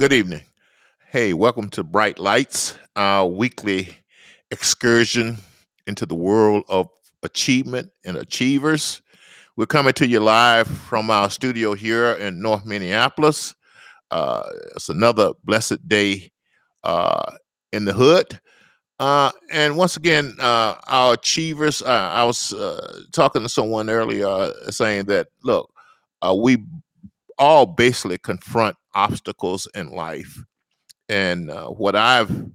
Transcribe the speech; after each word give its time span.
Good 0.00 0.14
evening. 0.14 0.40
Hey, 1.12 1.34
welcome 1.34 1.68
to 1.72 1.84
Bright 1.84 2.18
Lights, 2.18 2.74
our 2.96 3.26
weekly 3.26 3.90
excursion 4.50 5.36
into 5.86 6.06
the 6.06 6.14
world 6.14 6.64
of 6.70 6.88
achievement 7.22 7.90
and 8.06 8.16
achievers. 8.16 9.02
We're 9.58 9.66
coming 9.66 9.92
to 9.92 10.08
you 10.08 10.20
live 10.20 10.68
from 10.68 11.10
our 11.10 11.28
studio 11.28 11.74
here 11.74 12.12
in 12.12 12.40
North 12.40 12.64
Minneapolis. 12.64 13.54
Uh, 14.10 14.44
it's 14.74 14.88
another 14.88 15.32
blessed 15.44 15.86
day 15.86 16.32
uh, 16.82 17.32
in 17.74 17.84
the 17.84 17.92
hood. 17.92 18.40
Uh, 19.00 19.32
and 19.52 19.76
once 19.76 19.98
again, 19.98 20.34
uh, 20.40 20.76
our 20.86 21.12
achievers, 21.12 21.82
uh, 21.82 22.10
I 22.10 22.24
was 22.24 22.54
uh, 22.54 23.02
talking 23.12 23.42
to 23.42 23.50
someone 23.50 23.90
earlier 23.90 24.50
saying 24.70 25.04
that, 25.08 25.26
look, 25.44 25.70
we 26.36 26.64
all 27.36 27.66
basically 27.66 28.16
confront 28.16 28.76
obstacles 28.94 29.68
in 29.74 29.90
life. 29.90 30.42
And 31.08 31.50
uh, 31.50 31.68
what 31.68 31.96
I've 31.96 32.46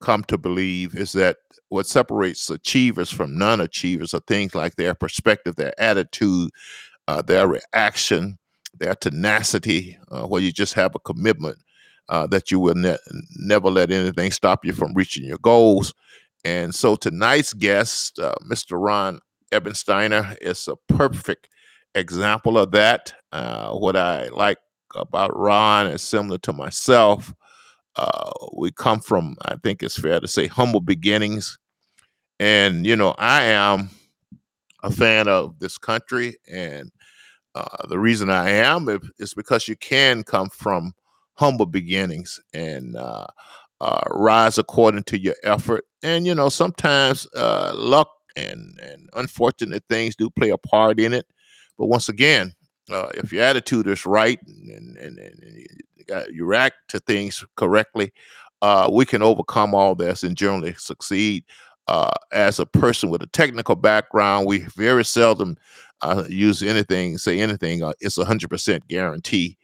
come 0.00 0.24
to 0.24 0.38
believe 0.38 0.94
is 0.94 1.12
that 1.12 1.38
what 1.68 1.86
separates 1.86 2.50
achievers 2.50 3.10
from 3.10 3.36
non 3.36 3.60
achievers 3.60 4.14
are 4.14 4.20
things 4.26 4.54
like 4.54 4.76
their 4.76 4.94
perspective, 4.94 5.56
their 5.56 5.78
attitude, 5.80 6.50
uh, 7.08 7.22
their 7.22 7.48
reaction, 7.48 8.38
their 8.78 8.94
tenacity, 8.94 9.98
uh, 10.10 10.26
where 10.26 10.42
you 10.42 10.52
just 10.52 10.74
have 10.74 10.94
a 10.94 11.00
commitment 11.00 11.58
uh, 12.08 12.26
that 12.26 12.50
you 12.50 12.60
will 12.60 12.74
ne- 12.74 12.98
never 13.36 13.70
let 13.70 13.90
anything 13.90 14.30
stop 14.30 14.64
you 14.64 14.72
from 14.72 14.94
reaching 14.94 15.24
your 15.24 15.38
goals. 15.38 15.92
And 16.44 16.74
so 16.74 16.96
tonight's 16.96 17.54
guest, 17.54 18.18
uh, 18.18 18.34
Mr. 18.46 18.72
Ron 18.72 19.20
Eibensteiner, 19.52 20.36
is 20.42 20.68
a 20.68 20.76
perfect 20.92 21.48
example 21.94 22.58
of 22.58 22.70
that. 22.72 23.14
Uh, 23.32 23.72
what 23.72 23.96
I 23.96 24.28
like 24.28 24.58
about 24.94 25.36
Ron 25.36 25.86
is 25.86 26.02
similar 26.02 26.38
to 26.38 26.52
myself. 26.52 27.34
Uh, 27.96 28.30
we 28.54 28.72
come 28.72 29.00
from, 29.00 29.36
I 29.42 29.56
think 29.62 29.82
it's 29.82 29.98
fair 29.98 30.20
to 30.20 30.28
say, 30.28 30.46
humble 30.46 30.80
beginnings. 30.80 31.58
And, 32.40 32.84
you 32.84 32.96
know, 32.96 33.14
I 33.18 33.42
am 33.44 33.90
a 34.82 34.90
fan 34.90 35.28
of 35.28 35.58
this 35.58 35.78
country. 35.78 36.36
And 36.50 36.90
uh, 37.54 37.86
the 37.88 37.98
reason 37.98 38.30
I 38.30 38.50
am 38.50 38.88
is 39.18 39.34
because 39.34 39.68
you 39.68 39.76
can 39.76 40.24
come 40.24 40.50
from 40.50 40.92
humble 41.34 41.66
beginnings 41.66 42.40
and 42.52 42.96
uh, 42.96 43.26
uh, 43.80 44.02
rise 44.10 44.58
according 44.58 45.04
to 45.04 45.18
your 45.18 45.36
effort. 45.44 45.84
And, 46.02 46.26
you 46.26 46.34
know, 46.34 46.48
sometimes 46.48 47.26
uh, 47.36 47.72
luck 47.76 48.10
and, 48.36 48.78
and 48.82 49.08
unfortunate 49.14 49.84
things 49.88 50.16
do 50.16 50.30
play 50.30 50.50
a 50.50 50.58
part 50.58 50.98
in 50.98 51.12
it. 51.12 51.26
But 51.78 51.86
once 51.86 52.08
again, 52.08 52.54
uh, 52.90 53.08
if 53.14 53.32
your 53.32 53.42
attitude 53.42 53.86
is 53.86 54.06
right 54.06 54.38
and, 54.46 54.96
and, 54.96 55.18
and 55.18 55.66
you 56.30 56.44
react 56.44 56.76
to 56.88 57.00
things 57.00 57.44
correctly, 57.56 58.12
uh, 58.62 58.88
we 58.92 59.04
can 59.04 59.22
overcome 59.22 59.74
all 59.74 59.94
this 59.94 60.22
and 60.22 60.36
generally 60.36 60.74
succeed. 60.74 61.44
Uh, 61.86 62.10
as 62.32 62.58
a 62.58 62.66
person 62.66 63.10
with 63.10 63.22
a 63.22 63.26
technical 63.28 63.76
background, 63.76 64.46
we 64.46 64.60
very 64.74 65.04
seldom 65.04 65.56
uh, 66.00 66.24
use 66.28 66.62
anything, 66.62 67.18
say 67.18 67.40
anything. 67.40 67.82
Uh, 67.82 67.92
it's 68.00 68.16
a 68.16 68.24
hundred 68.24 68.48
percent 68.48 68.86
guarantee. 68.88 69.56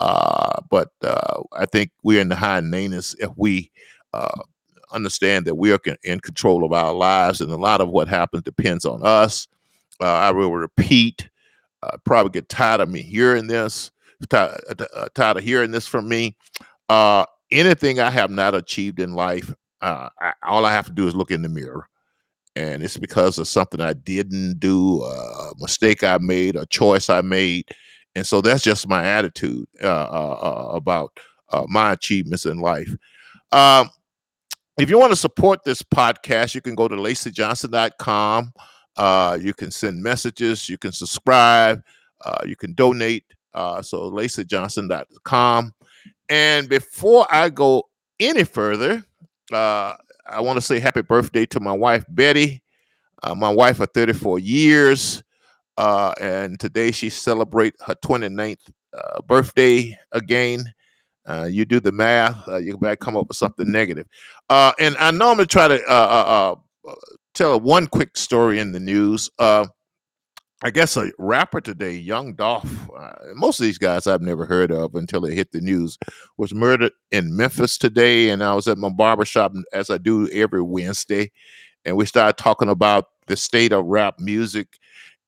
Uh, 0.00 0.60
but 0.68 0.88
I 1.02 1.66
think 1.70 1.92
we're 2.02 2.20
in 2.20 2.28
the 2.28 2.36
high 2.36 2.60
nanas 2.60 3.14
if 3.20 3.30
we 3.36 3.70
understand 4.92 5.46
that 5.46 5.54
we 5.54 5.72
are 5.72 5.78
in 6.02 6.20
control 6.20 6.64
of 6.64 6.72
our 6.72 6.92
lives, 6.92 7.40
and 7.40 7.50
a 7.50 7.56
lot 7.56 7.80
of 7.80 7.88
what 7.88 8.08
happens 8.08 8.42
depends 8.42 8.84
on 8.84 9.00
us. 9.04 9.46
I 10.00 10.30
will 10.32 10.52
repeat 10.52 11.28
uh, 11.82 11.96
probably 12.04 12.30
get 12.30 12.48
tired 12.48 12.80
of 12.80 12.88
me 12.88 13.02
hearing 13.02 13.46
this, 13.46 13.90
tired, 14.28 14.60
uh, 14.68 14.84
uh, 14.94 15.08
tired 15.14 15.38
of 15.38 15.44
hearing 15.44 15.70
this 15.70 15.86
from 15.86 16.08
me. 16.08 16.36
Uh, 16.88 17.24
anything 17.50 18.00
I 18.00 18.10
have 18.10 18.30
not 18.30 18.54
achieved 18.54 19.00
in 19.00 19.14
life, 19.14 19.54
uh, 19.80 20.08
I, 20.20 20.32
all 20.42 20.64
I 20.64 20.72
have 20.72 20.86
to 20.86 20.92
do 20.92 21.08
is 21.08 21.14
look 21.14 21.30
in 21.30 21.42
the 21.42 21.48
mirror. 21.48 21.88
And 22.54 22.82
it's 22.82 22.98
because 22.98 23.38
of 23.38 23.48
something 23.48 23.80
I 23.80 23.94
didn't 23.94 24.60
do, 24.60 25.02
a 25.02 25.52
mistake 25.58 26.04
I 26.04 26.18
made, 26.18 26.54
a 26.54 26.66
choice 26.66 27.08
I 27.08 27.22
made. 27.22 27.64
And 28.14 28.26
so 28.26 28.42
that's 28.42 28.62
just 28.62 28.86
my 28.86 29.06
attitude 29.06 29.66
uh, 29.82 30.68
about 30.70 31.18
my 31.68 31.92
achievements 31.92 32.44
in 32.44 32.58
life. 32.58 32.94
Um, 33.52 33.88
if 34.78 34.90
you 34.90 34.98
want 34.98 35.12
to 35.12 35.16
support 35.16 35.64
this 35.64 35.82
podcast, 35.82 36.54
you 36.54 36.60
can 36.60 36.74
go 36.74 36.88
to 36.88 36.94
lacyjohnson.com. 36.94 38.52
Uh, 38.96 39.38
you 39.40 39.54
can 39.54 39.70
send 39.70 40.02
messages, 40.02 40.68
you 40.68 40.78
can 40.78 40.92
subscribe, 40.92 41.82
uh, 42.24 42.42
you 42.46 42.56
can 42.56 42.74
donate. 42.74 43.24
Uh, 43.54 43.82
so 43.82 44.10
lacyjohnson.com. 44.10 45.74
And 46.28 46.68
before 46.68 47.26
I 47.30 47.50
go 47.50 47.88
any 48.18 48.44
further, 48.44 49.04
uh, 49.52 49.94
I 50.26 50.40
want 50.40 50.56
to 50.56 50.62
say 50.62 50.80
happy 50.80 51.02
birthday 51.02 51.44
to 51.46 51.60
my 51.60 51.72
wife, 51.72 52.04
Betty. 52.08 52.62
Uh, 53.22 53.34
my 53.34 53.50
wife 53.50 53.78
of 53.80 53.90
34 53.94 54.38
years. 54.40 55.22
Uh, 55.76 56.12
and 56.20 56.58
today 56.58 56.90
she 56.90 57.08
celebrate 57.08 57.74
her 57.86 57.94
29th 57.96 58.58
uh, 58.96 59.20
birthday 59.22 59.96
again. 60.12 60.72
Uh, 61.26 61.44
you 61.44 61.64
do 61.64 61.78
the 61.78 61.92
math, 61.92 62.48
uh, 62.48 62.56
you 62.56 62.76
might 62.80 62.98
come 62.98 63.16
up 63.16 63.28
with 63.28 63.36
something 63.36 63.70
negative. 63.70 64.06
Uh, 64.50 64.72
and 64.80 64.96
I 64.96 65.10
normally 65.12 65.46
try 65.46 65.68
to 65.68 65.80
uh, 65.88 66.56
uh, 66.86 66.90
uh, 66.90 66.94
tell 67.34 67.58
one 67.60 67.86
quick 67.86 68.16
story 68.16 68.58
in 68.58 68.72
the 68.72 68.80
news. 68.80 69.30
Uh, 69.38 69.66
I 70.64 70.70
guess 70.70 70.96
a 70.96 71.10
rapper 71.18 71.60
today, 71.60 71.96
Young 71.96 72.34
Dolph, 72.34 72.72
uh, 72.96 73.12
most 73.34 73.58
of 73.58 73.64
these 73.64 73.78
guys 73.78 74.06
I've 74.06 74.22
never 74.22 74.46
heard 74.46 74.70
of 74.70 74.94
until 74.94 75.20
they 75.20 75.34
hit 75.34 75.50
the 75.50 75.60
news, 75.60 75.98
was 76.36 76.54
murdered 76.54 76.92
in 77.10 77.36
Memphis 77.36 77.76
today. 77.76 78.30
And 78.30 78.44
I 78.44 78.54
was 78.54 78.68
at 78.68 78.78
my 78.78 78.88
barbershop, 78.88 79.52
as 79.72 79.90
I 79.90 79.98
do 79.98 80.28
every 80.30 80.62
Wednesday, 80.62 81.32
and 81.84 81.96
we 81.96 82.06
started 82.06 82.36
talking 82.36 82.68
about 82.68 83.06
the 83.26 83.36
state 83.36 83.72
of 83.72 83.86
rap 83.86 84.20
music 84.20 84.68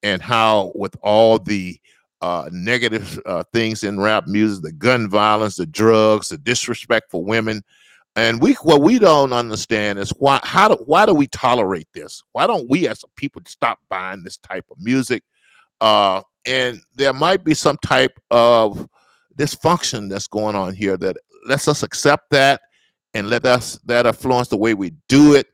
and 0.05 0.23
how, 0.23 0.71
with 0.77 0.95
all 1.03 1.41
the 1.41 1.81
uh, 2.21 2.49
negative 2.53 3.21
uh, 3.27 3.43
things 3.53 3.83
in 3.83 3.99
rap 3.99 4.29
music, 4.29 4.63
the 4.63 4.73
gun 4.73 5.09
violence, 5.09 5.57
the 5.57 5.67
drugs, 5.67 6.29
the 6.29 6.39
disrespect 6.39 7.11
for 7.11 7.25
women, 7.25 7.63
and 8.17 8.41
we 8.41 8.55
what 8.55 8.81
we 8.81 8.99
don't 8.99 9.33
understand 9.33 9.99
is 9.99 10.11
why 10.11 10.39
how 10.45 10.69
do 10.69 10.75
why 10.87 11.05
do 11.07 11.15
we 11.15 11.27
tolerate 11.27 11.89
this? 11.95 12.23
Why 12.33 12.47
don't 12.47 12.69
we 12.71 12.87
as 12.89 13.05
people 13.17 13.43
stop 13.47 13.79
buying 13.89 14.23
this 14.23 14.37
type 14.37 14.67
of 14.71 14.79
music? 14.81 15.23
Uh, 15.81 16.23
and 16.47 16.81
there 16.95 17.13
might 17.13 17.43
be 17.45 17.55
some 17.55 17.77
type 17.85 18.19
of 18.31 18.89
dysfunction 19.37 20.09
that's 20.09 20.29
going 20.29 20.55
on 20.55 20.75
here 20.75 20.97
that 20.97 21.17
lets 21.47 21.67
us 21.67 21.83
accept 21.83 22.31
that 22.31 22.61
and 23.15 23.29
let 23.29 23.45
us 23.47 23.79
that 23.87 24.07
influence 24.07 24.49
the 24.49 24.57
way 24.57 24.75
we 24.75 24.93
do 25.09 25.35
it. 25.35 25.49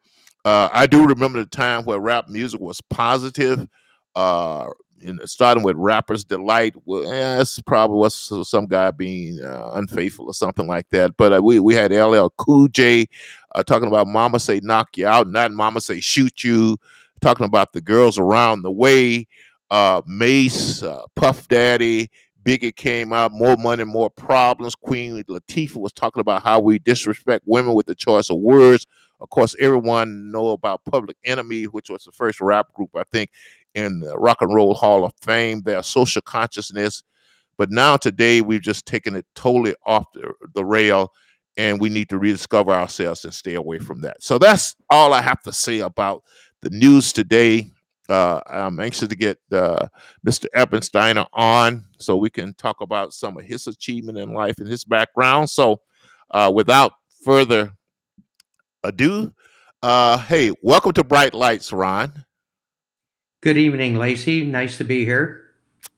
Uh, 0.44 0.68
I 0.72 0.86
do 0.86 1.06
remember 1.06 1.38
the 1.38 1.46
time 1.46 1.84
where 1.84 1.98
rap 1.98 2.28
music 2.28 2.60
was 2.60 2.80
positive. 2.90 3.66
Uh, 4.14 4.68
you 5.00 5.14
know, 5.14 5.24
starting 5.24 5.62
with 5.62 5.76
Rapper's 5.76 6.24
Delight. 6.24 6.74
Well, 6.84 7.04
yeah, 7.04 7.40
it's 7.40 7.60
probably 7.60 7.98
was 7.98 8.48
some 8.48 8.66
guy 8.66 8.90
being 8.90 9.42
uh, 9.42 9.72
unfaithful 9.74 10.26
or 10.26 10.34
something 10.34 10.66
like 10.66 10.88
that. 10.90 11.16
But 11.16 11.32
uh, 11.32 11.42
we 11.42 11.60
we 11.60 11.74
had 11.74 11.92
LL 11.92 12.28
Cool 12.36 12.68
J 12.68 13.06
uh, 13.54 13.62
talking 13.62 13.88
about 13.88 14.06
Mama 14.06 14.38
say 14.38 14.60
knock 14.62 14.96
you 14.96 15.06
out, 15.06 15.28
not 15.28 15.52
Mama 15.52 15.80
say 15.80 16.00
shoot 16.00 16.44
you. 16.44 16.78
Talking 17.20 17.44
about 17.44 17.74
the 17.74 17.82
girls 17.82 18.18
around 18.18 18.62
the 18.62 18.70
way. 18.70 19.26
Uh, 19.70 20.00
Mase, 20.06 20.82
uh, 20.82 21.02
Puff 21.14 21.46
Daddy, 21.48 22.10
Biggie 22.44 22.74
came 22.74 23.12
out. 23.12 23.30
More 23.30 23.56
money, 23.56 23.84
more 23.84 24.08
problems. 24.08 24.74
Queen 24.74 25.22
Latifah 25.24 25.76
was 25.76 25.92
talking 25.92 26.20
about 26.20 26.42
how 26.42 26.60
we 26.60 26.78
disrespect 26.78 27.44
women 27.46 27.74
with 27.74 27.86
the 27.86 27.94
choice 27.94 28.30
of 28.30 28.38
words. 28.38 28.86
Of 29.20 29.28
course, 29.28 29.54
everyone 29.60 30.30
know 30.30 30.48
about 30.48 30.80
Public 30.90 31.18
Enemy, 31.24 31.64
which 31.64 31.90
was 31.90 32.04
the 32.04 32.12
first 32.12 32.40
rap 32.40 32.72
group 32.72 32.90
I 32.96 33.04
think 33.12 33.30
in 33.74 34.00
the 34.00 34.16
Rock 34.18 34.42
and 34.42 34.54
Roll 34.54 34.74
Hall 34.74 35.04
of 35.04 35.12
Fame, 35.22 35.62
their 35.62 35.82
social 35.82 36.22
consciousness. 36.22 37.02
But 37.58 37.70
now 37.70 37.96
today 37.96 38.40
we've 38.40 38.62
just 38.62 38.86
taken 38.86 39.14
it 39.14 39.26
totally 39.34 39.74
off 39.84 40.06
the, 40.14 40.32
the 40.54 40.64
rail 40.64 41.12
and 41.56 41.80
we 41.80 41.90
need 41.90 42.08
to 42.08 42.18
rediscover 42.18 42.72
ourselves 42.72 43.24
and 43.24 43.34
stay 43.34 43.54
away 43.54 43.78
from 43.78 44.00
that. 44.00 44.22
So 44.22 44.38
that's 44.38 44.74
all 44.88 45.12
I 45.12 45.20
have 45.20 45.42
to 45.42 45.52
say 45.52 45.80
about 45.80 46.22
the 46.62 46.70
news 46.70 47.12
today. 47.12 47.70
Uh, 48.08 48.40
I'm 48.46 48.80
anxious 48.80 49.08
to 49.08 49.14
get 49.14 49.38
uh, 49.52 49.86
Mr. 50.26 50.46
Eibensteiner 50.56 51.26
on 51.32 51.84
so 51.98 52.16
we 52.16 52.30
can 52.30 52.54
talk 52.54 52.80
about 52.80 53.12
some 53.12 53.36
of 53.36 53.44
his 53.44 53.66
achievement 53.66 54.18
in 54.18 54.32
life 54.32 54.56
and 54.58 54.66
his 54.66 54.84
background. 54.84 55.50
So, 55.50 55.80
uh, 56.30 56.50
without 56.52 56.92
further 57.24 57.72
ado, 58.82 59.32
uh, 59.82 60.18
hey, 60.18 60.52
welcome 60.62 60.92
to 60.92 61.04
Bright 61.04 61.34
Lights, 61.34 61.72
Ron. 61.72 62.24
Good 63.42 63.56
evening, 63.56 63.96
Lacey. 63.96 64.44
Nice 64.44 64.76
to 64.76 64.84
be 64.84 65.06
here. 65.06 65.44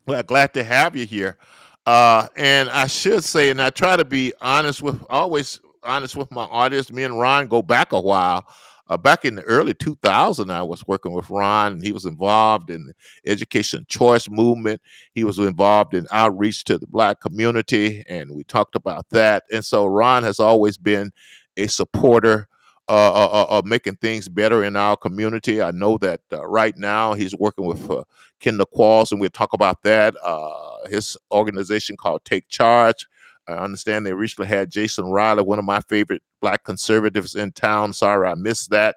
Well, 0.07 0.23
glad 0.23 0.55
to 0.55 0.63
have 0.63 0.95
you 0.95 1.07
here. 1.07 1.39
Uh, 1.87 2.29
and 2.37 2.71
I 2.71 2.87
should 2.87 3.25
say, 3.25 3.51
and 3.51 3.61
I 3.61 3.71
try 3.71 3.97
to 3.97 4.05
be 4.05 4.33
honest 4.41 4.81
with, 4.81 5.05
always 5.11 5.59
honest 5.83 6.15
with 6.15 6.31
my 6.31 6.45
audience. 6.45 6.93
Me 6.93 7.03
and 7.03 7.19
Ron 7.19 7.49
go 7.49 7.61
back 7.61 7.91
a 7.91 8.01
while. 8.01 8.47
uh, 8.89 8.97
back 8.97 9.25
in 9.25 9.35
the 9.35 9.43
early 9.43 9.75
2000, 9.75 10.51
I 10.51 10.63
was 10.63 10.87
working 10.87 11.13
with 11.13 11.31
Ron, 11.31 11.73
and 11.73 11.83
he 11.83 11.91
was 11.91 12.05
involved 12.05 12.71
in 12.71 12.87
the 12.87 12.95
education 13.27 13.87
choice 13.89 14.29
movement. 14.29 14.81
He 15.15 15.25
was 15.25 15.39
involved 15.39 15.95
in 15.95 16.07
outreach 16.13 16.63
to 16.65 16.79
the 16.79 16.87
Black 16.87 17.21
community, 17.21 18.05
and 18.09 18.31
we 18.31 18.45
talked 18.45 18.77
about 18.77 19.09
that. 19.11 19.45
And 19.53 19.65
so 19.65 19.87
Ron 19.87 20.23
has 20.23 20.39
always 20.39 20.77
been 20.77 21.11
a 21.57 21.67
supporter 21.67 22.49
uh, 22.89 23.13
uh, 23.13 23.29
uh, 23.33 23.47
of 23.49 23.65
making 23.65 23.97
things 23.97 24.29
better 24.29 24.65
in 24.65 24.77
our 24.77 24.97
community. 24.97 25.63
I 25.63 25.71
know 25.71 25.99
that 25.99 26.21
uh, 26.33 26.47
right 26.47 26.77
now 26.77 27.15
he's 27.15 27.35
working 27.35 27.65
with 27.65 27.91
uh, 27.91 28.05
Kendall 28.41 28.67
Qualls, 28.67 29.13
and 29.13 29.21
we'll 29.21 29.31
talk 29.31 29.53
about 29.53 29.83
that. 29.83 30.15
Uh, 30.23 30.89
his 30.89 31.17
organization 31.31 31.97
called 31.97 32.25
Take 32.25 32.49
Charge. 32.49 33.07
I 33.49 33.53
understand 33.55 34.07
they 34.07 34.13
recently 34.13 34.49
had 34.49 34.71
Jason 34.71 35.07
Riley, 35.07 35.43
one 35.43 35.59
of 35.59 35.65
my 35.65 35.81
favorite 35.83 36.23
black 36.41 36.65
conservatives 36.65 37.35
in 37.35 37.53
town. 37.53 37.93
Sorry, 37.93 38.29
I 38.29 38.35
missed 38.35 38.71
that. 38.71 38.97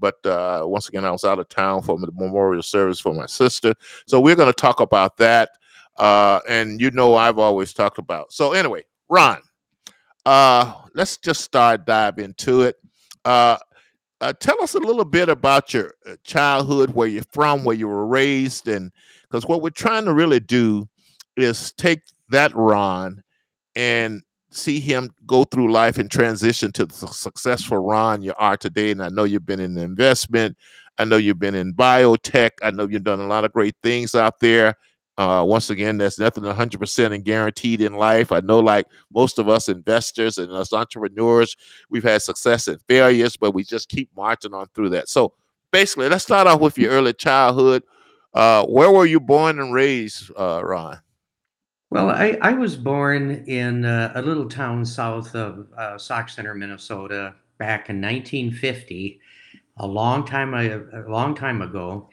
But 0.00 0.24
uh, 0.24 0.62
once 0.64 0.88
again, 0.88 1.04
I 1.04 1.10
was 1.10 1.24
out 1.24 1.38
of 1.38 1.48
town 1.48 1.82
for 1.82 1.98
the 1.98 2.10
memorial 2.12 2.62
service 2.62 3.00
for 3.00 3.12
my 3.14 3.26
sister. 3.26 3.74
So 4.06 4.20
we're 4.20 4.36
going 4.36 4.52
to 4.52 4.52
talk 4.52 4.80
about 4.80 5.16
that. 5.18 5.50
Uh, 5.96 6.40
and 6.48 6.80
you 6.80 6.90
know, 6.92 7.16
I've 7.16 7.38
always 7.38 7.72
talked 7.72 7.98
about. 7.98 8.32
So 8.32 8.52
anyway, 8.52 8.84
Ron, 9.08 9.38
uh, 10.24 10.72
let's 10.94 11.16
just 11.16 11.40
start 11.40 11.84
dive 11.84 12.18
into 12.18 12.62
it. 12.62 12.76
Uh, 13.28 13.58
uh, 14.22 14.32
tell 14.40 14.60
us 14.62 14.74
a 14.74 14.78
little 14.78 15.04
bit 15.04 15.28
about 15.28 15.74
your 15.74 15.92
uh, 16.06 16.16
childhood, 16.24 16.92
where 16.94 17.06
you're 17.06 17.22
from, 17.30 17.62
where 17.62 17.76
you 17.76 17.86
were 17.86 18.06
raised, 18.06 18.66
and 18.66 18.90
because 19.22 19.44
what 19.44 19.60
we're 19.60 19.68
trying 19.68 20.06
to 20.06 20.14
really 20.14 20.40
do 20.40 20.88
is 21.36 21.72
take 21.72 22.00
that 22.30 22.54
Ron 22.54 23.22
and 23.76 24.22
see 24.50 24.80
him 24.80 25.10
go 25.26 25.44
through 25.44 25.70
life 25.70 25.98
and 25.98 26.10
transition 26.10 26.72
to 26.72 26.86
the 26.86 27.06
successful 27.06 27.76
Ron 27.76 28.22
you 28.22 28.32
are 28.38 28.56
today. 28.56 28.92
And 28.92 29.02
I 29.02 29.10
know 29.10 29.24
you've 29.24 29.44
been 29.44 29.60
in 29.60 29.76
investment. 29.76 30.56
I 30.96 31.04
know 31.04 31.18
you've 31.18 31.38
been 31.38 31.54
in 31.54 31.74
biotech. 31.74 32.52
I 32.62 32.70
know 32.70 32.88
you've 32.88 33.04
done 33.04 33.20
a 33.20 33.26
lot 33.26 33.44
of 33.44 33.52
great 33.52 33.76
things 33.82 34.14
out 34.14 34.40
there. 34.40 34.74
Uh, 35.18 35.42
once 35.44 35.68
again, 35.68 35.98
there's 35.98 36.20
nothing 36.20 36.44
100% 36.44 37.12
and 37.12 37.24
guaranteed 37.24 37.80
in 37.80 37.94
life. 37.94 38.30
I 38.30 38.38
know, 38.38 38.60
like 38.60 38.86
most 39.12 39.40
of 39.40 39.48
us 39.48 39.68
investors 39.68 40.38
and 40.38 40.52
us 40.52 40.72
entrepreneurs, 40.72 41.56
we've 41.90 42.04
had 42.04 42.22
success 42.22 42.68
and 42.68 42.80
failures, 42.82 43.36
but 43.36 43.50
we 43.50 43.64
just 43.64 43.88
keep 43.88 44.08
marching 44.16 44.54
on 44.54 44.68
through 44.76 44.90
that. 44.90 45.08
So, 45.08 45.32
basically, 45.72 46.08
let's 46.08 46.22
start 46.22 46.46
off 46.46 46.60
with 46.60 46.78
your 46.78 46.92
early 46.92 47.14
childhood. 47.14 47.82
Uh, 48.32 48.64
where 48.66 48.92
were 48.92 49.06
you 49.06 49.18
born 49.18 49.58
and 49.58 49.74
raised, 49.74 50.30
uh, 50.38 50.62
Ron? 50.64 51.00
Well, 51.90 52.10
I, 52.10 52.38
I 52.40 52.52
was 52.52 52.76
born 52.76 53.42
in 53.48 53.84
uh, 53.84 54.12
a 54.14 54.22
little 54.22 54.48
town 54.48 54.84
south 54.84 55.34
of 55.34 55.66
uh, 55.76 55.98
Sauk 55.98 56.28
Centre, 56.28 56.54
Minnesota, 56.54 57.34
back 57.58 57.90
in 57.90 58.00
1950, 58.00 59.20
a 59.78 59.86
long 59.86 60.24
time 60.24 60.54
a, 60.54 60.78
a 61.00 61.10
long 61.10 61.34
time 61.34 61.60
ago 61.60 62.08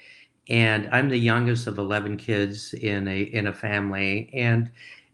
and 0.50 0.89
I'm 0.92 1.09
the 1.09 1.18
youngest 1.18 1.68
of 1.68 1.77
11 1.77 2.18
kids 2.18 2.74
in 2.74 3.07
a 3.07 3.21
in 3.24 3.47
a 3.47 3.53
family 3.53 4.30
and 4.33 4.71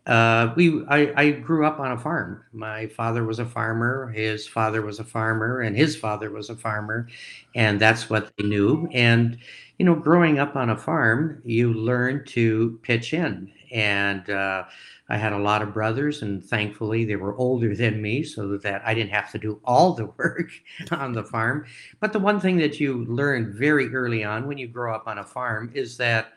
uh, 0.07 0.51
we 0.55 0.83
I, 0.87 1.13
I 1.15 1.31
grew 1.31 1.65
up 1.65 1.79
on 1.79 1.91
a 1.91 1.97
farm. 1.97 2.43
My 2.53 2.87
father 2.87 3.23
was 3.23 3.37
a 3.39 3.45
farmer, 3.45 4.09
his 4.09 4.47
father 4.47 4.81
was 4.81 4.99
a 4.99 5.03
farmer, 5.03 5.61
and 5.61 5.77
his 5.77 5.95
father 5.95 6.31
was 6.31 6.49
a 6.49 6.55
farmer, 6.55 7.07
and 7.55 7.79
that's 7.79 8.09
what 8.09 8.31
they 8.37 8.45
knew. 8.45 8.87
And 8.93 9.37
you 9.77 9.85
know, 9.85 9.95
growing 9.95 10.39
up 10.39 10.55
on 10.55 10.69
a 10.71 10.77
farm, 10.77 11.41
you 11.45 11.73
learn 11.73 12.25
to 12.29 12.79
pitch 12.83 13.13
in. 13.13 13.51
And 13.71 14.29
uh, 14.29 14.65
I 15.11 15.17
had 15.17 15.33
a 15.33 15.37
lot 15.37 15.61
of 15.61 15.73
brothers, 15.73 16.21
and 16.21 16.43
thankfully 16.43 17.03
they 17.03 17.17
were 17.17 17.35
older 17.35 17.75
than 17.75 18.01
me, 18.01 18.23
so 18.23 18.57
that 18.57 18.81
I 18.85 18.93
didn't 18.93 19.11
have 19.11 19.29
to 19.33 19.37
do 19.37 19.59
all 19.65 19.93
the 19.93 20.05
work 20.17 20.51
on 20.89 21.11
the 21.11 21.23
farm. 21.23 21.65
But 21.99 22.13
the 22.13 22.19
one 22.19 22.39
thing 22.39 22.55
that 22.57 22.79
you 22.79 23.03
learn 23.05 23.53
very 23.53 23.93
early 23.93 24.23
on 24.23 24.47
when 24.47 24.57
you 24.57 24.69
grow 24.69 24.95
up 24.95 25.07
on 25.07 25.17
a 25.17 25.25
farm 25.25 25.69
is 25.73 25.97
that 25.97 26.31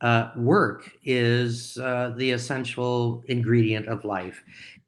uh, 0.00 0.30
work 0.36 0.92
is 1.04 1.76
uh, 1.78 2.14
the 2.16 2.30
essential 2.30 3.22
ingredient 3.26 3.88
of 3.88 4.04
life. 4.04 4.42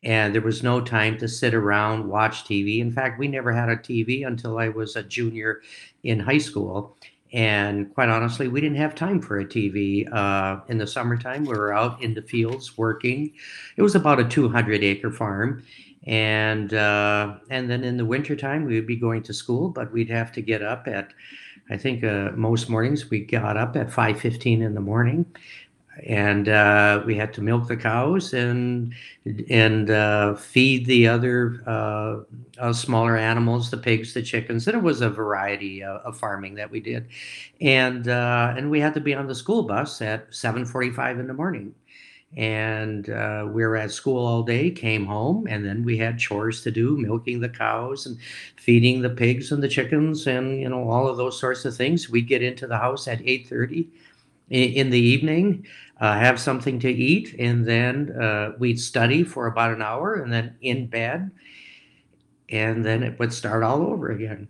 And 0.05 0.35
there 0.35 0.43
was 0.43 0.63
no 0.63 0.81
time 0.81 1.19
to 1.19 1.29
sit 1.29 1.53
around, 1.53 2.09
watch 2.09 2.45
TV. 2.45 2.81
In 2.81 2.93
fact, 2.93 3.19
we 3.19 3.29
never 3.29 3.53
had 3.53 3.69
a 3.69 3.77
TV 3.77 4.27
until 4.27 4.59
I 4.59 4.69
was 4.69 4.95
a 4.95 5.03
junior 5.03 5.63
in 6.05 6.21
high 6.21 6.39
school. 6.39 6.97
And 7.33 7.93
quite 7.95 8.11
honestly, 8.11 8.49
we 8.49 8.61
didn't 8.61 8.77
have 8.77 8.95
time 8.95 9.21
for 9.21 9.39
a 9.39 9.45
TV. 9.45 10.07
Uh, 10.13 10.61
in 10.69 10.77
the 10.79 10.87
summertime, 10.87 11.45
we 11.45 11.55
were 11.55 11.73
out 11.73 12.03
in 12.03 12.13
the 12.13 12.23
fields 12.23 12.77
working. 12.77 13.33
It 13.77 13.83
was 13.83 13.95
about 13.95 14.21
a 14.21 14.29
200 14.29 14.85
acre 14.85 15.11
farm. 15.11 15.63
And 16.05 16.75
uh, 16.75 17.37
and 17.49 17.71
then 17.71 17.85
in 17.85 17.97
the 17.97 18.05
wintertime, 18.05 18.65
we 18.65 18.75
would 18.75 18.89
be 18.89 18.97
going 18.97 19.23
to 19.23 19.33
school, 19.33 19.71
but 19.71 19.93
we'd 19.93 20.11
have 20.11 20.33
to 20.33 20.43
get 20.43 20.61
up 20.61 20.89
at, 20.89 21.13
I 21.71 21.77
think 21.77 22.03
uh, 22.03 22.33
most 22.35 22.69
mornings 22.69 23.09
we 23.09 23.21
got 23.21 23.57
up 23.57 23.77
at 23.77 23.89
5.15 23.89 24.63
in 24.63 24.75
the 24.75 24.81
morning 24.81 25.25
and 26.07 26.49
uh, 26.49 27.03
we 27.07 27.15
had 27.15 27.33
to 27.35 27.41
milk 27.41 27.69
the 27.69 27.77
cows 27.77 28.33
and 28.33 28.95
and 29.49 29.91
uh, 29.91 30.35
feed 30.35 30.87
the 30.87 31.07
other 31.07 31.63
uh, 31.67 32.17
uh 32.59 32.73
smaller 32.73 33.17
animals, 33.17 33.71
the 33.71 33.77
pigs, 33.77 34.13
the 34.15 34.23
chickens. 34.23 34.67
And 34.67 34.77
it 34.77 34.83
was 34.83 35.01
a 35.01 35.09
variety 35.09 35.83
of, 35.83 36.01
of 36.03 36.19
farming 36.19 36.55
that 36.57 36.71
we 36.71 36.81
did, 36.81 37.09
and 37.61 38.09
uh, 38.09 38.55
and 38.57 38.71
we 38.71 38.81
had 38.81 38.95
to 38.95 39.01
be 39.01 39.15
on 39.15 39.27
the 39.27 39.35
school 39.35 39.63
bus 39.63 40.03
at 40.03 40.31
7:45 40.31 41.21
in 41.21 41.27
the 41.27 41.35
morning. 41.35 41.75
And 42.35 43.11
uh, 43.11 43.47
we 43.47 43.63
were 43.63 43.77
at 43.77 43.91
school 43.91 44.25
all 44.25 44.43
day, 44.43 44.71
came 44.71 45.05
home, 45.05 45.47
and 45.47 45.63
then 45.67 45.85
we 45.85 45.99
had 45.99 46.19
chores 46.19 46.63
to 46.63 46.71
do, 46.71 46.97
milking 46.97 47.41
the 47.41 47.49
cows 47.51 48.07
and 48.07 48.17
feeding 48.57 49.03
the 49.03 49.11
pigs 49.11 49.53
and 49.53 49.63
the 49.63 49.69
chickens, 49.69 50.27
and 50.27 50.59
you 50.59 50.69
know 50.69 50.89
all 50.89 51.07
of 51.07 51.19
those 51.19 51.39
sorts 51.39 51.65
of 51.67 51.77
things. 51.77 52.09
We'd 52.09 52.29
get 52.29 52.43
into 52.43 52.67
the 52.67 52.79
house 52.79 53.07
at 53.07 53.21
8:30 53.21 53.87
in 54.53 54.91
the 54.91 55.01
evening, 55.01 55.67
uh, 56.03 56.19
have 56.19 56.41
something 56.41 56.81
to 56.81 56.91
eat, 56.91 57.37
and 57.39 57.65
then 57.65 58.11
uh, 58.21 58.51
we'd 58.59 58.81
study 58.81 59.23
for 59.23 59.47
about 59.47 59.73
an 59.73 59.81
hour, 59.81 60.15
and 60.15 60.33
then 60.33 60.57
in 60.61 60.89
bed, 60.89 61.31
and 62.49 62.85
then 62.85 63.05
it 63.05 63.17
would 63.21 63.33
start 63.33 63.63
all 63.63 63.83
over 63.83 64.11
again. 64.11 64.49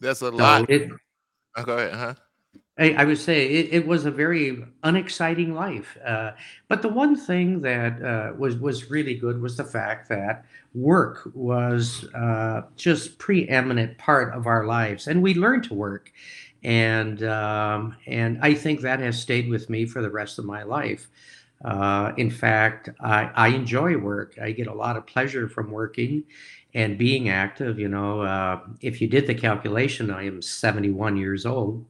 That's 0.00 0.22
a 0.22 0.30
lot. 0.30 0.70
it, 0.70 0.90
oh, 1.56 1.62
go 1.64 1.76
ahead, 1.76 1.92
huh? 1.92 2.14
I, 2.78 2.94
I 2.94 3.04
would 3.04 3.18
say 3.18 3.46
it, 3.46 3.74
it, 3.74 3.86
was 3.86 4.06
a 4.06 4.10
very 4.10 4.64
unexciting 4.82 5.54
life, 5.54 5.98
uh, 6.04 6.32
but 6.68 6.80
the 6.80 6.88
one 6.88 7.14
thing 7.14 7.60
that 7.60 8.02
uh, 8.02 8.32
was 8.36 8.56
was 8.56 8.90
really 8.90 9.14
good 9.14 9.42
was 9.42 9.58
the 9.58 9.64
fact 9.64 10.08
that 10.08 10.46
work 10.74 11.30
was 11.34 12.06
uh, 12.14 12.62
just 12.74 13.18
preeminent 13.18 13.98
part 13.98 14.34
of 14.34 14.46
our 14.46 14.64
lives, 14.64 15.08
and 15.08 15.22
we 15.22 15.34
learned 15.34 15.64
to 15.64 15.74
work 15.74 16.10
and 16.64 17.22
um, 17.22 17.94
and 18.06 18.38
I 18.42 18.54
think 18.54 18.80
that 18.80 19.00
has 19.00 19.20
stayed 19.20 19.48
with 19.48 19.68
me 19.68 19.84
for 19.84 20.00
the 20.02 20.10
rest 20.10 20.38
of 20.38 20.44
my 20.46 20.62
life. 20.62 21.08
Uh, 21.64 22.12
in 22.16 22.30
fact, 22.30 22.90
I, 23.00 23.30
I, 23.34 23.48
enjoy 23.48 23.96
work. 23.96 24.34
I 24.42 24.50
get 24.50 24.66
a 24.66 24.74
lot 24.74 24.96
of 24.98 25.06
pleasure 25.06 25.48
from 25.48 25.70
working 25.70 26.24
and 26.74 26.98
being 26.98 27.30
active. 27.30 27.78
You 27.78 27.88
know, 27.88 28.20
uh, 28.20 28.60
if 28.82 29.00
you 29.00 29.08
did 29.08 29.26
the 29.26 29.34
calculation, 29.34 30.10
I 30.10 30.26
am 30.26 30.42
71 30.42 31.16
years 31.16 31.46
old, 31.46 31.86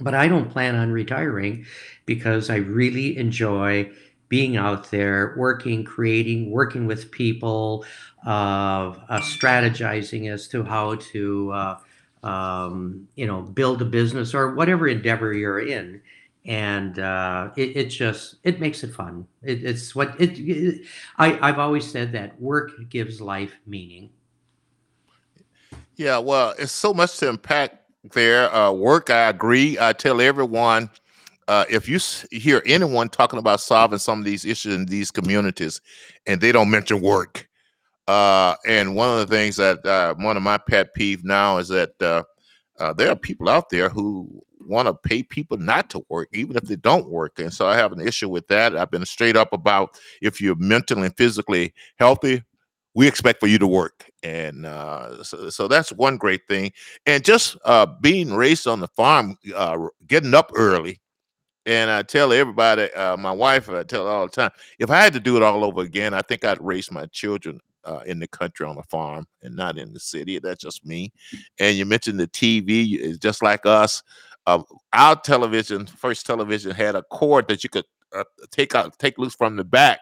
but 0.00 0.14
I 0.14 0.28
don't 0.28 0.48
plan 0.48 0.76
on 0.76 0.92
retiring 0.92 1.66
because 2.06 2.48
I 2.48 2.56
really 2.56 3.16
enjoy 3.16 3.90
being 4.28 4.56
out 4.56 4.90
there, 4.90 5.34
working, 5.36 5.84
creating, 5.84 6.50
working 6.50 6.86
with 6.86 7.10
people, 7.10 7.84
uh, 8.26 8.94
uh 9.08 9.20
strategizing 9.20 10.30
as 10.30 10.46
to 10.48 10.62
how 10.62 10.96
to 10.96 11.50
uh, 11.50 11.78
um, 12.22 13.08
you 13.14 13.26
know, 13.26 13.42
build 13.42 13.82
a 13.82 13.84
business 13.84 14.34
or 14.34 14.54
whatever 14.54 14.88
endeavor 14.88 15.32
you're 15.32 15.60
in. 15.60 16.00
And 16.44 16.98
uh, 16.98 17.50
it, 17.56 17.76
it 17.76 17.84
just 17.86 18.36
it 18.42 18.60
makes 18.60 18.82
it 18.82 18.94
fun. 18.94 19.26
It, 19.42 19.64
it's 19.64 19.94
what 19.94 20.18
it, 20.20 20.38
it. 20.38 20.86
I 21.18 21.38
I've 21.46 21.58
always 21.58 21.90
said 21.90 22.12
that 22.12 22.40
work 22.40 22.72
gives 22.88 23.20
life 23.20 23.54
meaning. 23.66 24.10
Yeah, 25.96 26.18
well, 26.18 26.54
it's 26.58 26.72
so 26.72 26.94
much 26.94 27.18
to 27.18 27.28
impact 27.28 27.76
there. 28.12 28.54
Uh, 28.54 28.72
work, 28.72 29.10
I 29.10 29.28
agree. 29.28 29.78
I 29.78 29.92
tell 29.92 30.20
everyone 30.20 30.88
uh, 31.48 31.64
if 31.70 31.88
you 31.88 31.98
hear 32.30 32.62
anyone 32.66 33.08
talking 33.08 33.38
about 33.38 33.60
solving 33.60 33.98
some 33.98 34.18
of 34.18 34.24
these 34.24 34.44
issues 34.44 34.74
in 34.74 34.84
these 34.84 35.10
communities 35.10 35.80
and 36.26 36.40
they 36.40 36.52
don't 36.52 36.70
mention 36.70 37.00
work, 37.00 37.47
uh, 38.08 38.56
and 38.66 38.96
one 38.96 39.10
of 39.10 39.18
the 39.28 39.36
things 39.36 39.56
that 39.56 39.84
uh, 39.84 40.14
one 40.14 40.36
of 40.36 40.42
my 40.42 40.56
pet 40.56 40.94
peeve 40.94 41.24
now 41.24 41.58
is 41.58 41.68
that 41.68 41.90
uh, 42.00 42.22
uh 42.80 42.92
there 42.94 43.10
are 43.10 43.16
people 43.16 43.48
out 43.48 43.68
there 43.68 43.90
who 43.90 44.42
want 44.60 44.88
to 44.88 44.94
pay 44.94 45.22
people 45.22 45.58
not 45.58 45.90
to 45.90 46.02
work, 46.08 46.28
even 46.32 46.56
if 46.56 46.64
they 46.64 46.76
don't 46.76 47.08
work. 47.08 47.38
And 47.38 47.52
so 47.52 47.66
I 47.66 47.76
have 47.76 47.92
an 47.92 48.06
issue 48.06 48.28
with 48.28 48.48
that. 48.48 48.76
I've 48.76 48.90
been 48.90 49.04
straight 49.04 49.36
up 49.36 49.52
about 49.52 49.98
if 50.20 50.40
you're 50.40 50.56
mentally 50.56 51.06
and 51.06 51.16
physically 51.16 51.72
healthy, 51.98 52.42
we 52.94 53.06
expect 53.06 53.40
for 53.40 53.46
you 53.46 53.58
to 53.58 53.66
work. 53.66 54.10
And 54.22 54.66
uh, 54.66 55.22
so, 55.22 55.50
so, 55.50 55.68
that's 55.68 55.92
one 55.92 56.16
great 56.16 56.40
thing. 56.48 56.72
And 57.06 57.24
just 57.24 57.56
uh, 57.64 57.86
being 58.00 58.34
raised 58.34 58.66
on 58.66 58.80
the 58.80 58.88
farm, 58.88 59.36
getting 60.06 60.34
up 60.34 60.50
early, 60.54 61.00
and 61.66 61.90
I 61.90 62.02
tell 62.02 62.32
everybody, 62.32 62.90
uh, 62.94 63.18
my 63.18 63.30
wife, 63.30 63.68
I 63.68 63.82
tell 63.82 64.06
all 64.06 64.24
the 64.24 64.32
time, 64.32 64.50
if 64.78 64.90
I 64.90 65.02
had 65.02 65.12
to 65.12 65.20
do 65.20 65.36
it 65.36 65.42
all 65.42 65.64
over 65.64 65.82
again, 65.82 66.14
I 66.14 66.22
think 66.22 66.44
I'd 66.44 66.64
raise 66.64 66.90
my 66.90 67.04
children 67.06 67.60
uh, 67.88 68.00
in 68.04 68.18
the 68.18 68.28
country 68.28 68.66
on 68.66 68.76
a 68.76 68.82
farm 68.84 69.26
and 69.42 69.56
not 69.56 69.78
in 69.78 69.92
the 69.94 70.00
city. 70.00 70.38
That's 70.38 70.62
just 70.62 70.84
me. 70.84 71.12
And 71.58 71.76
you 71.76 71.86
mentioned 71.86 72.20
the 72.20 72.28
TV 72.28 72.98
is 72.98 73.18
just 73.18 73.42
like 73.42 73.64
us. 73.64 74.02
Uh, 74.46 74.62
our 74.92 75.16
television, 75.16 75.86
first 75.86 76.26
television, 76.26 76.70
had 76.72 76.94
a 76.94 77.02
cord 77.04 77.48
that 77.48 77.64
you 77.64 77.70
could 77.70 77.86
uh, 78.14 78.24
take 78.50 78.74
out, 78.74 78.98
take 78.98 79.18
loose 79.18 79.34
from 79.34 79.56
the 79.56 79.64
back. 79.64 80.00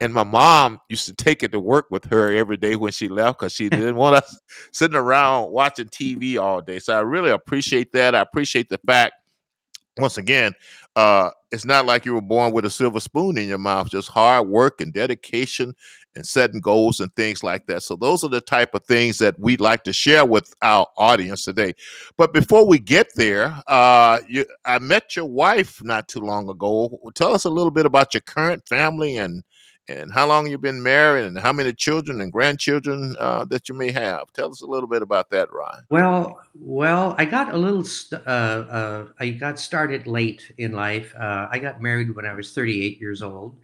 And 0.00 0.12
my 0.12 0.24
mom 0.24 0.80
used 0.88 1.06
to 1.06 1.14
take 1.14 1.44
it 1.44 1.52
to 1.52 1.60
work 1.60 1.86
with 1.90 2.04
her 2.06 2.32
every 2.32 2.56
day 2.56 2.74
when 2.74 2.90
she 2.90 3.08
left 3.08 3.38
because 3.38 3.52
she 3.52 3.68
didn't 3.68 3.94
want 3.94 4.16
us 4.16 4.40
sitting 4.72 4.96
around 4.96 5.52
watching 5.52 5.86
TV 5.86 6.36
all 6.38 6.60
day. 6.60 6.80
So 6.80 6.96
I 6.96 7.00
really 7.00 7.30
appreciate 7.30 7.92
that. 7.92 8.14
I 8.14 8.20
appreciate 8.20 8.68
the 8.68 8.78
fact 8.86 9.14
once 9.98 10.18
again, 10.18 10.52
uh, 10.96 11.30
it's 11.52 11.64
not 11.64 11.86
like 11.86 12.04
you 12.04 12.14
were 12.14 12.20
born 12.20 12.52
with 12.52 12.64
a 12.64 12.70
silver 12.70 13.00
spoon 13.00 13.38
in 13.38 13.48
your 13.48 13.58
mouth, 13.58 13.88
just 13.88 14.08
hard 14.08 14.48
work 14.48 14.80
and 14.80 14.92
dedication 14.92 15.74
and 16.16 16.26
setting 16.26 16.60
goals 16.60 17.00
and 17.00 17.14
things 17.16 17.42
like 17.42 17.66
that. 17.66 17.82
So 17.82 17.96
those 17.96 18.24
are 18.24 18.28
the 18.28 18.40
type 18.40 18.74
of 18.74 18.84
things 18.84 19.18
that 19.18 19.38
we'd 19.38 19.60
like 19.60 19.84
to 19.84 19.92
share 19.92 20.24
with 20.24 20.54
our 20.62 20.86
audience 20.96 21.42
today. 21.42 21.74
But 22.16 22.32
before 22.32 22.66
we 22.66 22.78
get 22.78 23.08
there, 23.14 23.60
uh, 23.66 24.20
you, 24.28 24.44
I 24.64 24.78
met 24.78 25.16
your 25.16 25.26
wife 25.26 25.82
not 25.82 26.08
too 26.08 26.20
long 26.20 26.48
ago. 26.48 26.98
Tell 27.14 27.34
us 27.34 27.44
a 27.44 27.50
little 27.50 27.72
bit 27.72 27.86
about 27.86 28.14
your 28.14 28.22
current 28.22 28.66
family 28.68 29.16
and 29.16 29.42
and 29.88 30.12
how 30.12 30.26
long 30.26 30.46
you've 30.46 30.62
been 30.62 30.82
married 30.82 31.24
and 31.26 31.38
how 31.38 31.52
many 31.52 31.72
children 31.72 32.20
and 32.20 32.32
grandchildren 32.32 33.14
uh, 33.18 33.44
that 33.46 33.68
you 33.68 33.74
may 33.74 33.90
have. 33.90 34.32
Tell 34.32 34.50
us 34.50 34.62
a 34.62 34.66
little 34.66 34.88
bit 34.88 35.02
about 35.02 35.30
that, 35.30 35.52
Ron. 35.52 35.84
Well, 35.90 36.40
well, 36.54 37.14
I 37.18 37.24
got 37.24 37.52
a 37.52 37.56
little. 37.56 37.84
St- 37.84 38.22
uh, 38.26 38.64
uh, 38.70 39.06
I 39.20 39.30
got 39.30 39.58
started 39.58 40.06
late 40.06 40.52
in 40.58 40.72
life. 40.72 41.14
Uh, 41.16 41.48
I 41.50 41.58
got 41.58 41.82
married 41.82 42.14
when 42.14 42.24
I 42.24 42.34
was 42.34 42.52
38 42.52 43.00
years 43.00 43.22
old, 43.22 43.56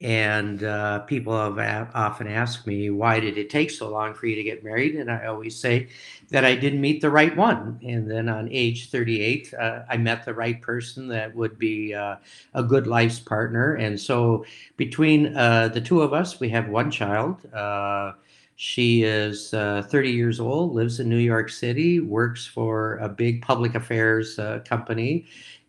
and 0.00 0.64
uh, 0.64 1.00
people 1.00 1.36
have 1.36 1.58
a- 1.58 1.90
often 1.94 2.26
asked 2.26 2.66
me, 2.66 2.88
why 2.88 3.20
did 3.20 3.36
it 3.36 3.50
take 3.50 3.70
so 3.70 3.90
long 3.90 4.14
for 4.14 4.26
you 4.26 4.34
to 4.36 4.42
get 4.42 4.64
married? 4.64 4.94
And 4.94 5.10
I 5.10 5.26
always 5.26 5.58
say 5.58 5.88
that 6.30 6.44
I 6.44 6.54
didn't 6.54 6.80
meet 6.80 7.02
the 7.02 7.10
right 7.10 7.36
one. 7.36 7.78
And 7.82 8.10
then 8.10 8.28
on 8.28 8.48
age 8.50 8.90
38, 8.90 9.52
uh, 9.52 9.82
I 9.90 9.98
met 9.98 10.24
the 10.24 10.32
right 10.32 10.60
person 10.60 11.08
that 11.08 11.34
would 11.34 11.58
be 11.58 11.92
uh, 11.92 12.16
a 12.54 12.62
good 12.62 12.86
life's 12.86 13.20
partner. 13.20 13.74
And 13.74 14.00
so 14.00 14.46
between 14.78 15.36
uh, 15.36 15.68
the 15.68 15.80
two 15.82 16.00
of 16.00 16.14
us, 16.14 16.40
we 16.40 16.48
have 16.48 16.68
one 16.68 16.90
child. 16.90 17.44
Uh, 17.52 18.12
she 18.56 19.02
is 19.02 19.52
uh, 19.54 19.82
30 19.88 20.10
years 20.10 20.40
old, 20.40 20.74
lives 20.74 21.00
in 21.00 21.08
New 21.08 21.16
York 21.16 21.50
City, 21.50 22.00
works 22.00 22.46
for 22.46 22.96
a 22.98 23.08
big 23.08 23.42
public 23.42 23.74
affairs 23.74 24.38
company 24.66 25.26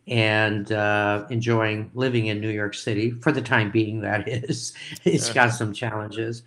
and 0.08 0.72
uh, 0.72 1.26
enjoying 1.30 1.92
living 1.94 2.28
in 2.28 2.42
New 2.42 2.50
York 2.50 2.74
City 2.74 3.12
for 3.12 3.32
the 3.32 3.42
time 3.42 3.72
being. 3.72 4.02
That 4.02 4.28
is, 4.28 4.74
it's 5.04 5.32
got 5.32 5.54
some 5.54 5.74
challenges. 5.74 6.44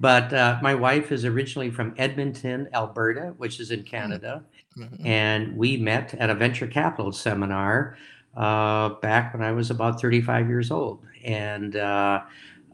But 0.00 0.32
uh, 0.32 0.58
my 0.62 0.74
wife 0.74 1.12
is 1.12 1.24
originally 1.24 1.70
from 1.70 1.94
Edmonton, 1.96 2.68
Alberta, 2.74 3.34
which 3.36 3.60
is 3.60 3.70
in 3.70 3.80
mm-hmm. 3.80 3.88
Canada, 3.88 4.42
mm-hmm. 4.76 5.06
and 5.06 5.56
we 5.56 5.76
met 5.76 6.14
at 6.14 6.28
a 6.28 6.34
venture 6.34 6.66
capital 6.66 7.12
seminar 7.12 7.96
uh, 8.36 8.90
back 9.00 9.32
when 9.32 9.42
I 9.42 9.52
was 9.52 9.70
about 9.70 10.00
35 10.00 10.48
years 10.48 10.70
old, 10.70 11.04
and 11.24 11.76
uh, 11.76 12.22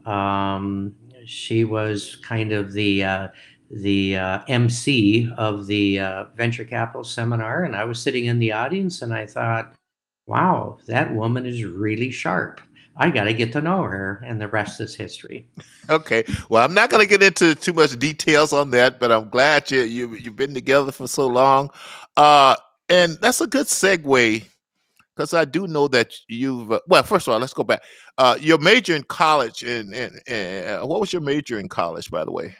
um, 0.05 0.95
she 1.25 1.65
was 1.65 2.15
kind 2.23 2.51
of 2.51 2.71
the 2.71 3.03
uh, 3.03 3.27
the 3.69 4.17
uh, 4.17 4.39
MC 4.47 5.29
of 5.37 5.67
the 5.67 5.99
venture 6.35 6.65
capital 6.65 7.03
seminar, 7.03 7.63
and 7.63 7.75
I 7.75 7.83
was 7.83 8.01
sitting 8.01 8.25
in 8.25 8.39
the 8.39 8.53
audience, 8.53 9.03
and 9.03 9.13
I 9.13 9.27
thought 9.27 9.75
wow, 10.29 10.77
that 10.85 11.13
woman 11.13 11.45
is 11.45 11.63
really 11.63 12.11
sharp. 12.11 12.61
I 12.95 13.09
got 13.09 13.23
to 13.23 13.33
get 13.33 13.51
to 13.53 13.61
know 13.61 13.81
her, 13.83 14.21
and 14.25 14.39
the 14.39 14.47
rest 14.47 14.79
is 14.79 14.93
history. 14.93 15.47
Okay. 15.89 16.23
Well, 16.49 16.63
I'm 16.63 16.73
not 16.73 16.89
going 16.89 17.01
to 17.01 17.09
get 17.09 17.23
into 17.23 17.55
too 17.55 17.73
much 17.73 17.97
details 17.97 18.53
on 18.53 18.69
that, 18.71 18.99
but 18.99 19.11
I'm 19.11 19.29
glad 19.29 19.71
you, 19.71 19.81
you 19.81 20.15
you've 20.15 20.35
been 20.35 20.53
together 20.53 20.91
for 20.91 21.07
so 21.07 21.25
long, 21.25 21.71
uh, 22.15 22.55
and 22.89 23.17
that's 23.21 23.41
a 23.41 23.47
good 23.47 23.67
segue 23.67 24.43
because 25.15 25.33
I 25.33 25.45
do 25.45 25.65
know 25.65 25.87
that 25.87 26.13
you've. 26.27 26.71
Uh, 26.71 26.79
well, 26.87 27.03
first 27.03 27.27
of 27.27 27.33
all, 27.33 27.39
let's 27.39 27.53
go 27.53 27.63
back. 27.63 27.81
Uh, 28.17 28.37
your 28.39 28.57
major 28.59 28.95
in 28.95 29.03
college, 29.03 29.63
and 29.63 29.93
and, 29.93 30.21
and 30.27 30.87
what 30.87 30.99
was 30.99 31.11
your 31.11 31.21
major 31.23 31.57
in 31.57 31.69
college, 31.69 32.11
by 32.11 32.23
the 32.23 32.31
way? 32.31 32.55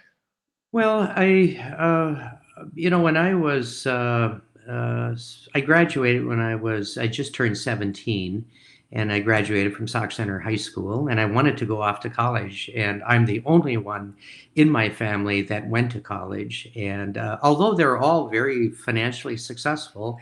Well, 0.72 1.12
I, 1.16 1.58
uh, 1.78 2.64
you 2.74 2.90
know, 2.90 3.02
when 3.02 3.18
I 3.18 3.34
was 3.34 3.86
uh, 3.86 4.40
uh, 4.70 5.16
I 5.56 5.62
graduated 5.62 6.26
when 6.26 6.40
I 6.40 6.56
was, 6.56 6.98
I 6.98 7.08
just 7.08 7.34
turned 7.34 7.58
17 7.58 8.46
and 8.92 9.12
I 9.12 9.20
graduated 9.20 9.76
from 9.76 9.88
Sauk 9.88 10.12
Centre 10.12 10.40
High 10.40 10.56
School 10.56 11.08
and 11.08 11.20
I 11.20 11.26
wanted 11.26 11.58
to 11.58 11.66
go 11.66 11.82
off 11.82 12.00
to 12.02 12.10
college. 12.10 12.72
And 12.76 13.04
I'm 13.04 13.26
the 13.26 13.42
only 13.46 13.78
one 13.78 14.16
in 14.56 14.70
my 14.70 14.90
family 14.90 15.42
that 15.44 15.68
went 15.68 15.92
to 15.92 16.00
college. 16.00 16.72
And 16.76 17.18
uh, 17.18 17.38
although 17.44 17.74
they're 17.74 17.98
all 17.98 18.30
very 18.30 18.72
financially 18.72 19.38
successful, 19.38 20.20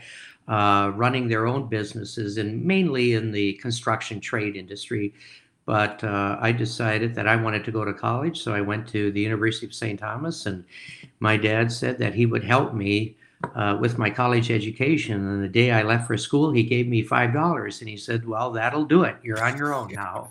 uh, 0.48 0.92
running 0.94 1.28
their 1.28 1.46
own 1.46 1.68
businesses 1.68 2.38
and 2.38 2.64
mainly 2.64 3.14
in 3.14 3.32
the 3.32 3.54
construction 3.54 4.20
trade 4.20 4.56
industry, 4.56 5.14
but 5.66 6.02
uh, 6.02 6.38
I 6.40 6.52
decided 6.52 7.14
that 7.14 7.28
I 7.28 7.36
wanted 7.36 7.64
to 7.66 7.70
go 7.70 7.84
to 7.84 7.92
college. 7.92 8.42
So 8.42 8.54
I 8.54 8.62
went 8.62 8.88
to 8.88 9.10
the 9.12 9.20
University 9.20 9.66
of 9.66 9.74
St. 9.74 10.00
Thomas 10.00 10.46
and 10.46 10.64
my 11.20 11.36
dad 11.36 11.70
said 11.70 11.98
that 11.98 12.14
he 12.14 12.24
would 12.24 12.44
help 12.44 12.72
me 12.72 13.16
uh, 13.54 13.76
with 13.80 13.98
my 13.98 14.10
college 14.10 14.50
education. 14.50 15.14
And 15.26 15.42
the 15.42 15.48
day 15.48 15.70
I 15.70 15.82
left 15.82 16.06
for 16.06 16.16
school, 16.16 16.50
he 16.50 16.62
gave 16.62 16.88
me 16.88 17.02
five 17.02 17.32
dollars, 17.32 17.80
and 17.80 17.88
he 17.88 17.96
said, 17.96 18.26
"Well, 18.26 18.50
that'll 18.52 18.84
do 18.84 19.02
it. 19.04 19.16
You're 19.22 19.42
on 19.42 19.56
your 19.56 19.74
own 19.74 19.92
now." 19.92 20.30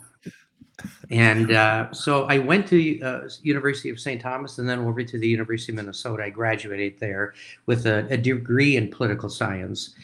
And 1.09 1.51
uh, 1.51 1.91
so 1.91 2.25
I 2.25 2.37
went 2.37 2.67
to 2.67 3.01
uh, 3.01 3.29
University 3.41 3.89
of 3.89 3.99
St. 3.99 4.21
Thomas, 4.21 4.59
and 4.59 4.69
then 4.69 4.79
over 4.79 5.03
to 5.03 5.17
the 5.17 5.27
University 5.27 5.71
of 5.71 5.77
Minnesota. 5.77 6.23
I 6.23 6.29
graduated 6.29 6.99
there 6.99 7.33
with 7.65 7.85
a, 7.87 8.07
a 8.09 8.17
degree 8.17 8.75
in 8.75 8.89
political 8.89 9.29
science. 9.29 9.95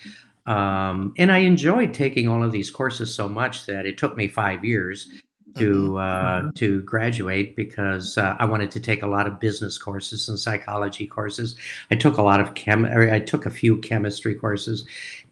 Um, 0.45 1.13
and 1.17 1.31
I 1.31 1.39
enjoyed 1.39 1.93
taking 1.93 2.27
all 2.27 2.43
of 2.43 2.51
these 2.51 2.69
courses 2.69 3.13
so 3.13 3.29
much 3.29 3.65
that 3.65 3.85
it 3.85 3.97
took 3.97 4.17
me 4.17 4.27
five 4.27 4.65
years 4.65 5.09
to 5.55 5.89
mm-hmm. 5.89 5.95
uh, 5.95 6.39
mm-hmm. 6.39 6.49
to 6.51 6.81
graduate 6.81 7.55
because 7.55 8.17
uh, 8.17 8.35
I 8.39 8.45
wanted 8.45 8.71
to 8.71 8.79
take 8.79 9.03
a 9.03 9.07
lot 9.07 9.27
of 9.27 9.39
business 9.39 9.77
courses 9.77 10.29
and 10.29 10.39
psychology 10.39 11.05
courses. 11.05 11.55
I 11.91 11.95
took 11.95 12.17
a 12.17 12.21
lot 12.21 12.39
of 12.39 12.53
chem. 12.55 12.85
I 12.85 13.19
took 13.19 13.45
a 13.45 13.49
few 13.49 13.77
chemistry 13.77 14.35
courses, 14.35 14.85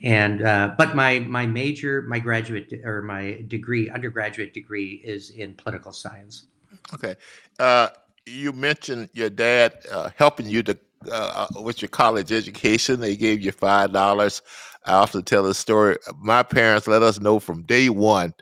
and 0.03 0.43
uh, 0.43 0.75
but 0.77 0.95
my 0.95 1.19
my 1.19 1.45
major, 1.45 2.03
my 2.03 2.19
graduate 2.19 2.71
or 2.83 3.01
my 3.01 3.43
degree, 3.47 3.89
undergraduate 3.89 4.53
degree, 4.53 5.01
is 5.03 5.31
in 5.31 5.53
political 5.55 5.91
science. 5.91 6.45
Okay, 6.93 7.15
uh, 7.59 7.89
you 8.25 8.51
mentioned 8.51 9.09
your 9.13 9.29
dad 9.29 9.73
uh, 9.91 10.09
helping 10.15 10.47
you 10.47 10.61
to 10.63 10.77
uh, 11.11 11.47
with 11.61 11.81
your 11.81 11.89
college 11.89 12.31
education. 12.31 12.99
They 12.99 13.15
gave 13.15 13.41
you 13.41 13.51
five 13.51 13.91
dollars. 13.91 14.41
I 14.85 14.93
often 14.93 15.23
tell 15.23 15.43
the 15.43 15.53
story. 15.53 15.97
My 16.19 16.43
parents 16.43 16.87
let 16.87 17.03
us 17.03 17.19
know 17.19 17.39
from 17.39 17.63
day 17.63 17.89
one 17.89 18.33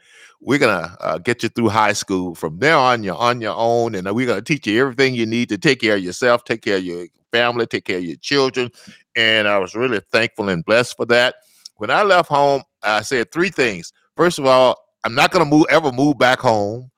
we're 0.41 0.59
gonna 0.59 0.95
uh, 1.01 1.17
get 1.17 1.43
you 1.43 1.49
through 1.49 1.69
high 1.69 1.93
school. 1.93 2.35
From 2.35 2.59
there 2.59 2.77
on, 2.77 3.03
you're 3.03 3.15
on 3.15 3.41
your 3.41 3.55
own, 3.55 3.95
and 3.95 4.09
we're 4.15 4.27
gonna 4.27 4.41
teach 4.41 4.67
you 4.67 4.79
everything 4.79 5.15
you 5.15 5.25
need 5.25 5.49
to 5.49 5.57
take 5.57 5.81
care 5.81 5.95
of 5.95 6.03
yourself, 6.03 6.43
take 6.43 6.61
care 6.61 6.77
of 6.77 6.83
your 6.83 7.07
family, 7.31 7.65
take 7.65 7.85
care 7.85 7.97
of 7.97 8.03
your 8.03 8.17
children. 8.17 8.71
And 9.15 9.47
I 9.47 9.57
was 9.59 9.75
really 9.75 10.01
thankful 10.11 10.49
and 10.49 10.63
blessed 10.63 10.95
for 10.95 11.05
that. 11.07 11.35
When 11.77 11.89
I 11.89 12.03
left 12.03 12.29
home, 12.29 12.63
I 12.83 13.01
said 13.01 13.31
three 13.31 13.49
things. 13.49 13.91
First 14.15 14.39
of 14.39 14.45
all, 14.45 14.77
I'm 15.03 15.15
not 15.15 15.31
gonna 15.31 15.45
move 15.45 15.65
ever 15.69 15.91
move 15.91 16.17
back 16.17 16.39
home. 16.39 16.89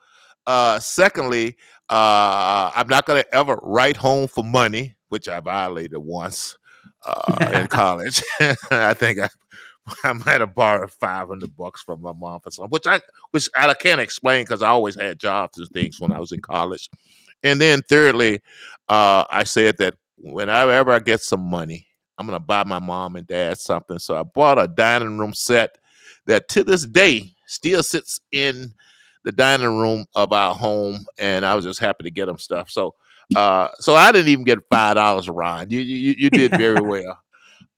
Uh, 0.45 0.79
secondly, 0.79 1.57
uh, 1.89 2.71
I'm 2.75 2.88
not 2.88 3.05
gonna 3.05 3.25
ever 3.33 3.60
write 3.63 3.98
home 3.98 4.27
for 4.27 4.43
money, 4.43 4.95
which 5.10 5.27
I 5.27 5.39
violated 5.39 5.98
once 5.98 6.57
uh, 7.05 7.51
in 7.53 7.67
college. 7.69 8.24
I 8.71 8.93
think 8.93 9.19
I 9.19 9.29
I 10.03 10.13
might 10.13 10.41
have 10.41 10.55
borrowed 10.55 10.91
five 10.91 11.27
hundred 11.27 11.55
bucks 11.55 11.81
from 11.81 12.01
my 12.01 12.13
mom 12.13 12.39
for 12.41 12.51
something, 12.51 12.69
which 12.69 12.88
I 12.88 13.01
which 13.31 13.50
I 13.55 13.73
can't 13.73 14.01
explain 14.01 14.43
because 14.43 14.61
I 14.61 14.69
always 14.69 14.95
had 14.95 15.19
jobs 15.19 15.57
and 15.57 15.67
things 15.69 16.00
when 16.00 16.11
I 16.11 16.19
was 16.19 16.31
in 16.31 16.41
college. 16.41 16.89
And 17.43 17.59
then 17.59 17.81
thirdly, 17.89 18.41
uh, 18.89 19.25
I 19.29 19.43
said 19.43 19.77
that 19.79 19.95
whenever 20.17 20.91
I 20.91 21.00
get 21.00 21.21
some 21.21 21.41
money, 21.41 21.88
I'm 22.17 22.27
gonna 22.27 22.39
buy 22.39 22.63
my 22.63 22.79
mom 22.79 23.15
and 23.15 23.25
dad 23.27 23.57
something. 23.57 24.00
So 24.00 24.17
I 24.17 24.23
bought 24.23 24.59
a 24.59 24.67
dining 24.67 25.17
room 25.17 25.33
set 25.33 25.77
that 26.27 26.47
to 26.50 26.63
this 26.63 26.85
day 26.85 27.33
still 27.47 27.83
sits 27.83 28.19
in 28.31 28.73
the 29.23 29.31
dining 29.31 29.77
room 29.77 30.05
of 30.15 30.31
our 30.33 30.53
home, 30.53 31.05
and 31.17 31.45
I 31.45 31.55
was 31.55 31.65
just 31.65 31.79
happy 31.79 32.03
to 32.03 32.11
get 32.11 32.27
them 32.27 32.38
stuff. 32.38 32.69
So 32.69 32.95
uh, 33.35 33.69
so 33.79 33.95
I 33.95 34.11
didn't 34.11 34.27
even 34.29 34.43
get 34.45 34.59
five 34.69 34.95
dollars, 34.95 35.29
Ron. 35.29 35.69
You, 35.69 35.79
you 35.79 36.15
you 36.17 36.29
did 36.29 36.51
very 36.57 36.81
well. 36.81 37.17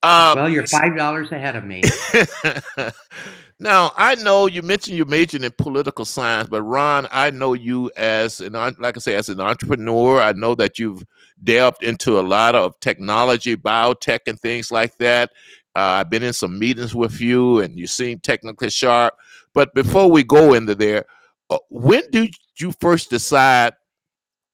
Um, 0.04 0.36
well, 0.38 0.50
you're 0.50 0.68
five 0.68 0.98
dollars 0.98 1.32
ahead 1.32 1.56
of 1.56 1.64
me. 1.64 1.82
now 3.60 3.94
I 3.96 4.16
know 4.16 4.48
you 4.48 4.62
mentioned 4.62 4.98
you 4.98 5.06
majored 5.06 5.44
in 5.44 5.52
political 5.58 6.04
science, 6.04 6.50
but 6.50 6.62
Ron, 6.62 7.08
I 7.10 7.32
know 7.32 7.54
you 7.54 7.90
as 7.96 8.42
an 8.42 8.54
like 8.54 8.98
I 8.98 9.00
say 9.00 9.16
as 9.16 9.30
an 9.30 9.40
entrepreneur. 9.40 10.20
I 10.20 10.34
know 10.34 10.56
that 10.56 10.78
you've 10.78 11.06
delved 11.42 11.84
into 11.84 12.20
a 12.20 12.22
lot 12.22 12.54
of 12.54 12.78
technology, 12.82 13.56
biotech, 13.56 14.20
and 14.28 14.38
things 14.38 14.72
like 14.72 14.98
that. 14.98 15.32
Uh, 15.76 16.02
I've 16.02 16.10
been 16.10 16.22
in 16.22 16.34
some 16.34 16.60
meetings 16.60 16.94
with 16.94 17.22
you, 17.22 17.62
and 17.62 17.80
you 17.80 17.88
seem 17.88 18.20
technically 18.20 18.70
sharp. 18.70 19.16
But 19.54 19.74
before 19.74 20.12
we 20.12 20.24
go 20.24 20.54
into 20.54 20.76
there, 20.76 21.06
uh, 21.50 21.60
when 21.70 22.04
did 22.12 22.36
you 22.58 22.74
first 22.80 23.10
decide 23.10 23.74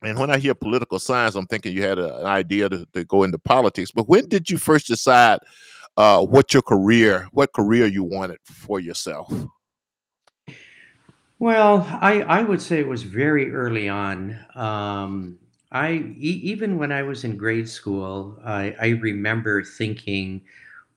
And 0.02 0.18
when 0.18 0.30
I 0.30 0.38
hear 0.38 0.56
political 0.56 1.00
science, 1.00 1.36
I'm 1.36 1.46
thinking 1.46 1.76
you 1.76 1.84
had 1.84 2.00
a, 2.00 2.20
an 2.20 2.26
idea 2.26 2.70
to, 2.70 2.86
to, 2.94 3.04
go 3.04 3.24
into 3.24 3.38
politics. 3.38 3.92
But 3.92 4.08
when 4.08 4.30
did 4.30 4.50
you 4.50 4.58
first 4.58 4.88
decide 4.88 5.40
uh, 5.98 6.24
what 6.26 6.54
your 6.54 6.62
career, 6.62 7.28
what 7.34 7.52
career 7.52 7.86
you 7.86 8.04
wanted 8.04 8.40
for 8.44 8.80
yourself? 8.80 9.32
Well, 11.40 11.88
I, 12.02 12.22
I 12.22 12.44
would 12.44 12.62
say 12.62 12.80
it 12.80 12.88
was 12.88 13.04
very 13.04 13.52
early 13.54 13.90
on. 13.90 14.38
Um, 14.56 15.40
I 15.72 15.92
e- 16.18 16.42
even 16.44 16.78
when 16.78 16.92
I 16.92 17.04
was 17.04 17.24
in 17.24 17.38
grade 17.38 17.70
school, 17.70 18.40
I, 18.44 18.76
I 18.80 18.88
remember 18.90 19.64
thinking, 19.64 20.42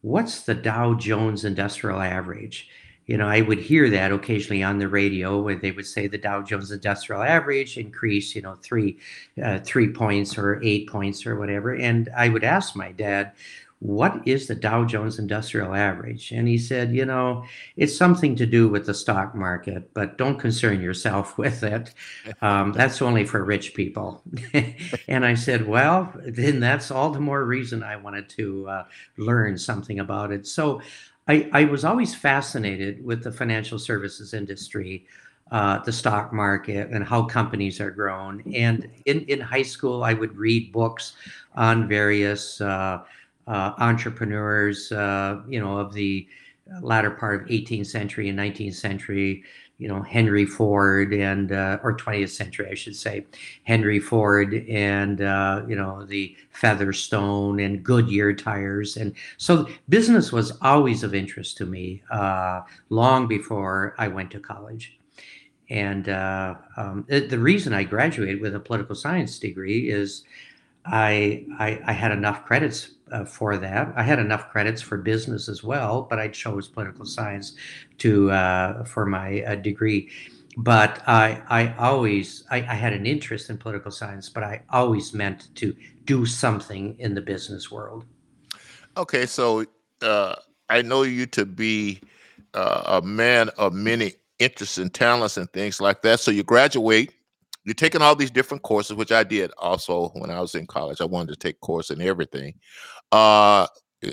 "What's 0.00 0.42
the 0.42 0.54
Dow 0.54 0.94
Jones 0.94 1.44
Industrial 1.44 2.00
Average?" 2.00 2.68
You 3.12 3.18
know, 3.18 3.28
I 3.28 3.42
would 3.42 3.58
hear 3.58 3.90
that 3.90 4.10
occasionally 4.10 4.62
on 4.62 4.78
the 4.78 4.88
radio 4.88 5.38
where 5.38 5.54
they 5.54 5.70
would 5.70 5.84
say 5.84 6.06
the 6.06 6.16
Dow 6.16 6.40
Jones 6.40 6.70
Industrial 6.70 7.22
Average 7.22 7.76
increased, 7.76 8.34
you 8.34 8.40
know, 8.40 8.56
three 8.62 8.96
uh, 9.44 9.58
three 9.58 9.92
points 9.92 10.38
or 10.38 10.58
eight 10.62 10.88
points 10.88 11.26
or 11.26 11.36
whatever, 11.36 11.74
and 11.74 12.08
I 12.16 12.30
would 12.30 12.42
ask 12.42 12.74
my 12.74 12.90
dad, 12.90 13.32
what 13.80 14.26
is 14.26 14.46
the 14.46 14.54
Dow 14.54 14.86
Jones 14.86 15.18
Industrial 15.18 15.74
Average? 15.74 16.30
And 16.30 16.48
he 16.48 16.56
said, 16.56 16.94
you 16.94 17.04
know, 17.04 17.44
it's 17.76 17.94
something 17.94 18.34
to 18.36 18.46
do 18.46 18.66
with 18.66 18.86
the 18.86 18.94
stock 18.94 19.34
market, 19.34 19.92
but 19.92 20.16
don't 20.16 20.38
concern 20.38 20.80
yourself 20.80 21.36
with 21.44 21.62
it. 21.64 21.92
Um, 22.40 22.72
that's 22.72 23.02
only 23.02 23.26
for 23.26 23.44
rich 23.44 23.74
people. 23.74 24.22
and 25.08 25.26
I 25.26 25.34
said, 25.34 25.66
well, 25.66 26.14
then 26.24 26.60
that's 26.60 26.90
all 26.90 27.10
the 27.10 27.20
more 27.20 27.44
reason 27.44 27.82
I 27.82 27.96
wanted 27.96 28.30
to 28.30 28.68
uh, 28.68 28.84
learn 29.18 29.58
something 29.58 29.98
about 29.98 30.32
it. 30.32 30.46
So 30.46 30.80
I, 31.28 31.48
I, 31.52 31.64
was 31.64 31.84
always 31.84 32.14
fascinated 32.14 33.04
with 33.04 33.22
the 33.22 33.30
financial 33.30 33.78
services 33.78 34.34
industry. 34.34 35.06
Uh, 35.50 35.78
the 35.84 35.92
stock 35.92 36.32
market 36.32 36.88
and 36.92 37.04
how 37.04 37.22
companies 37.22 37.78
are 37.78 37.90
grown. 37.90 38.42
And 38.54 38.88
in, 39.04 39.20
in 39.26 39.38
high 39.38 39.64
school, 39.64 40.02
I 40.02 40.14
would 40.14 40.34
read 40.34 40.72
books 40.72 41.12
on 41.54 41.86
various 41.86 42.58
uh, 42.62 43.02
uh, 43.46 43.72
entrepreneurs, 43.76 44.90
uh, 44.92 45.42
you 45.46 45.60
know, 45.60 45.76
of 45.76 45.92
the 45.92 46.26
latter 46.80 47.10
part 47.10 47.42
of 47.42 47.48
18th 47.48 47.86
century 47.86 48.30
and 48.30 48.38
19th 48.38 48.76
century, 48.76 49.44
you 49.82 49.88
know, 49.88 50.00
Henry 50.00 50.46
Ford 50.46 51.12
and, 51.12 51.50
uh, 51.50 51.80
or 51.82 51.96
20th 51.96 52.28
century, 52.28 52.68
I 52.70 52.74
should 52.74 52.94
say, 52.94 53.26
Henry 53.64 53.98
Ford 53.98 54.54
and, 54.68 55.20
uh, 55.20 55.62
you 55.66 55.74
know, 55.74 56.04
the 56.04 56.36
Firestone 56.52 57.58
and 57.58 57.82
Goodyear 57.82 58.32
tires. 58.32 58.96
And 58.96 59.12
so 59.38 59.68
business 59.88 60.30
was 60.30 60.52
always 60.62 61.02
of 61.02 61.16
interest 61.16 61.56
to 61.56 61.66
me 61.66 62.00
uh, 62.12 62.60
long 62.90 63.26
before 63.26 63.96
I 63.98 64.06
went 64.06 64.30
to 64.30 64.38
college. 64.38 65.00
And 65.68 66.08
uh, 66.08 66.54
um, 66.76 67.04
the 67.08 67.38
reason 67.38 67.74
I 67.74 67.82
graduated 67.82 68.40
with 68.40 68.54
a 68.54 68.60
political 68.60 68.94
science 68.94 69.40
degree 69.40 69.90
is 69.90 70.22
I, 70.84 71.44
I, 71.58 71.80
I 71.86 71.92
had 71.92 72.12
enough 72.12 72.44
credits 72.44 72.92
uh, 73.12 73.24
for 73.24 73.56
that. 73.58 73.92
I 73.94 74.02
had 74.02 74.18
enough 74.18 74.48
credits 74.50 74.80
for 74.80 74.96
business 74.96 75.48
as 75.48 75.62
well, 75.62 76.06
but 76.08 76.18
I 76.18 76.28
chose 76.28 76.68
political 76.68 77.04
science 77.04 77.54
to 78.02 78.30
uh, 78.30 78.84
for 78.84 79.06
my 79.06 79.42
uh, 79.42 79.54
degree. 79.56 80.10
But 80.56 81.02
I 81.06 81.42
I 81.48 81.74
always 81.78 82.44
I, 82.50 82.58
I, 82.58 82.74
had 82.74 82.92
an 82.92 83.06
interest 83.06 83.48
in 83.48 83.56
political 83.56 83.90
science, 83.90 84.28
but 84.28 84.42
I 84.42 84.62
always 84.70 85.14
meant 85.14 85.54
to 85.56 85.74
do 86.04 86.26
something 86.26 86.94
in 86.98 87.14
the 87.14 87.22
business 87.22 87.70
world. 87.70 88.04
Okay, 88.96 89.24
so 89.24 89.64
uh, 90.02 90.34
I 90.68 90.82
know 90.82 91.04
you 91.04 91.24
to 91.26 91.46
be 91.46 92.02
uh, 92.52 93.00
a 93.00 93.06
man 93.06 93.48
of 93.56 93.72
many 93.72 94.12
interests 94.38 94.76
and 94.76 94.92
talents 94.92 95.38
and 95.38 95.50
things 95.52 95.80
like 95.80 96.02
that. 96.02 96.20
So 96.20 96.30
you 96.30 96.42
graduate 96.42 97.14
you're 97.64 97.74
taking 97.74 98.02
all 98.02 98.16
these 98.16 98.30
different 98.30 98.62
courses, 98.62 98.96
which 98.96 99.12
I 99.12 99.22
did 99.22 99.52
also 99.58 100.08
when 100.14 100.30
I 100.30 100.40
was 100.40 100.54
in 100.54 100.66
college. 100.66 101.00
I 101.00 101.04
wanted 101.04 101.32
to 101.32 101.38
take 101.38 101.60
course 101.60 101.90
in 101.90 102.00
everything. 102.00 102.54
Uh, 103.12 103.66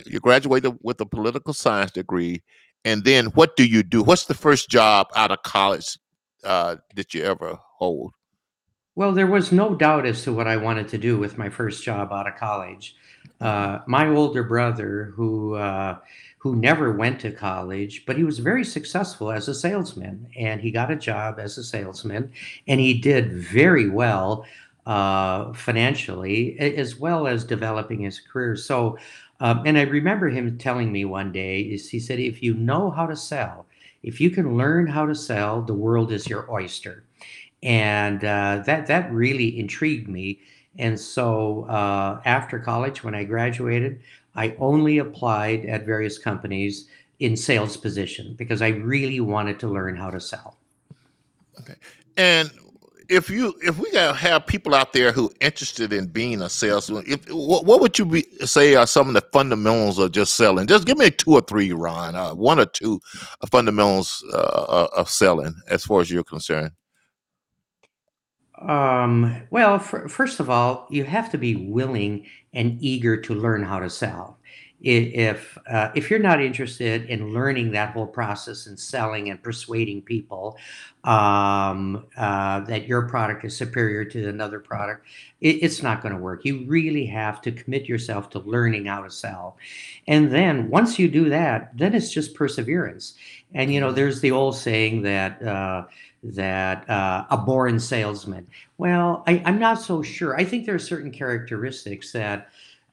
you 0.05 0.19
graduated 0.19 0.77
with 0.81 1.01
a 1.01 1.05
political 1.05 1.53
science 1.53 1.91
degree, 1.91 2.43
and 2.85 3.03
then 3.03 3.27
what 3.27 3.55
do 3.55 3.65
you 3.65 3.83
do? 3.83 4.03
What's 4.03 4.25
the 4.25 4.33
first 4.33 4.69
job 4.69 5.07
out 5.15 5.31
of 5.31 5.43
college 5.43 5.97
uh, 6.43 6.77
that 6.95 7.13
you 7.13 7.23
ever 7.23 7.57
hold? 7.77 8.13
Well, 8.95 9.13
there 9.13 9.27
was 9.27 9.51
no 9.51 9.75
doubt 9.75 10.05
as 10.05 10.23
to 10.23 10.33
what 10.33 10.47
I 10.47 10.57
wanted 10.57 10.87
to 10.89 10.97
do 10.97 11.17
with 11.17 11.37
my 11.37 11.49
first 11.49 11.83
job 11.83 12.11
out 12.11 12.27
of 12.27 12.35
college. 12.35 12.95
Mm-hmm. 13.41 13.45
Uh, 13.45 13.79
my 13.87 14.07
older 14.07 14.43
brother, 14.43 15.13
who 15.15 15.55
uh, 15.55 15.97
who 16.39 16.55
never 16.55 16.93
went 16.93 17.19
to 17.19 17.31
college, 17.31 18.05
but 18.05 18.15
he 18.17 18.23
was 18.23 18.39
very 18.39 18.63
successful 18.63 19.29
as 19.29 19.47
a 19.49 19.53
salesman. 19.53 20.25
And 20.37 20.61
he 20.61 20.71
got 20.71 20.89
a 20.89 20.95
job 20.95 21.37
as 21.37 21.57
a 21.57 21.63
salesman 21.63 22.31
and 22.67 22.79
he 22.79 22.93
did 22.93 23.33
very 23.33 23.89
well 23.89 24.45
uh, 24.85 25.53
financially, 25.53 26.57
as 26.59 26.95
well 26.95 27.27
as 27.27 27.43
developing 27.43 28.01
his 28.01 28.19
career. 28.19 28.55
So, 28.55 28.97
um, 29.39 29.63
and 29.65 29.77
I 29.77 29.83
remember 29.83 30.29
him 30.29 30.57
telling 30.57 30.91
me 30.91 31.05
one 31.05 31.31
day, 31.31 31.61
is 31.61 31.89
he 31.89 31.99
said, 31.99 32.19
if 32.19 32.43
you 32.43 32.53
know 32.53 32.91
how 32.91 33.05
to 33.05 33.15
sell, 33.15 33.65
if 34.03 34.19
you 34.19 34.29
can 34.29 34.57
learn 34.57 34.87
how 34.87 35.05
to 35.05 35.15
sell, 35.15 35.61
the 35.61 35.73
world 35.73 36.11
is 36.11 36.27
your 36.27 36.49
oyster. 36.51 37.03
And 37.61 38.23
uh, 38.23 38.63
that 38.65 38.87
that 38.87 39.11
really 39.11 39.59
intrigued 39.59 40.07
me. 40.07 40.39
And 40.77 40.97
so 40.97 41.65
uh, 41.65 42.21
after 42.23 42.59
college, 42.59 43.03
when 43.03 43.15
I 43.15 43.25
graduated, 43.25 44.01
I 44.35 44.55
only 44.59 44.99
applied 44.99 45.65
at 45.65 45.85
various 45.85 46.17
companies 46.17 46.87
in 47.19 47.35
sales 47.35 47.75
position 47.75 48.35
because 48.37 48.61
I 48.61 48.69
really 48.69 49.19
wanted 49.19 49.59
to 49.59 49.67
learn 49.67 49.95
how 49.97 50.09
to 50.09 50.21
sell. 50.21 50.57
Okay. 51.59 51.75
And 52.15 52.49
if 53.09 53.29
you 53.29 53.55
if 53.61 53.77
we 53.79 53.91
gotta 53.91 54.15
have 54.15 54.45
people 54.45 54.75
out 54.75 54.93
there 54.93 55.11
who 55.11 55.31
interested 55.41 55.91
in 55.91 56.05
being 56.05 56.41
a 56.41 56.49
salesman, 56.49 57.03
if 57.07 57.29
what, 57.31 57.65
what 57.65 57.81
would 57.81 57.97
you 57.97 58.05
be, 58.05 58.23
say 58.45 58.75
are 58.75 58.85
some 58.87 59.07
of 59.07 59.15
the 59.15 59.23
fundamentals 59.33 59.97
of 59.97 60.11
just 60.11 60.35
selling? 60.35 60.67
Just 60.67 60.85
give 60.85 60.97
me 60.97 61.09
two 61.09 61.33
or 61.33 61.41
three, 61.41 61.73
Ron. 61.73 62.15
Uh, 62.15 62.35
one 62.35 62.59
or 62.59 62.65
two 62.65 63.01
fundamentals 63.51 64.23
uh, 64.33 64.87
of 64.95 65.09
selling, 65.09 65.55
as 65.67 65.83
far 65.83 66.01
as 66.01 66.11
you're 66.11 66.23
concerned. 66.23 66.71
Um, 68.61 69.41
well, 69.49 69.79
for, 69.79 70.07
first 70.07 70.39
of 70.39 70.49
all, 70.49 70.87
you 70.89 71.05
have 71.05 71.31
to 71.31 71.37
be 71.37 71.55
willing 71.55 72.25
and 72.53 72.77
eager 72.81 73.15
to 73.21 73.33
learn 73.33 73.63
how 73.63 73.79
to 73.79 73.89
sell. 73.89 74.38
If 74.81 75.57
uh, 75.69 75.91
if 75.93 76.09
you're 76.09 76.19
not 76.19 76.41
interested 76.41 77.05
in 77.09 77.33
learning 77.33 77.71
that 77.71 77.91
whole 77.91 78.07
process 78.07 78.67
and 78.67 78.79
selling 78.79 79.29
and 79.29 79.41
persuading 79.43 80.03
people 80.03 80.57
um, 81.03 82.05
uh, 82.15 82.61
that 82.61 82.87
your 82.87 83.01
product 83.09 83.43
is 83.43 83.57
superior 83.57 84.05
to 84.05 84.29
another 84.29 84.59
product, 84.59 85.05
it, 85.41 85.57
it's 85.61 85.83
not 85.83 86.01
going 86.01 86.15
to 86.15 86.21
work. 86.21 86.45
You 86.45 86.63
really 86.65 87.05
have 87.07 87.41
to 87.41 87.51
commit 87.51 87.89
yourself 87.89 88.29
to 88.31 88.39
learning 88.39 88.85
how 88.85 89.01
to 89.01 89.11
sell, 89.11 89.57
and 90.07 90.31
then 90.31 90.69
once 90.69 90.97
you 90.97 91.09
do 91.09 91.29
that, 91.29 91.77
then 91.77 91.93
it's 91.93 92.11
just 92.11 92.33
perseverance. 92.33 93.15
And 93.53 93.73
you 93.73 93.81
know, 93.81 93.91
there's 93.91 94.21
the 94.21 94.31
old 94.31 94.55
saying 94.55 95.01
that. 95.01 95.41
Uh, 95.41 95.85
that 96.21 96.89
uh, 96.89 97.25
a 97.29 97.37
born 97.37 97.79
salesman. 97.79 98.45
Well, 98.77 99.23
I, 99.25 99.41
am 99.45 99.57
not 99.57 99.81
so 99.81 100.01
sure. 100.01 100.35
I 100.35 100.43
think 100.43 100.65
there 100.65 100.75
are 100.75 100.79
certain 100.79 101.11
characteristics 101.11 102.11
that 102.11 102.49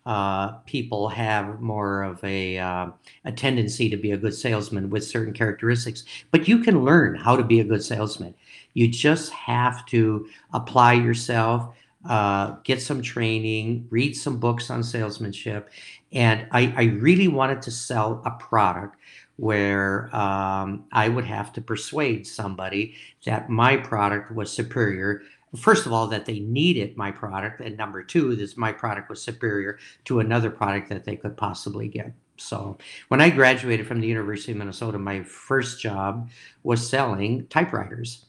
uh, 0.07 0.53
people 0.66 1.09
have 1.09 1.61
more 1.61 2.05
of 2.05 2.23
a 2.23 2.59
uh, 2.59 2.87
a 3.25 3.33
tendency 3.33 3.90
to 3.90 3.97
be 3.97 4.12
a 4.12 4.16
good 4.16 4.35
salesman 4.35 4.88
with 4.88 5.05
certain 5.05 5.35
characteristics. 5.35 6.05
But 6.31 6.47
you 6.47 6.61
can 6.61 6.85
learn 6.85 7.16
how 7.16 7.37
to 7.37 7.42
be 7.42 7.61
a 7.61 7.64
good 7.64 7.83
salesman. 7.83 8.35
You 8.75 8.88
just 8.88 9.33
have 9.33 9.85
to 9.87 10.29
apply 10.53 10.92
yourself, 10.95 11.75
uh, 12.09 12.57
get 12.62 12.81
some 12.81 13.03
training, 13.03 13.88
read 13.90 14.16
some 14.16 14.38
books 14.38 14.71
on 14.71 14.85
salesmanship. 14.85 15.71
And 16.12 16.47
I, 16.53 16.73
I 16.77 16.85
really 16.85 17.29
wanted 17.29 17.61
to 17.62 17.71
sell 17.73 18.23
a 18.25 18.31
product 18.31 18.97
where 19.37 20.14
um, 20.16 20.85
I 20.92 21.09
would 21.09 21.25
have 21.25 21.53
to 21.55 21.61
persuade 21.61 22.27
somebody 22.27 22.95
that 23.25 23.51
my 23.51 23.77
product 23.77 24.33
was 24.33 24.51
superior. 24.51 25.23
First 25.57 25.87
of 25.87 25.92
all, 25.92 26.07
that 26.09 26.27
they 26.27 26.40
needed 26.40 26.97
my 26.97 27.11
product, 27.11 27.61
and 27.61 27.77
number 27.77 28.03
two, 28.03 28.37
that 28.37 28.57
my 28.57 28.73
product 28.73 29.09
was 29.09 29.23
superior 29.23 29.79
to 30.05 30.21
another 30.21 30.51
product 30.51 30.88
that 30.90 31.05
they 31.05 31.16
could 31.16 31.37
possibly 31.37 31.88
get. 31.88 32.12
So, 32.38 32.77
when 33.09 33.21
I 33.21 33.31
graduated 33.31 33.87
from 33.87 34.01
the 34.01 34.07
University 34.07 34.53
of 34.53 34.59
Minnesota, 34.59 34.99
my 34.99 35.23
first 35.23 35.81
job 35.81 36.29
was 36.62 36.87
selling 36.87 37.47
typewriters 37.47 38.27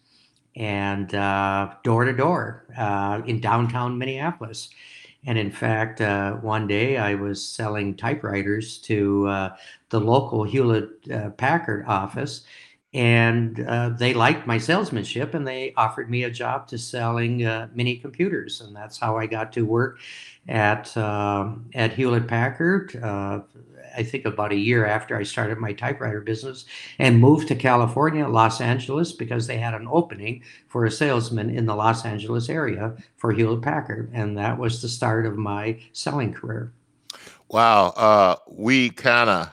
and 0.56 1.14
uh, 1.14 1.74
door 1.84 2.06
to 2.06 2.14
door 2.14 2.66
uh, 2.78 3.22
in 3.26 3.40
downtown 3.40 3.98
Minneapolis. 3.98 4.70
And 5.26 5.38
in 5.38 5.52
fact, 5.52 6.00
uh, 6.00 6.34
one 6.36 6.68
day 6.68 6.98
I 6.98 7.16
was 7.16 7.46
selling 7.46 7.96
typewriters 7.96 8.78
to 8.80 9.28
uh, 9.28 9.56
the 9.90 10.00
local 10.00 10.44
Hewlett 10.44 11.38
Packard 11.38 11.86
office, 11.86 12.44
and 12.98 13.60
uh, 13.60 13.90
they 13.90 14.14
liked 14.14 14.48
my 14.48 14.58
salesmanship, 14.58 15.36
and 15.36 15.48
they 15.48 15.74
offered 15.78 16.10
me 16.10 16.24
a 16.24 16.32
job 16.32 16.68
to 16.70 16.78
selling 16.78 17.46
uh, 17.46 17.68
mini 17.74 17.98
computers, 17.98 18.62
and 18.62 18.76
that's 18.76 18.98
how 18.98 19.18
I 19.18 19.28
got 19.28 19.54
to 19.54 19.62
work 19.62 20.00
at 20.48 20.96
um, 20.98 21.70
at 21.76 21.94
Hewlett 21.94 22.28
Packard 22.28 22.96
uh, 23.04 23.42
I 23.98 24.04
think 24.04 24.26
about 24.26 24.52
a 24.52 24.56
year 24.56 24.86
after 24.86 25.18
I 25.18 25.24
started 25.24 25.58
my 25.58 25.74
typewriter 25.74 26.22
business 26.22 26.66
and 27.00 27.20
moved 27.20 27.48
to 27.48 27.56
California, 27.56 28.28
Los 28.28 28.62
Angeles, 28.62 29.12
because 29.12 29.48
they 29.48 29.58
had 29.58 29.74
an 29.74 29.88
opening 29.90 30.44
for 30.68 30.86
a 30.86 30.92
salesman 30.92 31.50
in 31.50 31.66
the 31.66 31.76
Los 31.76 32.06
Angeles 32.06 32.48
area 32.48 32.96
for 33.16 33.32
Hewlett 33.32 33.64
Packard. 33.64 34.12
And 34.14 34.38
that 34.38 34.58
was 34.58 34.82
the 34.82 34.88
start 34.88 35.26
of 35.26 35.36
my 35.36 35.80
selling 35.94 36.32
career. 36.32 36.72
Wow. 37.50 37.88
Uh, 37.96 38.36
we 38.48 38.92
kind 38.92 39.30
of 39.30 39.52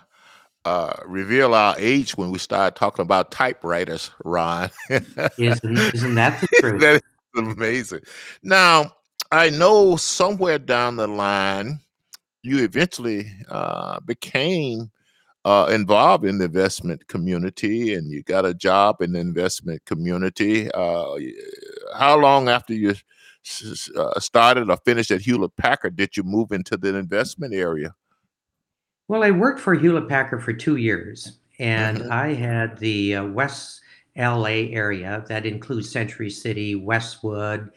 uh, 0.65 0.95
reveal 1.05 1.55
our 1.55 1.75
age 1.79 2.17
when 2.17 2.31
we 2.31 2.39
start 2.39 2.77
talking 2.77 3.03
about 3.03 3.31
typewriters, 3.31 4.11
Ron. 4.25 4.71
isn't, 4.91 5.95
isn't 5.95 6.15
that 6.15 6.41
the 6.41 6.49
truth? 6.61 6.81
that 6.81 6.95
is 6.97 7.03
amazing. 7.35 8.01
Now, 8.43 8.93
I 9.31 9.51
know 9.51 9.97
somewhere 9.97 10.59
down 10.59 10.97
the 10.97 11.07
line, 11.07 11.81
you 12.43 12.63
eventually 12.63 13.31
uh, 13.49 14.01
became 14.01 14.91
uh, 15.45 15.69
involved 15.71 16.25
in 16.25 16.39
the 16.39 16.47
investment 16.47 17.07
community 17.09 17.95
and 17.95 18.11
you 18.11 18.23
got 18.23 18.47
a 18.47 18.55
job 18.55 19.03
in 19.03 19.13
the 19.13 19.21
investment 19.21 19.85
community. 19.85 20.71
Uh, 20.73 21.17
how 21.97 22.19
long 22.19 22.49
after 22.49 22.73
you 22.73 22.95
uh, 23.97 24.21
started 24.21 24.71
or 24.71 24.77
finished 24.79 25.11
at 25.11 25.21
Hewlett 25.21 25.57
Packard 25.57 25.97
did 25.97 26.17
you 26.17 26.23
move 26.23 26.53
into 26.53 26.77
the 26.77 26.97
investment 26.97 27.53
area? 27.53 27.95
Well, 29.09 29.23
I 29.23 29.31
worked 29.31 29.61
for 29.61 29.75
Hewlett 29.75 30.09
Packard 30.09 30.43
for 30.43 30.53
two 30.53 30.77
years, 30.77 31.39
and 31.59 31.99
mm-hmm. 31.99 32.13
I 32.13 32.29
had 32.35 32.79
the 32.79 33.17
uh, 33.17 33.25
West 33.27 33.83
LA 34.17 34.71
area 34.71 35.25
that 35.29 35.45
includes 35.45 35.91
Century 35.91 36.31
City, 36.31 36.75
Westwood, 36.75 37.71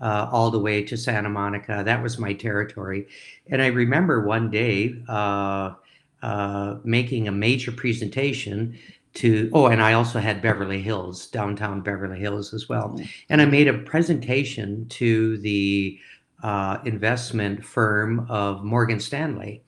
uh, 0.00 0.28
all 0.30 0.50
the 0.50 0.58
way 0.58 0.82
to 0.82 0.96
Santa 0.96 1.30
Monica. 1.30 1.82
That 1.84 2.02
was 2.02 2.18
my 2.18 2.34
territory. 2.34 3.06
And 3.50 3.62
I 3.62 3.68
remember 3.68 4.26
one 4.26 4.50
day 4.50 5.02
uh, 5.08 5.74
uh, 6.22 6.76
making 6.84 7.28
a 7.28 7.32
major 7.32 7.72
presentation 7.72 8.78
to, 9.14 9.48
oh, 9.54 9.68
and 9.68 9.80
I 9.80 9.92
also 9.92 10.18
had 10.18 10.42
Beverly 10.42 10.82
Hills, 10.82 11.28
downtown 11.28 11.80
Beverly 11.80 12.18
Hills 12.18 12.52
as 12.52 12.68
well. 12.68 12.88
Mm-hmm. 12.88 13.04
And 13.30 13.40
I 13.40 13.46
made 13.46 13.68
a 13.68 13.78
presentation 13.78 14.86
to 14.88 15.38
the 15.38 15.98
uh, 16.42 16.78
investment 16.84 17.64
firm 17.64 18.26
of 18.28 18.64
Morgan 18.64 19.00
Stanley 19.00 19.62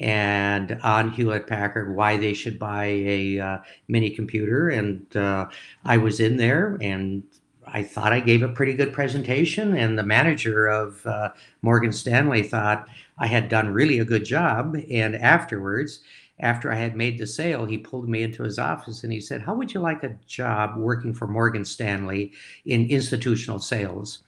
and 0.00 0.78
on 0.82 1.10
Hewlett 1.10 1.46
Packard 1.46 1.94
why 1.94 2.16
they 2.16 2.34
should 2.34 2.58
buy 2.58 2.86
a 2.86 3.38
uh, 3.38 3.58
mini 3.88 4.10
computer. 4.10 4.70
And 4.70 5.16
uh, 5.16 5.46
I 5.84 5.98
was 5.98 6.20
in 6.20 6.36
there 6.36 6.78
and 6.80 7.22
I 7.66 7.82
thought 7.82 8.12
I 8.12 8.20
gave 8.20 8.42
a 8.42 8.48
pretty 8.48 8.74
good 8.74 8.92
presentation. 8.92 9.76
And 9.76 9.98
the 9.98 10.02
manager 10.02 10.66
of 10.66 11.04
uh, 11.06 11.30
Morgan 11.62 11.92
Stanley 11.92 12.42
thought 12.42 12.88
I 13.18 13.26
had 13.26 13.48
done 13.48 13.72
really 13.72 14.00
a 14.00 14.04
good 14.04 14.24
job. 14.24 14.76
And 14.90 15.16
afterwards, 15.16 16.00
after 16.40 16.72
I 16.72 16.76
had 16.76 16.96
made 16.96 17.18
the 17.18 17.26
sale, 17.26 17.64
he 17.64 17.78
pulled 17.78 18.08
me 18.08 18.22
into 18.22 18.42
his 18.42 18.58
office 18.58 19.04
and 19.04 19.12
he 19.12 19.20
said, 19.20 19.42
How 19.42 19.54
would 19.54 19.72
you 19.72 19.80
like 19.80 20.02
a 20.02 20.16
job 20.26 20.76
working 20.76 21.14
for 21.14 21.28
Morgan 21.28 21.64
Stanley 21.64 22.32
in 22.66 22.90
institutional 22.90 23.60
sales? 23.60 24.24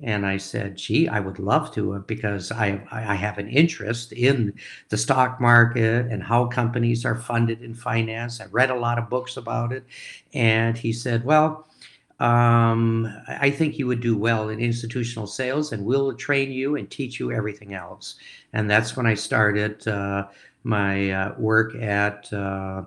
And 0.00 0.24
I 0.24 0.36
said, 0.36 0.76
gee, 0.76 1.08
I 1.08 1.18
would 1.18 1.40
love 1.40 1.74
to 1.74 1.94
uh, 1.94 1.98
because 1.98 2.52
I, 2.52 2.80
I 2.92 3.14
have 3.14 3.38
an 3.38 3.48
interest 3.48 4.12
in 4.12 4.54
the 4.90 4.96
stock 4.96 5.40
market 5.40 6.06
and 6.06 6.22
how 6.22 6.46
companies 6.46 7.04
are 7.04 7.16
funded 7.16 7.62
in 7.62 7.74
finance. 7.74 8.40
I 8.40 8.46
read 8.46 8.70
a 8.70 8.78
lot 8.78 8.98
of 8.98 9.10
books 9.10 9.36
about 9.36 9.72
it. 9.72 9.84
And 10.34 10.78
he 10.78 10.92
said, 10.92 11.24
well, 11.24 11.66
um, 12.20 13.12
I 13.28 13.50
think 13.50 13.78
you 13.78 13.86
would 13.86 14.00
do 14.00 14.16
well 14.16 14.48
in 14.48 14.60
institutional 14.60 15.26
sales 15.26 15.72
and 15.72 15.84
we'll 15.84 16.14
train 16.14 16.50
you 16.50 16.76
and 16.76 16.90
teach 16.90 17.18
you 17.18 17.32
everything 17.32 17.74
else. 17.74 18.16
And 18.52 18.70
that's 18.70 18.96
when 18.96 19.06
I 19.06 19.14
started 19.14 19.86
uh, 19.86 20.28
my 20.64 21.10
uh, 21.10 21.34
work 21.38 21.74
at 21.76 22.32
uh, 22.32 22.84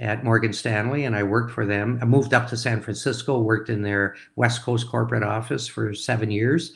at 0.00 0.24
Morgan 0.24 0.52
Stanley 0.52 1.04
and 1.04 1.14
I 1.14 1.22
worked 1.22 1.52
for 1.52 1.66
them. 1.66 1.98
I 2.00 2.06
moved 2.06 2.32
up 2.32 2.48
to 2.48 2.56
San 2.56 2.80
Francisco, 2.80 3.38
worked 3.38 3.68
in 3.68 3.82
their 3.82 4.16
West 4.34 4.62
Coast 4.62 4.88
corporate 4.88 5.22
office 5.22 5.68
for 5.68 5.94
seven 5.94 6.30
years. 6.30 6.72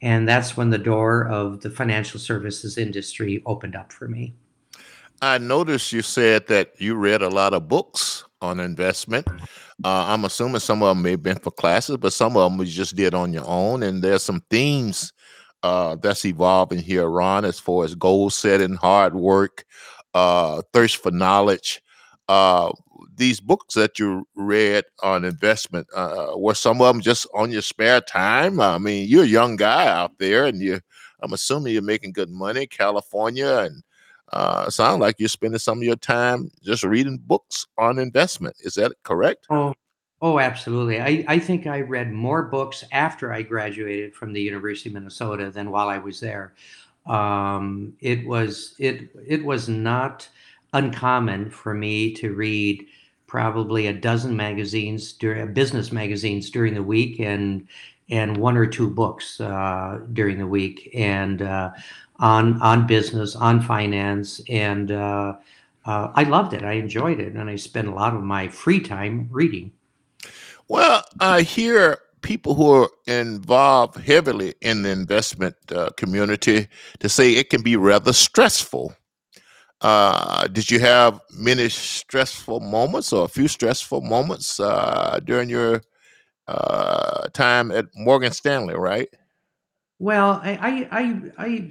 And 0.00 0.28
that's 0.28 0.56
when 0.56 0.70
the 0.70 0.78
door 0.78 1.26
of 1.26 1.60
the 1.60 1.70
financial 1.70 2.20
services 2.20 2.78
industry 2.78 3.42
opened 3.46 3.74
up 3.74 3.92
for 3.92 4.06
me. 4.06 4.34
I 5.20 5.38
noticed 5.38 5.92
you 5.92 6.02
said 6.02 6.46
that 6.46 6.80
you 6.80 6.94
read 6.94 7.20
a 7.20 7.28
lot 7.28 7.52
of 7.52 7.66
books 7.66 8.24
on 8.40 8.60
investment. 8.60 9.26
Uh, 9.84 10.04
I'm 10.06 10.24
assuming 10.24 10.60
some 10.60 10.80
of 10.80 10.88
them 10.88 11.02
may 11.02 11.12
have 11.12 11.22
been 11.24 11.40
for 11.40 11.50
classes, 11.50 11.96
but 11.96 12.12
some 12.12 12.36
of 12.36 12.48
them 12.50 12.60
you 12.64 12.72
just 12.72 12.94
did 12.94 13.12
on 13.14 13.32
your 13.32 13.46
own. 13.46 13.82
And 13.82 14.00
there's 14.00 14.22
some 14.22 14.44
themes 14.48 15.12
uh, 15.64 15.96
that's 15.96 16.24
evolving 16.24 16.78
here, 16.78 17.08
Ron, 17.08 17.44
as 17.44 17.58
far 17.58 17.84
as 17.84 17.96
goal 17.96 18.30
setting, 18.30 18.74
hard 18.74 19.16
work, 19.16 19.64
uh, 20.14 20.62
thirst 20.72 20.98
for 20.98 21.10
knowledge 21.10 21.82
uh, 22.28 22.72
these 23.16 23.40
books 23.40 23.74
that 23.74 23.98
you 23.98 24.26
read 24.34 24.84
on 25.02 25.24
investment 25.24 25.86
uh, 25.94 26.32
were 26.36 26.54
some 26.54 26.80
of 26.80 26.94
them 26.94 27.00
just 27.00 27.26
on 27.34 27.50
your 27.50 27.62
spare 27.62 28.00
time? 28.00 28.60
I 28.60 28.78
mean 28.78 29.08
you're 29.08 29.24
a 29.24 29.26
young 29.26 29.56
guy 29.56 29.86
out 29.88 30.18
there 30.18 30.46
and 30.46 30.60
you 30.60 30.80
i'm 31.22 31.32
assuming 31.32 31.72
you're 31.72 31.82
making 31.82 32.12
good 32.12 32.30
money 32.30 32.66
california 32.66 33.58
and 33.58 33.82
uh 34.32 34.68
sound 34.68 35.00
like 35.00 35.16
you're 35.18 35.28
spending 35.28 35.58
some 35.58 35.78
of 35.78 35.84
your 35.84 35.96
time 35.96 36.50
just 36.62 36.84
reading 36.84 37.16
books 37.16 37.66
on 37.78 37.98
investment. 37.98 38.54
Is 38.60 38.74
that 38.74 38.92
correct? 39.02 39.46
Oh 39.48 39.74
oh 40.20 40.38
absolutely. 40.38 41.00
I 41.00 41.24
i 41.28 41.38
think 41.38 41.66
i 41.66 41.80
read 41.80 42.12
more 42.12 42.42
books 42.42 42.84
after 42.92 43.32
i 43.32 43.40
graduated 43.42 44.14
from 44.14 44.32
the 44.32 44.40
university 44.40 44.90
of 44.90 44.94
minnesota 44.94 45.50
than 45.50 45.70
while 45.70 45.88
i 45.88 45.98
was 45.98 46.20
there. 46.20 46.54
Um 47.06 47.94
it 48.00 48.26
was 48.26 48.74
it 48.78 49.08
it 49.26 49.42
was 49.42 49.68
not 49.68 50.28
uncommon 50.72 51.50
for 51.50 51.74
me 51.74 52.12
to 52.14 52.34
read 52.34 52.86
probably 53.26 53.86
a 53.86 53.92
dozen 53.92 54.36
magazines 54.36 55.12
during 55.12 55.52
business 55.52 55.92
magazines 55.92 56.50
during 56.50 56.74
the 56.74 56.82
week 56.82 57.20
and 57.20 57.66
and 58.10 58.36
one 58.38 58.56
or 58.56 58.66
two 58.66 58.88
books 58.88 59.38
uh, 59.40 60.00
during 60.14 60.38
the 60.38 60.46
week. 60.46 60.90
And 60.94 61.42
uh, 61.42 61.70
on 62.18 62.60
on 62.62 62.86
business 62.86 63.36
on 63.36 63.60
finance 63.60 64.40
and 64.48 64.90
uh, 64.90 65.36
uh 65.84 66.10
I 66.14 66.24
loved 66.24 66.54
it. 66.54 66.64
I 66.64 66.72
enjoyed 66.72 67.20
it 67.20 67.34
and 67.34 67.48
I 67.48 67.56
spent 67.56 67.88
a 67.88 67.94
lot 67.94 68.14
of 68.14 68.22
my 68.22 68.48
free 68.48 68.80
time 68.80 69.28
reading. 69.30 69.72
Well, 70.66 71.04
I 71.20 71.42
hear 71.42 71.98
people 72.20 72.54
who 72.54 72.70
are 72.70 72.90
involved 73.06 74.00
heavily 74.00 74.54
in 74.60 74.82
the 74.82 74.90
investment 74.90 75.54
uh, 75.70 75.90
community 75.96 76.68
to 76.98 77.08
say 77.08 77.32
it 77.32 77.50
can 77.50 77.62
be 77.62 77.76
rather 77.76 78.12
stressful 78.12 78.94
uh, 79.80 80.46
did 80.48 80.70
you 80.70 80.80
have 80.80 81.20
many 81.32 81.68
stressful 81.68 82.60
moments 82.60 83.12
or 83.12 83.24
a 83.24 83.28
few 83.28 83.46
stressful 83.46 84.00
moments 84.00 84.58
uh, 84.58 85.20
during 85.24 85.48
your 85.48 85.82
uh, 86.48 87.28
time 87.28 87.70
at 87.70 87.86
Morgan 87.94 88.32
Stanley, 88.32 88.74
right? 88.74 89.08
Well, 90.00 90.40
I, 90.42 90.88
I, 90.90 91.00
I, 91.00 91.44
I, 91.46 91.70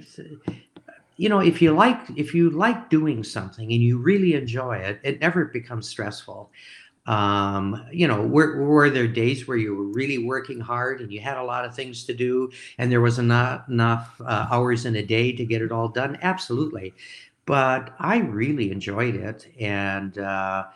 you 1.16 1.28
know, 1.28 1.40
if 1.40 1.60
you 1.60 1.72
like, 1.72 1.98
if 2.16 2.34
you 2.34 2.50
like 2.50 2.88
doing 2.88 3.24
something 3.24 3.72
and 3.72 3.82
you 3.82 3.98
really 3.98 4.34
enjoy 4.34 4.76
it, 4.76 5.00
it 5.02 5.20
never 5.20 5.46
becomes 5.46 5.88
stressful. 5.88 6.50
Um, 7.06 7.86
you 7.90 8.06
know, 8.06 8.20
were, 8.20 8.62
were 8.62 8.90
there 8.90 9.08
days 9.08 9.48
where 9.48 9.56
you 9.56 9.74
were 9.74 9.86
really 9.86 10.18
working 10.18 10.60
hard 10.60 11.00
and 11.00 11.10
you 11.10 11.22
had 11.22 11.38
a 11.38 11.42
lot 11.42 11.64
of 11.64 11.74
things 11.74 12.04
to 12.04 12.12
do 12.12 12.50
and 12.76 12.92
there 12.92 13.00
was 13.00 13.18
not 13.18 13.66
enough 13.68 14.20
uh, 14.20 14.46
hours 14.50 14.84
in 14.84 14.94
a 14.96 15.02
day 15.02 15.32
to 15.32 15.46
get 15.46 15.62
it 15.62 15.72
all 15.72 15.88
done? 15.88 16.18
Absolutely 16.20 16.92
but 17.48 17.94
I 17.98 18.18
really 18.18 18.70
enjoyed 18.70 19.14
it. 19.14 19.50
And, 19.58 20.18
uh, 20.18 20.66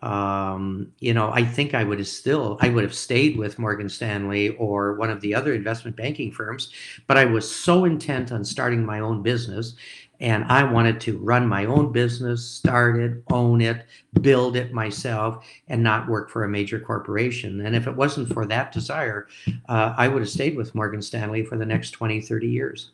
um, 0.00 0.90
you 0.98 1.12
know, 1.12 1.30
I 1.30 1.44
think 1.44 1.74
I 1.74 1.84
would 1.84 1.98
have 1.98 2.08
still, 2.08 2.56
I 2.62 2.70
would 2.70 2.82
have 2.82 2.94
stayed 2.94 3.36
with 3.36 3.58
Morgan 3.58 3.90
Stanley 3.90 4.56
or 4.56 4.94
one 4.94 5.10
of 5.10 5.20
the 5.20 5.34
other 5.34 5.52
investment 5.52 5.98
banking 5.98 6.32
firms, 6.32 6.72
but 7.06 7.18
I 7.18 7.26
was 7.26 7.54
so 7.54 7.84
intent 7.84 8.32
on 8.32 8.42
starting 8.42 8.86
my 8.86 9.00
own 9.00 9.22
business. 9.22 9.74
And 10.18 10.44
I 10.44 10.64
wanted 10.64 10.98
to 11.02 11.18
run 11.18 11.46
my 11.46 11.66
own 11.66 11.92
business, 11.92 12.42
start 12.48 12.98
it, 12.98 13.22
own 13.30 13.60
it, 13.60 13.84
build 14.22 14.56
it 14.56 14.72
myself, 14.72 15.44
and 15.68 15.82
not 15.82 16.08
work 16.08 16.30
for 16.30 16.44
a 16.44 16.48
major 16.48 16.80
corporation. 16.80 17.66
And 17.66 17.76
if 17.76 17.86
it 17.86 17.94
wasn't 17.94 18.32
for 18.32 18.46
that 18.46 18.72
desire, 18.72 19.28
uh, 19.68 19.92
I 19.94 20.08
would 20.08 20.22
have 20.22 20.30
stayed 20.30 20.56
with 20.56 20.74
Morgan 20.74 21.02
Stanley 21.02 21.44
for 21.44 21.58
the 21.58 21.66
next 21.66 21.90
20, 21.90 22.22
30 22.22 22.48
years. 22.48 22.92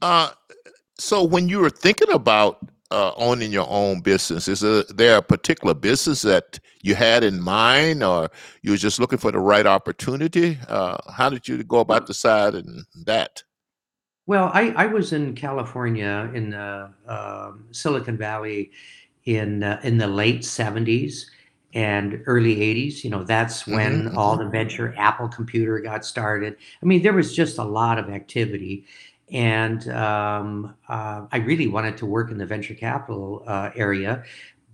Uh, 0.00 0.30
so 1.02 1.24
when 1.24 1.48
you 1.48 1.58
were 1.58 1.70
thinking 1.70 2.10
about 2.12 2.58
uh, 2.90 3.12
owning 3.16 3.50
your 3.50 3.66
own 3.68 4.00
business, 4.00 4.48
is 4.48 4.60
there 4.90 5.16
a 5.16 5.22
particular 5.22 5.74
business 5.74 6.22
that 6.22 6.60
you 6.82 6.94
had 6.94 7.24
in 7.24 7.40
mind, 7.40 8.02
or 8.02 8.30
you 8.62 8.70
were 8.70 8.76
just 8.76 9.00
looking 9.00 9.18
for 9.18 9.32
the 9.32 9.38
right 9.38 9.66
opportunity? 9.66 10.58
Uh, 10.68 10.98
how 11.10 11.28
did 11.28 11.48
you 11.48 11.62
go 11.64 11.80
about 11.80 12.06
deciding 12.06 12.84
that? 13.04 13.42
Well, 14.26 14.50
I, 14.54 14.70
I 14.76 14.86
was 14.86 15.12
in 15.12 15.34
California 15.34 16.30
in 16.34 16.50
the 16.50 16.92
uh, 17.08 17.52
Silicon 17.72 18.16
Valley 18.16 18.70
in 19.24 19.62
uh, 19.62 19.80
in 19.82 19.98
the 19.98 20.06
late 20.06 20.42
'70s 20.42 21.24
and 21.74 22.22
early 22.26 22.56
80s 22.56 23.02
you 23.02 23.08
know 23.08 23.24
that's 23.24 23.66
when 23.66 24.04
mm-hmm. 24.08 24.18
all 24.18 24.36
mm-hmm. 24.36 24.44
the 24.44 24.50
venture 24.50 24.94
apple 24.98 25.28
computer 25.28 25.80
got 25.80 26.04
started 26.04 26.56
i 26.82 26.86
mean 26.86 27.02
there 27.02 27.14
was 27.14 27.34
just 27.34 27.56
a 27.56 27.64
lot 27.64 27.98
of 27.98 28.10
activity 28.10 28.84
and 29.32 29.88
um, 29.88 30.74
uh, 30.88 31.22
I 31.32 31.38
really 31.38 31.66
wanted 31.66 31.96
to 31.98 32.06
work 32.06 32.30
in 32.30 32.38
the 32.38 32.46
venture 32.46 32.74
capital 32.74 33.42
uh, 33.46 33.70
area. 33.74 34.22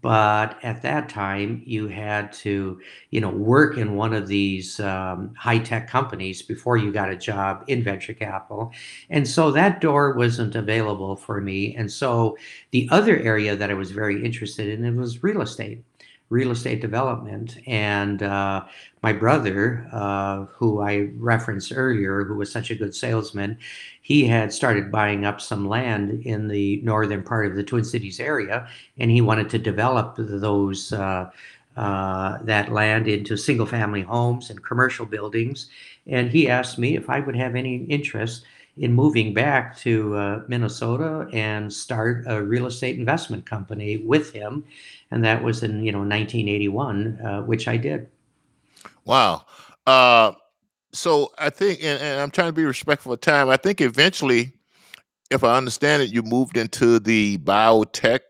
But 0.01 0.59
at 0.62 0.83
that 0.83 1.09
time, 1.09 1.62
you 1.66 1.88
had 1.88 2.33
to, 2.35 2.81
you 3.11 3.21
know, 3.21 3.31
work 3.31 3.77
in 3.77 3.97
one 3.97 4.14
of 4.14 4.29
these 4.29 4.79
um, 4.79 5.35
high 5.35 5.59
tech 5.59 5.88
companies 5.90 6.40
before 6.40 6.77
you 6.77 6.92
got 6.92 7.11
a 7.11 7.16
job 7.16 7.64
in 7.66 7.83
venture 7.83 8.14
capital, 8.14 8.73
and 9.11 9.27
so 9.27 9.51
that 9.51 9.81
door 9.81 10.12
wasn't 10.12 10.55
available 10.55 11.16
for 11.16 11.40
me. 11.40 11.75
And 11.75 11.90
so 11.90 12.38
the 12.71 12.88
other 12.92 13.18
area 13.18 13.57
that 13.57 13.71
I 13.71 13.75
was 13.75 13.90
very 13.90 14.25
interested 14.25 14.68
in 14.68 14.85
it 14.85 14.94
was 14.94 15.25
real 15.25 15.42
estate 15.42 15.83
real 16.31 16.51
estate 16.51 16.81
development. 16.81 17.59
And 17.67 18.23
uh, 18.23 18.64
my 19.03 19.12
brother, 19.12 19.88
uh, 19.93 20.45
who 20.47 20.81
I 20.81 21.11
referenced 21.17 21.73
earlier, 21.75 22.25
who 22.25 22.35
was 22.35 22.53
such 22.53 22.71
a 22.71 22.75
good 22.75 22.95
salesman, 22.95 23.59
he 24.03 24.27
had 24.27 24.53
started 24.53 24.93
buying 24.93 25.25
up 25.25 25.41
some 25.41 25.69
land 25.69 26.23
in 26.25 26.49
the 26.49 26.81
northern 26.83 27.23
part 27.23 27.47
of 27.47 27.57
the 27.57 27.62
Twin 27.62 27.85
Cities 27.85 28.21
area, 28.21 28.69
and 28.99 29.11
he 29.11 29.21
wanted 29.21 29.51
to 29.51 29.59
develop 29.59 30.17
those. 30.19 30.93
Uh, 30.93 31.31
uh, 31.77 32.38
that 32.43 32.73
land 32.73 33.07
into 33.07 33.37
single 33.37 33.64
family 33.64 34.03
homes 34.03 34.51
and 34.51 34.64
commercial 34.64 35.07
buildings. 35.07 35.71
And 36.09 36.29
he 36.29 36.49
asked 36.49 36.77
me 36.77 36.97
if 36.97 37.09
I 37.09 37.21
would 37.21 37.37
have 37.37 37.55
any 37.55 37.85
interest 37.85 38.47
in 38.79 38.93
moving 38.93 39.33
back 39.33 39.77
to 39.79 40.17
uh, 40.17 40.43
Minnesota 40.49 41.29
and 41.33 41.73
start 41.73 42.25
a 42.27 42.43
real 42.43 42.67
estate 42.67 42.99
investment 42.99 43.47
company 43.47 43.99
with 43.99 44.33
him 44.33 44.64
and 45.11 45.25
that 45.25 45.42
was 45.42 45.62
in 45.62 45.83
you 45.85 45.92
know 45.92 45.99
1981, 45.99 47.21
uh, 47.25 47.42
which 47.42 47.68
I 47.68 47.77
did. 47.77 48.09
Wow. 49.05 49.44
Uh, 49.87 50.33
so 50.92 51.33
I 51.38 51.51
think, 51.51 51.81
and, 51.83 52.01
and, 52.01 52.21
I'm 52.21 52.31
trying 52.31 52.49
to 52.49 52.53
be 52.53 52.64
respectful 52.64 53.12
of 53.12 53.21
time. 53.21 53.49
I 53.49 53.57
think 53.57 53.81
eventually, 53.81 54.53
if 55.31 55.44
I 55.44 55.57
understand 55.57 56.03
it, 56.03 56.11
you 56.11 56.23
moved 56.23 56.57
into 56.57 56.99
the 56.99 57.38
biotech 57.38 58.21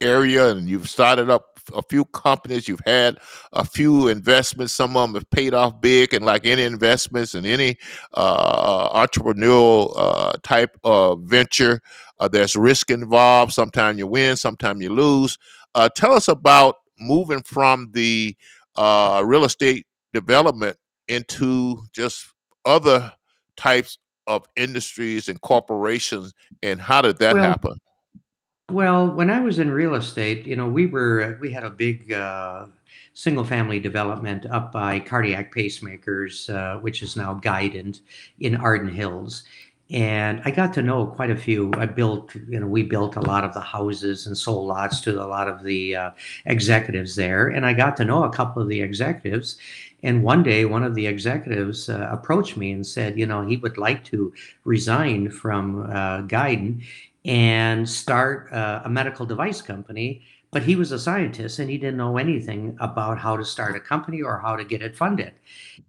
area 0.00 0.50
and 0.50 0.68
you've 0.68 0.88
started 0.88 1.30
up 1.30 1.54
a 1.72 1.82
few 1.82 2.04
companies. 2.06 2.68
You've 2.68 2.82
had 2.84 3.18
a 3.52 3.64
few 3.64 4.08
investments. 4.08 4.72
Some 4.72 4.96
of 4.96 5.08
them 5.08 5.14
have 5.14 5.30
paid 5.30 5.54
off 5.54 5.80
big, 5.80 6.12
and 6.12 6.24
like 6.24 6.46
any 6.46 6.62
investments 6.62 7.34
and 7.34 7.46
any 7.46 7.76
uh, 8.12 9.06
entrepreneurial 9.06 9.92
uh, 9.96 10.32
type 10.42 10.76
of 10.84 11.22
venture, 11.22 11.80
uh, 12.20 12.28
there's 12.28 12.56
risk 12.56 12.90
involved. 12.90 13.52
Sometimes 13.52 13.98
you 13.98 14.06
win, 14.06 14.36
sometimes 14.36 14.82
you 14.82 14.90
lose. 14.90 15.38
Uh, 15.74 15.88
tell 15.88 16.12
us 16.12 16.28
about 16.28 16.76
moving 16.98 17.42
from 17.42 17.90
the 17.92 18.36
uh, 18.76 19.22
real 19.24 19.44
estate 19.44 19.86
development 20.12 20.76
into 21.08 21.82
just 21.92 22.26
other 22.64 23.12
types 23.56 23.98
of 24.26 24.46
industries 24.56 25.28
and 25.28 25.40
corporations, 25.40 26.32
and 26.62 26.80
how 26.80 27.02
did 27.02 27.18
that 27.18 27.34
well, 27.34 27.44
happen? 27.44 27.78
Well, 28.70 29.10
when 29.10 29.30
I 29.30 29.40
was 29.40 29.58
in 29.58 29.70
real 29.70 29.94
estate, 29.94 30.46
you 30.46 30.56
know, 30.56 30.68
we 30.68 30.86
were 30.86 31.36
we 31.40 31.52
had 31.52 31.64
a 31.64 31.70
big 31.70 32.12
uh, 32.12 32.66
single 33.12 33.44
family 33.44 33.78
development 33.78 34.46
up 34.46 34.72
by 34.72 35.00
Cardiac 35.00 35.54
Pacemakers, 35.54 36.48
uh, 36.52 36.80
which 36.80 37.02
is 37.02 37.16
now 37.16 37.40
Guidant 37.42 38.00
in 38.40 38.56
Arden 38.56 38.88
Hills, 38.88 39.44
and 39.90 40.40
I 40.44 40.50
got 40.50 40.72
to 40.74 40.82
know 40.82 41.06
quite 41.06 41.30
a 41.30 41.36
few. 41.36 41.70
I 41.76 41.86
built, 41.86 42.34
you 42.34 42.58
know, 42.58 42.66
we 42.66 42.82
built 42.82 43.16
a 43.16 43.20
lot 43.20 43.44
of 43.44 43.52
the 43.52 43.60
houses 43.60 44.26
and 44.26 44.36
sold 44.36 44.66
lots 44.66 45.00
to 45.02 45.22
a 45.22 45.26
lot 45.26 45.46
of 45.46 45.62
the 45.62 45.94
uh, 45.96 46.10
executives 46.46 47.14
there, 47.14 47.48
and 47.48 47.66
I 47.66 47.74
got 47.74 47.96
to 47.98 48.04
know 48.04 48.24
a 48.24 48.30
couple 48.30 48.62
of 48.62 48.68
the 48.68 48.80
executives. 48.80 49.58
And 50.02 50.22
one 50.22 50.42
day, 50.42 50.64
one 50.64 50.84
of 50.84 50.94
the 50.94 51.06
executives 51.06 51.88
uh, 51.88 52.08
approached 52.10 52.56
me 52.56 52.72
and 52.72 52.86
said, 52.86 53.18
you 53.18 53.26
know, 53.26 53.46
he 53.46 53.56
would 53.56 53.78
like 53.78 54.04
to 54.04 54.32
resign 54.64 55.30
from 55.30 55.90
uh, 55.90 56.22
and 57.24 57.88
start 57.88 58.52
uh, 58.52 58.82
a 58.84 58.90
medical 58.90 59.24
device 59.24 59.62
company. 59.62 60.22
But 60.54 60.62
he 60.62 60.76
was 60.76 60.92
a 60.92 61.00
scientist 61.00 61.58
and 61.58 61.68
he 61.68 61.78
didn't 61.78 61.96
know 61.96 62.16
anything 62.16 62.76
about 62.78 63.18
how 63.18 63.36
to 63.36 63.44
start 63.44 63.74
a 63.74 63.80
company 63.80 64.22
or 64.22 64.38
how 64.38 64.54
to 64.54 64.64
get 64.64 64.82
it 64.82 64.94
funded. 64.94 65.32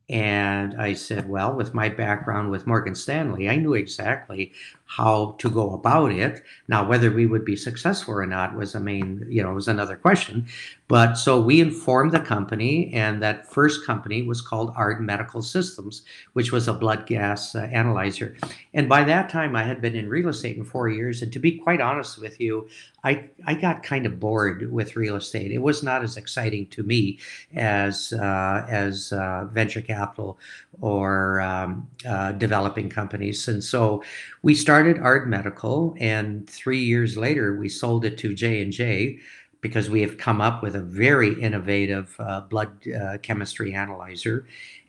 And 0.09 0.81
I 0.81 0.93
said, 0.95 1.29
well, 1.29 1.53
with 1.53 1.75
my 1.75 1.87
background 1.87 2.49
with 2.49 2.65
Morgan 2.65 2.95
Stanley, 2.95 3.47
I 3.47 3.57
knew 3.57 3.75
exactly 3.75 4.53
how 4.85 5.35
to 5.39 5.49
go 5.49 5.73
about 5.73 6.11
it. 6.11 6.43
Now, 6.67 6.87
whether 6.87 7.11
we 7.11 7.25
would 7.25 7.43
be 7.43 7.55
successful 7.55 8.13
or 8.13 8.25
not 8.25 8.55
was 8.55 8.75
a 8.75 8.79
main, 8.79 9.25
you 9.29 9.41
know, 9.41 9.53
was 9.53 9.67
another 9.67 9.95
question. 9.95 10.47
But 10.87 11.15
so 11.15 11.41
we 11.41 11.61
informed 11.61 12.11
the 12.11 12.19
company, 12.19 12.93
and 12.93 13.21
that 13.23 13.51
first 13.51 13.85
company 13.85 14.21
was 14.21 14.41
called 14.41 14.71
Art 14.75 15.01
Medical 15.01 15.41
Systems, 15.41 16.03
which 16.33 16.51
was 16.51 16.67
a 16.67 16.73
blood 16.73 17.07
gas 17.07 17.55
uh, 17.55 17.61
analyzer. 17.71 18.37
And 18.75 18.87
by 18.87 19.03
that 19.05 19.29
time, 19.29 19.55
I 19.55 19.63
had 19.63 19.81
been 19.81 19.95
in 19.95 20.07
real 20.07 20.29
estate 20.29 20.57
in 20.57 20.63
four 20.63 20.87
years. 20.89 21.23
And 21.23 21.33
to 21.33 21.39
be 21.39 21.57
quite 21.57 21.81
honest 21.81 22.21
with 22.21 22.39
you, 22.39 22.67
I, 23.03 23.29
I 23.45 23.55
got 23.55 23.83
kind 23.83 24.05
of 24.05 24.19
bored 24.19 24.71
with 24.71 24.95
real 24.95 25.15
estate. 25.15 25.51
It 25.51 25.61
was 25.61 25.81
not 25.81 26.03
as 26.03 26.17
exciting 26.17 26.67
to 26.67 26.83
me 26.83 27.19
as 27.55 28.13
uh, 28.13 28.65
as 28.67 29.11
uh, 29.11 29.45
venture 29.51 29.81
capital 29.81 30.39
or 30.81 31.39
um, 31.41 31.87
uh, 32.07 32.31
developing 32.33 32.89
companies. 32.89 33.47
And 33.47 33.63
so 33.63 34.03
we 34.45 34.53
started 34.53 34.99
Ard 34.99 35.27
Medical, 35.27 35.95
and 35.99 36.47
three 36.47 36.83
years 36.83 37.17
later, 37.17 37.55
we 37.55 37.67
sold 37.67 38.05
it 38.05 38.15
to 38.19 38.35
J 38.35 38.61
and 38.61 38.71
J 38.71 39.17
because 39.59 39.89
we 39.89 40.01
have 40.01 40.19
come 40.19 40.39
up 40.39 40.61
with 40.61 40.75
a 40.75 40.81
very 40.81 41.33
innovative 41.41 42.15
uh, 42.19 42.41
blood 42.41 42.69
uh, 42.87 43.17
chemistry 43.23 43.73
analyzer, 43.73 44.45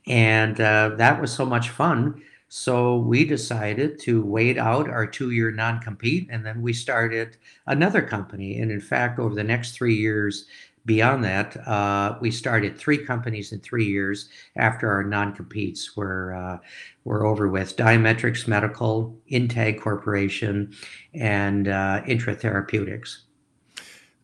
and 0.07 0.61
uh, 0.61 0.91
that 0.99 1.19
was 1.19 1.33
so 1.33 1.47
much 1.47 1.71
fun. 1.71 2.21
So 2.49 2.99
we 2.99 3.25
decided 3.25 3.99
to 4.01 4.23
wait 4.23 4.59
out 4.59 4.91
our 4.91 5.07
two-year 5.07 5.53
non-compete, 5.53 6.29
and 6.31 6.45
then 6.45 6.61
we 6.61 6.75
started 6.75 7.39
another 7.67 8.03
company. 8.03 8.61
And 8.61 8.71
in 8.71 8.83
fact, 8.83 9.19
over 9.19 9.35
the 9.35 9.43
next 9.43 9.73
three 9.73 9.97
years, 9.97 10.49
beyond 10.87 11.25
that, 11.25 11.57
uh, 11.67 12.17
we 12.21 12.31
started 12.31 12.79
three 12.79 13.05
companies 13.05 13.53
in 13.53 13.61
three 13.61 13.85
years 13.85 14.29
after 14.55 14.91
our 14.91 15.03
non-competes 15.03 15.97
were 15.97 16.35
uh, 16.35 16.59
were 17.05 17.27
over 17.27 17.49
with: 17.49 17.77
Diametrics 17.77 18.49
Medical, 18.49 19.19
Integ 19.31 19.81
Corporation, 19.81 20.73
and 21.13 21.69
uh, 21.69 22.01
Intratherapeutics. 22.07 23.19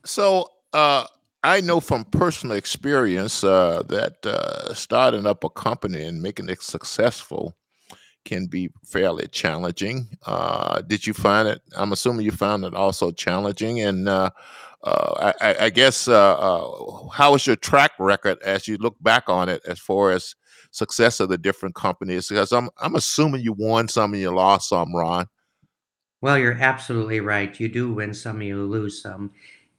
So. 0.04 0.48
Uh, 0.72 1.04
I 1.44 1.60
know 1.60 1.80
from 1.80 2.04
personal 2.04 2.56
experience 2.56 3.42
uh, 3.42 3.82
that 3.88 4.24
uh, 4.24 4.72
starting 4.74 5.26
up 5.26 5.42
a 5.42 5.50
company 5.50 6.04
and 6.04 6.22
making 6.22 6.48
it 6.48 6.62
successful 6.62 7.56
can 8.24 8.46
be 8.46 8.70
fairly 8.84 9.26
challenging. 9.26 10.06
did 10.86 11.04
you 11.04 11.12
find 11.12 11.48
it? 11.48 11.60
I'm 11.76 11.90
assuming 11.90 12.24
you 12.24 12.30
found 12.30 12.64
it 12.64 12.74
also 12.74 13.10
challenging, 13.10 13.80
and 13.80 14.08
uh, 14.84 15.32
I, 15.40 15.56
I, 15.66 15.70
guess 15.70 16.08
uh, 16.08 16.34
uh, 16.34 17.08
how 17.08 17.34
is 17.34 17.46
your 17.46 17.56
track 17.56 17.92
record 18.00 18.42
as 18.42 18.66
you 18.66 18.76
look 18.78 18.96
back 19.00 19.28
on 19.28 19.48
it 19.48 19.62
as 19.66 19.78
far 19.78 20.10
as 20.10 20.34
success 20.72 21.20
of 21.20 21.28
the 21.28 21.38
different 21.38 21.76
companies? 21.76 22.28
Because 22.28 22.52
I'm 22.52 22.68
I'm 22.80 22.96
assuming 22.96 23.42
you 23.42 23.52
won 23.52 23.86
some 23.86 24.12
and 24.12 24.20
you 24.20 24.32
lost 24.32 24.70
some, 24.70 24.94
Ron. 24.94 25.28
Well, 26.20 26.36
you're 26.36 26.58
absolutely 26.60 27.20
right. 27.20 27.58
You 27.58 27.68
do 27.68 27.92
win 27.92 28.12
some 28.12 28.36
and 28.40 28.48
you 28.48 28.64
lose 28.64 29.00
some, 29.02 29.30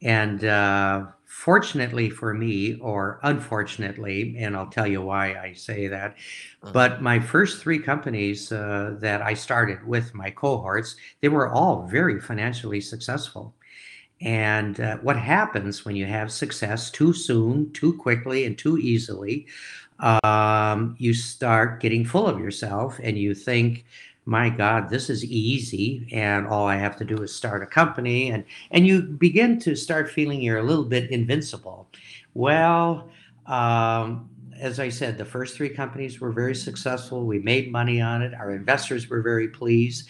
and 0.01 0.45
uh, 0.45 1.05
fortunately 1.25 2.09
for 2.09 2.33
me, 2.33 2.77
or 2.79 3.19
unfortunately, 3.23 4.37
and 4.39 4.55
I'll 4.55 4.67
tell 4.67 4.87
you 4.87 5.01
why 5.01 5.35
I 5.35 5.51
say 5.51 5.87
that. 5.87 6.15
Mm-hmm. 6.15 6.71
But 6.71 7.01
my 7.01 7.19
first 7.19 7.61
three 7.61 7.79
companies 7.79 8.53
uh, 8.53 8.95
that 8.99 9.21
I 9.21 9.33
started 9.33 9.85
with 9.85 10.13
my 10.13 10.29
cohorts, 10.29 10.95
they 11.19 11.27
were 11.27 11.49
all 11.49 11.87
very 11.87 12.21
financially 12.21 12.79
successful 12.79 13.53
and 14.23 14.79
uh, 14.79 14.97
what 14.97 15.17
happens 15.17 15.83
when 15.85 15.95
you 15.95 16.05
have 16.05 16.31
success 16.31 16.89
too 16.89 17.13
soon, 17.13 17.71
too 17.73 17.93
quickly, 17.97 18.45
and 18.45 18.57
too 18.57 18.77
easily? 18.77 19.45
Um, 19.99 20.95
you 20.97 21.13
start 21.13 21.81
getting 21.81 22.05
full 22.05 22.27
of 22.27 22.39
yourself 22.39 22.99
and 23.03 23.17
you 23.17 23.35
think, 23.35 23.85
my 24.25 24.49
God, 24.49 24.89
this 24.89 25.09
is 25.09 25.25
easy, 25.25 26.07
and 26.11 26.47
all 26.47 26.65
I 26.65 26.77
have 26.77 26.97
to 26.97 27.05
do 27.05 27.17
is 27.17 27.35
start 27.35 27.61
a 27.61 27.65
company, 27.65 28.31
and 28.31 28.45
and 28.71 28.87
you 28.87 29.01
begin 29.01 29.59
to 29.59 29.75
start 29.75 30.09
feeling 30.09 30.41
you're 30.41 30.59
a 30.59 30.63
little 30.63 30.85
bit 30.85 31.11
invincible. 31.11 31.89
Well, 32.33 33.09
um, 33.47 34.29
as 34.57 34.79
I 34.79 34.87
said, 34.87 35.17
the 35.17 35.25
first 35.25 35.57
three 35.57 35.69
companies 35.69 36.21
were 36.21 36.31
very 36.31 36.55
successful. 36.55 37.25
We 37.25 37.39
made 37.39 37.69
money 37.69 37.99
on 37.99 38.21
it. 38.21 38.33
Our 38.33 38.51
investors 38.51 39.09
were 39.09 39.21
very 39.21 39.49
pleased, 39.49 40.07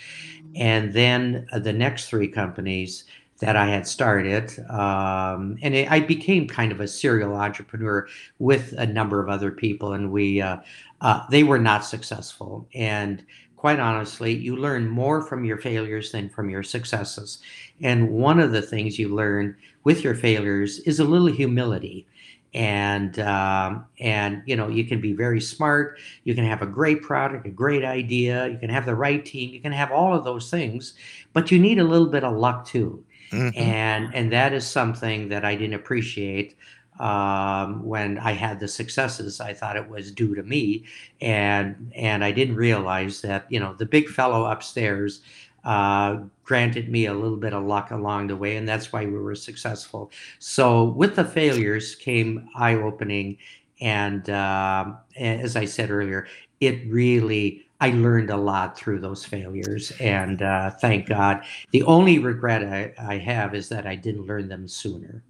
and 0.55 0.93
then 0.93 1.47
uh, 1.51 1.57
the 1.57 1.73
next 1.73 2.07
three 2.07 2.27
companies 2.27 3.05
that 3.39 3.55
I 3.55 3.67
had 3.67 3.87
started. 3.87 4.57
Um, 4.69 5.57
and 5.61 5.75
it, 5.75 5.91
I 5.91 5.99
became 5.99 6.47
kind 6.47 6.71
of 6.71 6.79
a 6.79 6.87
serial 6.87 7.35
entrepreneur 7.35 8.07
with 8.39 8.73
a 8.77 8.85
number 8.85 9.21
of 9.21 9.29
other 9.29 9.51
people, 9.51 9.93
and 9.93 10.11
we 10.11 10.41
uh, 10.41 10.57
uh, 11.01 11.25
they 11.29 11.43
were 11.43 11.59
not 11.59 11.83
successful. 11.85 12.67
And 12.73 13.25
quite 13.57 13.79
honestly, 13.79 14.33
you 14.33 14.55
learn 14.55 14.87
more 14.89 15.21
from 15.21 15.45
your 15.45 15.57
failures 15.57 16.11
than 16.11 16.29
from 16.29 16.49
your 16.49 16.63
successes. 16.63 17.39
And 17.81 18.09
one 18.11 18.39
of 18.39 18.51
the 18.51 18.61
things 18.61 18.99
you 18.99 19.13
learn 19.13 19.55
with 19.83 20.03
your 20.03 20.15
failures 20.15 20.79
is 20.79 20.99
a 20.99 21.03
little 21.03 21.27
humility. 21.27 22.07
and 22.53 23.19
um, 23.19 23.85
and 23.99 24.43
you 24.45 24.55
know 24.55 24.67
you 24.69 24.85
can 24.85 25.01
be 25.01 25.13
very 25.13 25.41
smart 25.41 25.97
you 26.23 26.35
can 26.35 26.45
have 26.45 26.61
a 26.61 26.67
great 26.67 27.01
product 27.01 27.47
a 27.47 27.49
great 27.49 27.83
idea 27.83 28.47
you 28.47 28.57
can 28.59 28.69
have 28.69 28.85
the 28.85 28.93
right 28.95 29.25
team 29.25 29.49
you 29.51 29.59
can 29.59 29.71
have 29.71 29.91
all 29.91 30.13
of 30.15 30.23
those 30.23 30.49
things 30.51 30.93
but 31.33 31.49
you 31.51 31.57
need 31.59 31.79
a 31.79 31.83
little 31.83 32.07
bit 32.07 32.23
of 32.23 32.37
luck 32.37 32.65
too 32.65 33.03
Mhm. 33.33 33.53
and 33.57 34.13
and 34.15 34.31
that 34.31 34.53
is 34.53 34.67
something 34.67 35.29
that 35.29 35.43
i 35.45 35.55
didn't 35.55 35.75
appreciate 35.75 36.55
um, 36.99 37.83
when 37.83 38.19
i 38.19 38.31
had 38.33 38.59
the 38.59 38.67
successes 38.67 39.41
i 39.41 39.53
thought 39.53 39.75
it 39.75 39.89
was 39.89 40.11
due 40.11 40.35
to 40.35 40.43
me 40.43 40.85
and 41.21 41.91
and 41.95 42.23
i 42.23 42.31
didn't 42.31 42.55
realize 42.55 43.21
that 43.21 43.45
you 43.49 43.59
know 43.59 43.73
the 43.75 43.85
big 43.85 44.07
fellow 44.09 44.45
upstairs 44.45 45.21
uh, 45.65 46.17
granted 46.43 46.89
me 46.89 47.05
a 47.07 47.13
little 47.13 47.37
bit 47.37 47.53
of 47.53 47.63
luck 47.63 47.91
along 47.91 48.27
the 48.27 48.35
way, 48.35 48.57
and 48.57 48.67
that's 48.67 48.91
why 48.91 49.05
we 49.05 49.13
were 49.17 49.35
successful. 49.35 50.11
So 50.39 50.83
with 50.83 51.15
the 51.15 51.23
failures 51.23 51.95
came 51.95 52.49
eye 52.55 52.75
opening, 52.75 53.37
and 53.81 54.29
um, 54.29 54.97
as 55.17 55.55
I 55.55 55.65
said 55.65 55.89
earlier, 55.91 56.27
it 56.59 56.85
really 56.91 57.65
I 57.79 57.89
learned 57.89 58.29
a 58.29 58.37
lot 58.37 58.77
through 58.77 58.99
those 58.99 59.25
failures, 59.25 59.91
and 59.99 60.41
uh, 60.41 60.71
thank 60.71 61.07
God. 61.07 61.43
The 61.71 61.83
only 61.83 62.19
regret 62.19 62.63
I, 62.63 62.93
I 62.97 63.17
have 63.17 63.53
is 63.55 63.67
that 63.69 63.85
I 63.85 63.95
didn't 63.95 64.25
learn 64.25 64.47
them 64.47 64.67
sooner. 64.67 65.23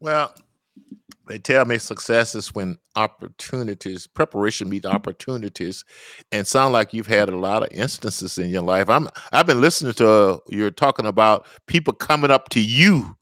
Well, 0.00 0.34
they 1.28 1.38
tell 1.38 1.64
me 1.66 1.78
success 1.78 2.34
is 2.34 2.54
when 2.54 2.78
opportunities, 2.96 4.06
preparation 4.06 4.68
meet 4.68 4.86
opportunities, 4.86 5.84
and 6.32 6.46
sound 6.46 6.72
like 6.72 6.94
you've 6.94 7.06
had 7.06 7.28
a 7.28 7.36
lot 7.36 7.62
of 7.62 7.68
instances 7.70 8.38
in 8.38 8.48
your 8.48 8.62
life. 8.62 8.88
I'm 8.88 9.08
I've 9.32 9.46
been 9.46 9.60
listening 9.60 9.92
to 9.94 10.10
uh, 10.10 10.38
you're 10.48 10.70
talking 10.70 11.06
about 11.06 11.46
people 11.66 11.92
coming 11.92 12.30
up 12.30 12.48
to 12.50 12.60
you, 12.60 13.16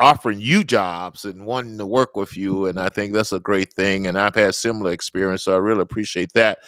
offering 0.00 0.40
you 0.40 0.62
jobs 0.62 1.24
and 1.24 1.44
wanting 1.44 1.78
to 1.78 1.86
work 1.86 2.16
with 2.16 2.36
you, 2.36 2.66
and 2.66 2.78
I 2.78 2.88
think 2.88 3.12
that's 3.12 3.32
a 3.32 3.40
great 3.40 3.72
thing. 3.72 4.06
And 4.06 4.18
I've 4.18 4.34
had 4.34 4.54
similar 4.54 4.92
experience, 4.92 5.44
so 5.44 5.54
I 5.54 5.58
really 5.58 5.82
appreciate 5.82 6.32
that. 6.34 6.58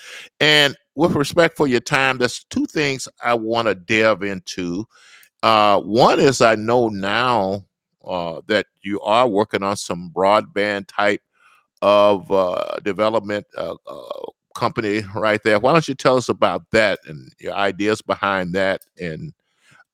And 0.40 0.76
with 0.96 1.14
respect 1.14 1.56
for 1.56 1.66
your 1.66 1.80
time, 1.80 2.18
there's 2.18 2.44
two 2.50 2.66
things 2.66 3.08
I 3.22 3.34
want 3.34 3.68
to 3.68 3.74
delve 3.74 4.22
into. 4.24 4.86
Uh, 5.42 5.80
one 5.80 6.20
is 6.20 6.40
I 6.40 6.54
know 6.56 6.88
now 6.88 7.64
uh, 8.04 8.40
that 8.46 8.66
you 8.82 9.00
are 9.00 9.28
working 9.28 9.62
on 9.62 9.76
some 9.76 10.10
broadband 10.14 10.88
type 10.88 11.22
of 11.82 12.30
uh, 12.30 12.78
development 12.82 13.46
uh, 13.56 13.76
uh, 13.86 14.26
company 14.54 15.02
right 15.14 15.40
there. 15.44 15.58
Why 15.60 15.72
don't 15.72 15.88
you 15.88 15.94
tell 15.94 16.16
us 16.16 16.28
about 16.28 16.68
that 16.72 16.98
and 17.06 17.32
your 17.38 17.54
ideas 17.54 18.02
behind 18.02 18.54
that, 18.54 18.82
and 19.00 19.32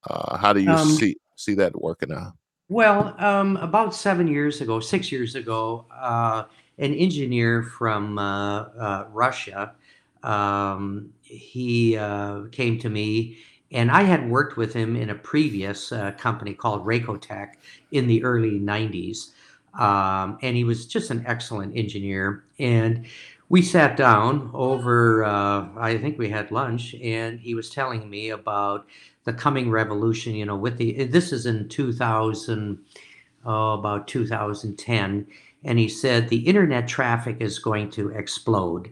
uh, 0.09 0.37
how 0.37 0.53
do 0.53 0.61
you 0.61 0.71
Um, 0.71 0.89
see 0.89 1.17
see 1.37 1.55
that 1.55 1.81
working 1.81 2.13
out? 2.13 2.33
Well, 2.69 3.15
um, 3.19 3.57
about 3.59 3.95
seven 3.95 4.27
years 4.27 4.61
ago, 4.61 4.81
six 4.81 5.13
years 5.13 5.37
ago, 5.37 5.87
uh, 5.91 6.45
an 6.79 6.95
engineer 6.95 7.63
from 7.63 8.19
uh, 8.19 8.63
uh, 8.63 9.07
Russia, 9.13 9.73
um, 10.25 11.11
he 11.23 11.97
uh, 11.97 12.43
came 12.51 12.79
to 12.81 12.89
me, 12.89 13.39
and 13.71 13.91
I 13.91 14.03
had 14.03 14.29
worked 14.29 14.57
with 14.57 14.73
him 14.73 14.97
in 14.97 15.11
a 15.11 15.15
previous 15.15 15.93
uh, 15.93 16.13
company 16.13 16.55
called 16.55 16.85
Racotek 16.85 17.53
in 17.93 18.09
the 18.09 18.25
early 18.25 18.59
90s. 18.59 19.33
Um, 19.79 20.39
and 20.43 20.57
he 20.57 20.65
was 20.65 20.87
just 20.87 21.11
an 21.11 21.23
excellent 21.27 21.77
engineer. 21.77 22.45
And 22.59 23.07
we 23.49 23.63
sat 23.63 23.97
down 23.97 24.51
over, 24.55 25.23
uh, 25.25 25.69
I 25.79 25.99
think 25.99 26.19
we 26.19 26.29
had 26.29 26.51
lunch, 26.51 26.95
and 27.01 27.39
he 27.39 27.55
was 27.55 27.71
telling 27.71 28.09
me 28.11 28.31
about 28.31 28.87
the 29.27 29.33
coming 29.33 29.71
revolution, 29.71 30.35
you 30.35 30.47
know, 30.47 30.57
with 30.57 30.79
the, 30.79 31.05
this 31.05 31.33
is 31.33 31.47
in 31.47 31.69
2000, 31.69 32.79
oh, 33.45 33.73
about 33.73 34.09
2010. 34.09 35.27
And 35.65 35.79
he 35.79 35.89
said 35.89 36.29
the 36.29 36.47
internet 36.47 36.87
traffic 36.89 37.37
is 37.41 37.59
going 37.59 37.91
to 37.91 38.11
explode. 38.11 38.89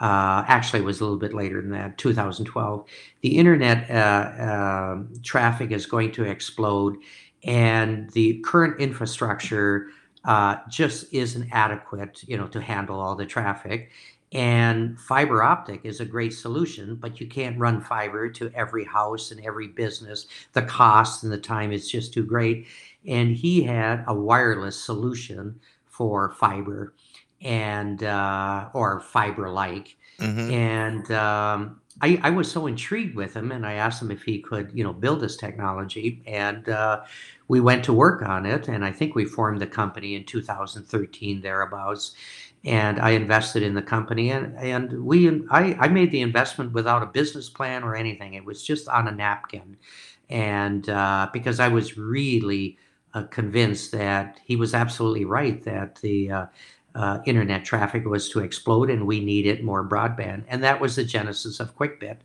Uh, 0.00 0.44
actually, 0.46 0.80
it 0.80 0.84
was 0.84 1.00
a 1.00 1.04
little 1.04 1.18
bit 1.18 1.32
later 1.34 1.60
than 1.60 1.70
that, 1.70 1.96
2012. 1.98 2.86
The 3.22 3.36
internet 3.36 3.90
uh, 3.90 4.94
um 4.94 5.12
traffic 5.24 5.72
is 5.72 5.86
going 5.86 6.12
to 6.12 6.24
explode, 6.24 6.98
and 7.42 8.08
the 8.10 8.38
current 8.44 8.80
infrastructure 8.80 9.88
uh, 10.24 10.56
just 10.68 11.12
isn't 11.12 11.48
adequate, 11.50 12.22
you 12.28 12.36
know, 12.36 12.46
to 12.48 12.60
handle 12.60 13.00
all 13.00 13.16
the 13.16 13.26
traffic. 13.26 13.90
And 14.32 15.00
fiber 15.00 15.42
optic 15.42 15.80
is 15.84 16.00
a 16.00 16.04
great 16.04 16.34
solution, 16.34 16.96
but 16.96 17.18
you 17.20 17.26
can't 17.26 17.58
run 17.58 17.80
fiber 17.80 18.28
to 18.30 18.50
every 18.54 18.84
house 18.84 19.30
and 19.30 19.40
every 19.44 19.68
business. 19.68 20.26
The 20.52 20.62
cost 20.62 21.22
and 21.24 21.32
the 21.32 21.38
time 21.38 21.72
is 21.72 21.90
just 21.90 22.12
too 22.12 22.24
great. 22.24 22.66
And 23.06 23.34
he 23.34 23.62
had 23.62 24.04
a 24.06 24.14
wireless 24.14 24.82
solution 24.82 25.60
for 25.86 26.30
fiber 26.32 26.94
and 27.40 28.02
uh, 28.02 28.68
or 28.74 29.00
fiber 29.00 29.48
like. 29.50 29.96
hmm 30.20 30.50
And 30.50 31.10
um, 31.12 31.80
I, 32.00 32.20
I 32.22 32.30
was 32.30 32.50
so 32.50 32.66
intrigued 32.66 33.14
with 33.16 33.34
him, 33.34 33.52
and 33.52 33.66
I 33.66 33.74
asked 33.74 34.00
him 34.00 34.10
if 34.10 34.22
he 34.22 34.40
could, 34.40 34.70
you 34.74 34.84
know, 34.84 34.92
build 34.92 35.20
this 35.20 35.36
technology. 35.36 36.22
And 36.26 36.68
uh, 36.68 37.02
we 37.48 37.60
went 37.60 37.84
to 37.84 37.92
work 37.92 38.22
on 38.22 38.46
it, 38.46 38.68
and 38.68 38.84
I 38.84 38.92
think 38.92 39.14
we 39.14 39.24
formed 39.24 39.60
the 39.60 39.66
company 39.66 40.14
in 40.14 40.24
2013 40.24 41.40
thereabouts. 41.42 42.14
And 42.64 43.00
I 43.00 43.10
invested 43.10 43.62
in 43.62 43.74
the 43.74 43.82
company, 43.82 44.30
and 44.30 44.56
and 44.58 45.04
we 45.04 45.28
I, 45.50 45.76
I 45.78 45.88
made 45.88 46.10
the 46.10 46.22
investment 46.22 46.72
without 46.72 47.02
a 47.02 47.06
business 47.06 47.48
plan 47.48 47.84
or 47.84 47.94
anything. 47.94 48.34
It 48.34 48.44
was 48.44 48.62
just 48.62 48.88
on 48.88 49.06
a 49.06 49.12
napkin, 49.12 49.76
and 50.28 50.88
uh, 50.88 51.28
because 51.32 51.60
I 51.60 51.68
was 51.68 51.96
really 51.96 52.76
uh, 53.14 53.22
convinced 53.24 53.92
that 53.92 54.40
he 54.44 54.56
was 54.56 54.74
absolutely 54.74 55.24
right 55.24 55.62
that 55.64 55.96
the 55.96 56.30
uh, 56.30 56.46
uh, 56.94 57.20
internet 57.26 57.64
traffic 57.64 58.04
was 58.04 58.28
to 58.30 58.40
explode 58.40 58.90
and 58.90 59.06
we 59.06 59.24
needed 59.24 59.62
more 59.62 59.86
broadband. 59.86 60.44
And 60.48 60.62
that 60.64 60.80
was 60.80 60.96
the 60.96 61.04
genesis 61.04 61.60
of 61.60 61.76
QuickBit. 61.76 62.16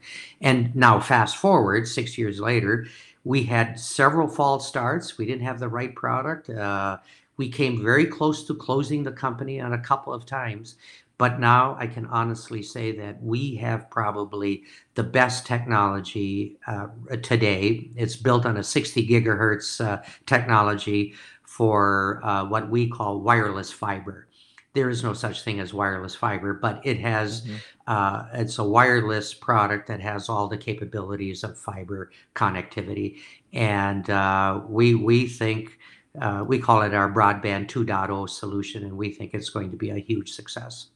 And 0.42 0.76
now, 0.76 1.00
fast 1.00 1.38
forward 1.38 1.88
six 1.88 2.18
years 2.18 2.40
later, 2.40 2.88
we 3.24 3.44
had 3.44 3.80
several 3.80 4.28
false 4.28 4.68
starts. 4.68 5.18
We 5.18 5.26
didn't 5.26 5.46
have 5.46 5.60
the 5.60 5.70
right 5.70 5.94
product. 5.96 6.50
Uh, 6.50 6.98
we 7.38 7.50
came 7.50 7.82
very 7.84 8.06
close 8.06 8.44
to 8.46 8.56
closing 8.56 9.04
the 9.04 9.12
company 9.12 9.60
on 9.60 9.74
a 9.74 9.80
couple 9.80 10.14
of 10.14 10.26
times. 10.26 10.76
But 11.18 11.40
now 11.40 11.76
I 11.80 11.88
can 11.88 12.06
honestly 12.08 12.64
say 12.64 12.92
that 12.98 13.22
we 13.22 13.56
have 13.56 13.90
probably 13.90 14.64
the 14.96 15.04
best 15.04 15.46
technology 15.46 16.58
uh, 16.68 16.88
today. 17.22 17.92
It's 17.96 18.16
built 18.16 18.46
on 18.46 18.58
a 18.58 18.64
60 18.64 19.08
gigahertz 19.08 19.84
uh, 19.84 20.02
technology 20.26 21.14
for 21.44 22.20
uh, 22.24 22.46
what 22.46 22.70
we 22.70 22.90
call 22.90 23.22
wireless 23.22 23.72
fiber 23.72 24.28
there 24.74 24.90
is 24.90 25.04
no 25.04 25.14
such 25.14 25.44
thing 25.44 25.60
as 25.60 25.72
wireless 25.74 26.16
fiber, 26.16 26.54
but 26.56 26.82
it 26.84 27.00
has 27.00 27.44
hmm 27.46 27.64
uh, 27.86 28.26
it's 28.34 28.60
a 28.60 28.64
wireless 28.64 29.34
product 29.34 29.88
that 29.88 30.00
has 30.00 30.30
all 30.30 30.48
the 30.48 30.58
capabilities 30.58 31.44
of 31.44 31.58
fiber 31.58 32.12
connectivity, 32.34 33.20
and 33.52 34.10
uh, 34.10 34.62
we 34.68 34.96
we 34.96 35.28
think 35.28 35.78
uh, 36.22 36.44
we 36.48 36.60
call 36.60 36.82
it 36.84 36.94
our 36.94 37.12
broadband 37.12 37.68
2.0 37.68 38.30
solution, 38.30 38.84
and 38.84 38.96
we 38.96 39.12
think 39.12 39.34
it's 39.34 39.50
going 39.50 39.72
to 39.72 39.78
be 39.78 39.90
a 39.90 39.98
huge 39.98 40.32
success. 40.32 40.88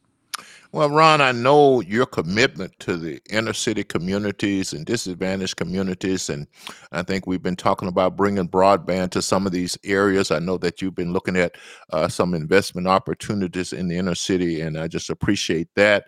Well, 0.72 0.90
Ron, 0.90 1.22
I 1.22 1.32
know 1.32 1.82
your 1.82 2.06
commitment 2.06 2.78
to 2.80 2.98
the 2.98 3.22
inner 3.30 3.54
city 3.54 3.84
communities 3.84 4.74
and 4.74 4.86
disadvantaged 4.86 5.56
communities. 5.56 6.30
And 6.30 6.46
I 6.92 7.04
think 7.04 7.26
we've 7.26 7.42
been 7.42 7.56
talking 7.56 7.88
about 7.88 8.18
bringing 8.18 8.50
broadband 8.50 9.12
to 9.12 9.22
some 9.22 9.46
of 9.46 9.54
these 9.54 9.78
areas. 9.86 10.30
I 10.30 10.40
know 10.40 10.58
that 10.58 10.82
you've 10.82 10.94
been 10.94 11.14
looking 11.14 11.38
at 11.38 11.56
uh, 11.94 12.10
some 12.10 12.34
investment 12.34 12.86
opportunities 12.86 13.72
in 13.72 13.88
the 13.88 13.98
inner 13.98 14.16
city, 14.16 14.62
and 14.62 14.78
I 14.78 14.88
just 14.88 15.10
appreciate 15.10 15.70
that. 15.76 16.06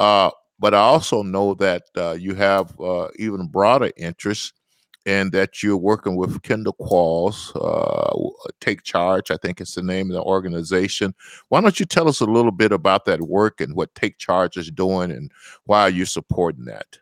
Uh, 0.00 0.30
but 0.58 0.74
I 0.74 0.80
also 0.80 1.22
know 1.22 1.54
that 1.54 1.84
uh, 1.96 2.12
you 2.12 2.34
have 2.34 2.78
uh, 2.80 3.08
even 3.16 3.46
broader 3.46 3.92
interests 3.96 4.52
and 5.06 5.32
that 5.32 5.62
you're 5.62 5.76
working 5.76 6.16
with 6.16 6.42
Kendall 6.42 6.76
Qualls, 6.80 7.52
uh, 7.56 8.50
Take 8.60 8.82
Charge, 8.82 9.30
I 9.30 9.36
think 9.36 9.60
it's 9.60 9.74
the 9.74 9.82
name 9.82 10.10
of 10.10 10.14
the 10.14 10.22
organization. 10.22 11.14
Why 11.48 11.60
don't 11.60 11.80
you 11.80 11.86
tell 11.86 12.08
us 12.08 12.20
a 12.20 12.26
little 12.26 12.52
bit 12.52 12.72
about 12.72 13.06
that 13.06 13.22
work 13.22 13.60
and 13.60 13.74
what 13.74 13.94
Take 13.94 14.18
Charge 14.18 14.56
is 14.56 14.70
doing 14.70 15.10
and 15.10 15.32
why 15.64 15.82
are 15.82 15.90
you're 15.90 16.06
supporting 16.06 16.66
that? 16.66 16.98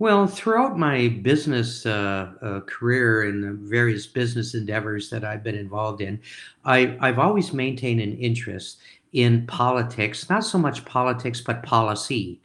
Well, 0.00 0.28
throughout 0.28 0.78
my 0.78 1.08
business 1.08 1.84
uh, 1.84 2.30
uh, 2.40 2.60
career 2.60 3.22
and 3.22 3.42
the 3.42 3.52
various 3.68 4.06
business 4.06 4.54
endeavors 4.54 5.10
that 5.10 5.24
I've 5.24 5.42
been 5.42 5.56
involved 5.56 6.00
in, 6.00 6.20
I, 6.64 6.96
I've 7.00 7.18
always 7.18 7.52
maintained 7.52 8.00
an 8.00 8.16
interest 8.16 8.78
in 9.12 9.44
politics, 9.48 10.30
not 10.30 10.44
so 10.44 10.56
much 10.56 10.84
politics, 10.84 11.40
but 11.40 11.64
policy. 11.64 12.40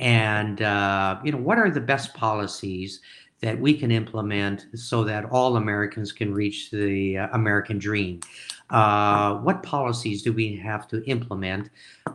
And, 0.00 0.60
uh, 0.60 1.20
you 1.22 1.30
know, 1.30 1.38
what 1.38 1.58
are 1.58 1.70
the 1.70 1.80
best 1.80 2.14
policies 2.14 3.00
that 3.40 3.58
we 3.58 3.74
can 3.74 3.90
implement 3.90 4.66
so 4.74 5.04
that 5.04 5.24
all 5.26 5.56
Americans 5.56 6.12
can 6.12 6.34
reach 6.34 6.70
the 6.70 7.18
uh, 7.18 7.28
American 7.32 7.78
dream? 7.78 8.20
Uh, 8.70 9.36
what 9.36 9.62
policies 9.62 10.22
do 10.22 10.32
we 10.32 10.56
have 10.56 10.88
to 10.88 11.02
implement 11.04 11.70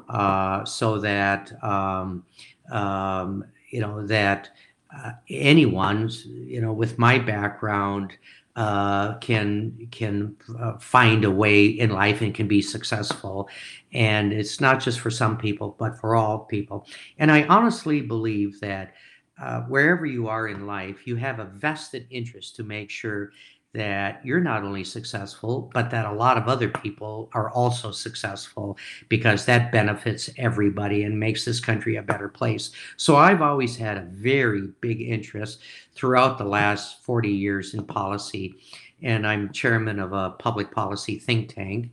uh, 0.10 0.64
so 0.66 1.00
that, 1.00 1.52
um, 1.64 2.24
um, 2.72 3.44
you 3.72 3.80
know, 3.80 4.06
that 4.06 4.50
uh, 4.96 5.12
anyone, 5.30 6.10
you 6.26 6.62
know, 6.62 6.74
with 6.74 7.00
my 7.00 7.18
background 7.18 8.14
uh, 8.56 9.16
can 9.16 9.88
can 9.90 10.36
uh, 10.60 10.78
find 10.78 11.26
a 11.26 11.32
way 11.32 11.66
in 11.66 11.90
life 11.90 12.22
and 12.22 12.36
can 12.36 12.48
be 12.48 12.62
successful. 12.62 13.50
And 13.94 14.32
it's 14.32 14.62
not 14.62 14.80
just 14.80 15.00
for 15.00 15.10
some 15.10 15.38
people, 15.38 15.76
but 15.80 16.00
for 16.00 16.16
all 16.16 16.40
people. 16.40 16.86
And 17.18 17.32
I 17.32 17.44
honestly 17.44 18.02
believe 18.02 18.60
that 18.62 18.94
uh, 19.44 19.62
wherever 19.64 20.06
you 20.06 20.28
are 20.28 20.48
in 20.48 20.66
life, 20.66 21.06
you 21.06 21.16
have 21.18 21.40
a 21.40 21.46
vested 21.46 22.08
interest 22.10 22.56
to 22.56 22.64
make 22.64 22.90
sure 22.90 23.32
that 23.74 24.24
you're 24.24 24.40
not 24.40 24.64
only 24.64 24.84
successful, 24.84 25.72
but 25.74 25.90
that 25.90 26.06
a 26.06 26.12
lot 26.12 26.38
of 26.38 26.48
other 26.48 26.70
people 26.70 27.30
are 27.34 27.50
also 27.50 27.92
successful 27.92 28.78
because 29.10 29.46
that 29.46 29.72
benefits 29.72 30.30
everybody 30.38 31.04
and 31.04 31.20
makes 31.20 31.44
this 31.44 31.60
country 31.60 31.96
a 31.96 32.04
better 32.04 32.30
place. 32.30 32.72
So 32.98 33.16
I've 33.16 33.42
always 33.42 33.76
had 33.76 33.98
a 33.98 34.08
very 34.12 34.70
big 34.80 35.02
interest 35.02 35.60
throughout 35.96 36.38
the 36.38 36.46
last 36.46 37.02
40 37.04 37.30
years 37.30 37.74
in 37.74 37.84
policy. 37.86 38.56
And 39.02 39.28
I'm 39.28 39.52
chairman 39.52 40.00
of 40.00 40.14
a 40.14 40.32
public 40.32 40.72
policy 40.72 41.18
think 41.18 41.54
tank. 41.54 41.92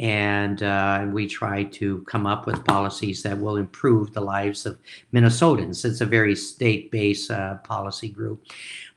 And 0.00 0.62
uh, 0.62 1.06
we 1.12 1.26
try 1.26 1.64
to 1.64 2.02
come 2.08 2.26
up 2.26 2.46
with 2.46 2.64
policies 2.64 3.22
that 3.22 3.38
will 3.38 3.56
improve 3.56 4.14
the 4.14 4.22
lives 4.22 4.64
of 4.64 4.78
Minnesotans. 5.12 5.84
It's 5.84 6.00
a 6.00 6.06
very 6.06 6.34
state 6.34 6.90
based 6.90 7.30
uh, 7.30 7.56
policy 7.58 8.08
group. 8.08 8.42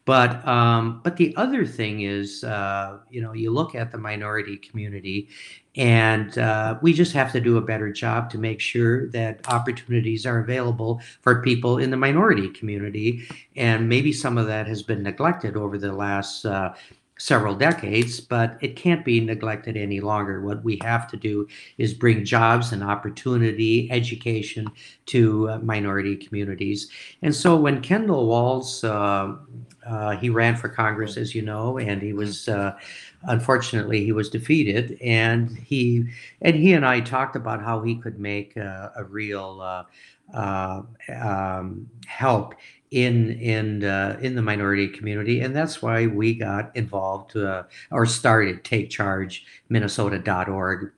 But 0.06 0.46
um, 0.46 1.00
but 1.04 1.16
the 1.16 1.34
other 1.38 1.66
thing 1.66 2.02
is, 2.02 2.44
uh, 2.44 3.00
you 3.10 3.22
know, 3.22 3.34
you 3.34 3.52
look 3.52 3.74
at 3.74 3.92
the 3.92 3.98
minority 3.98 4.58
community, 4.58 5.30
and 5.78 6.38
uh, 6.38 6.78
we 6.82 6.94
just 6.94 7.14
have 7.14 7.32
to 7.32 7.40
do 7.40 7.56
a 7.56 7.62
better 7.62 7.92
job 7.92 8.30
to 8.32 8.38
make 8.38 8.60
sure 8.60 9.10
that 9.12 9.48
opportunities 9.48 10.26
are 10.26 10.40
available 10.40 11.02
for 11.22 11.42
people 11.42 11.78
in 11.78 11.90
the 11.90 11.98
minority 11.98 12.50
community. 12.50 13.26
And 13.56 13.88
maybe 13.88 14.12
some 14.12 14.38
of 14.38 14.46
that 14.48 14.68
has 14.68 14.84
been 14.84 15.04
neglected 15.04 15.56
over 15.56 15.78
the 15.78 15.94
last 15.94 16.46
uh, 16.46 16.74
several 17.18 17.56
decades, 17.56 18.20
but 18.20 18.58
it 18.62 18.76
can't 18.76 19.06
be 19.06 19.20
neglected 19.20 19.78
any 19.78 20.00
longer. 20.00 20.42
What 20.42 20.64
we 20.64 20.80
have 20.84 21.08
to 21.10 21.18
do 21.18 21.48
is 21.78 21.94
bring 21.94 22.26
jobs 22.26 22.72
and 22.72 22.84
opportunity, 22.84 23.90
education 23.92 24.68
to 25.08 25.50
uh, 25.50 25.58
minority 25.60 26.16
communities. 26.16 26.90
And 27.22 27.34
so 27.34 27.56
when 27.56 27.82
Kendall 27.82 28.28
Qualls, 28.28 28.84
uh, 28.84 29.38
uh, 29.88 30.18
he 30.18 30.30
ran 30.30 30.56
for 30.56 30.70
Congress, 30.70 31.18
as 31.18 31.36
you 31.36 31.42
know, 31.42 31.78
and 31.78 32.02
he 32.02 32.14
was 32.14 32.50
uh, 32.50 32.78
unfortunately 33.24 34.04
he 34.04 34.12
was 34.12 34.30
defeated. 34.30 34.98
And 35.02 35.58
he 35.58 36.06
and 36.42 36.56
he 36.56 36.74
and 36.74 36.86
I 36.86 37.00
talked 37.00 37.36
about 37.36 37.62
how 37.62 37.82
he 37.82 37.96
could 37.96 38.20
make 38.20 38.56
a, 38.58 38.92
a 38.96 39.04
real 39.04 39.62
uh, 39.62 39.84
uh, 40.34 40.82
um, 41.22 41.90
help 42.08 42.56
in 42.94 43.32
in 43.40 43.84
uh, 43.84 44.18
in 44.22 44.36
the 44.36 44.42
minority 44.42 44.88
community, 44.88 45.42
and 45.42 45.56
that's 45.56 45.82
why 45.82 46.06
we 46.06 46.36
got 46.36 46.76
involved 46.76 47.36
uh, 47.36 47.64
or 47.92 48.06
started 48.06 48.64
Take 48.64 48.92
Charge 48.92 49.46
Minnesota.org, 49.70 50.92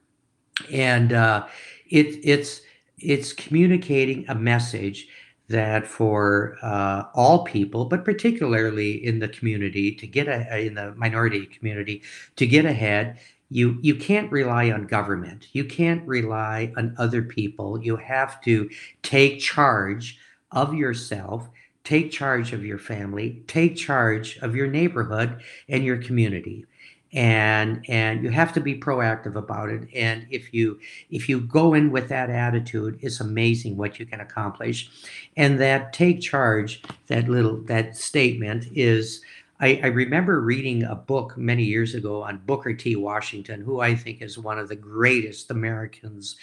and 0.72 1.14
uh, 1.14 1.48
it 1.90 2.20
it's 2.24 2.62
it's 2.98 3.32
communicating 3.32 4.26
a 4.28 4.36
message 4.36 5.08
that 5.48 5.88
for 5.88 6.58
uh, 6.62 7.04
all 7.14 7.46
people, 7.46 7.86
but 7.86 8.04
particularly 8.04 9.06
in 9.06 9.20
the 9.20 9.30
community, 9.30 9.96
to 9.96 10.06
get 10.06 10.28
a, 10.28 10.66
in 10.66 10.74
the 10.74 10.94
minority 10.96 11.46
community, 11.46 12.02
to 12.36 12.46
get 12.46 12.66
ahead, 12.66 13.18
you 13.50 13.78
you 13.82 13.96
can't 13.96 14.30
rely 14.34 14.70
on 14.70 14.86
government. 14.86 15.48
You 15.54 15.64
can't 15.64 16.06
rely 16.06 16.74
on 16.76 16.94
other 16.98 17.22
people. 17.22 17.82
You 17.82 17.96
have 17.96 18.42
to 18.42 18.70
take 19.02 19.40
charge 19.40 20.18
of 20.52 20.74
yourself 20.74 21.48
take 21.86 22.12
charge 22.12 22.52
of 22.52 22.66
your 22.66 22.80
family, 22.80 23.44
take 23.48 23.78
charge 23.78 24.38
of 24.40 24.56
your 24.56 24.68
neighborhood 24.68 25.42
and 25.70 25.86
your 25.86 25.98
community. 25.98 26.66
And 27.14 27.86
and 27.88 28.24
you 28.24 28.30
have 28.32 28.52
to 28.54 28.60
be 28.60 28.78
proactive 28.78 29.36
about 29.36 29.70
it. 29.70 29.88
And 29.96 30.26
if 30.30 30.54
you 30.54 30.80
if 31.10 31.30
you 31.30 31.40
go 31.40 31.74
in 31.74 31.92
with 31.92 32.10
that 32.10 32.30
attitude, 32.30 33.00
it's 33.02 33.22
amazing 33.22 33.78
what 33.78 34.00
you 34.00 34.06
can 34.06 34.20
accomplish. 34.20 34.90
And 35.38 35.58
that 35.62 35.94
take 35.94 36.20
charge, 36.20 36.82
that 37.08 37.30
little 37.30 37.62
that 37.68 37.96
statement 37.96 38.66
is 38.74 39.22
I, 39.62 39.80
I, 39.84 39.88
remember 39.88 40.42
reading 40.42 40.84
a 40.84 40.96
book 40.96 41.38
many 41.38 41.64
years 41.64 41.96
ago 41.96 42.24
on 42.24 42.42
Booker 42.46 42.74
T. 42.74 42.98
Washington, 42.98 43.62
who 43.62 43.80
I 43.80 43.96
think 43.96 44.22
is 44.22 44.38
one 44.38 44.60
of 44.60 44.68
the 44.68 44.76
greatest 44.76 45.50
Americans 45.50 46.36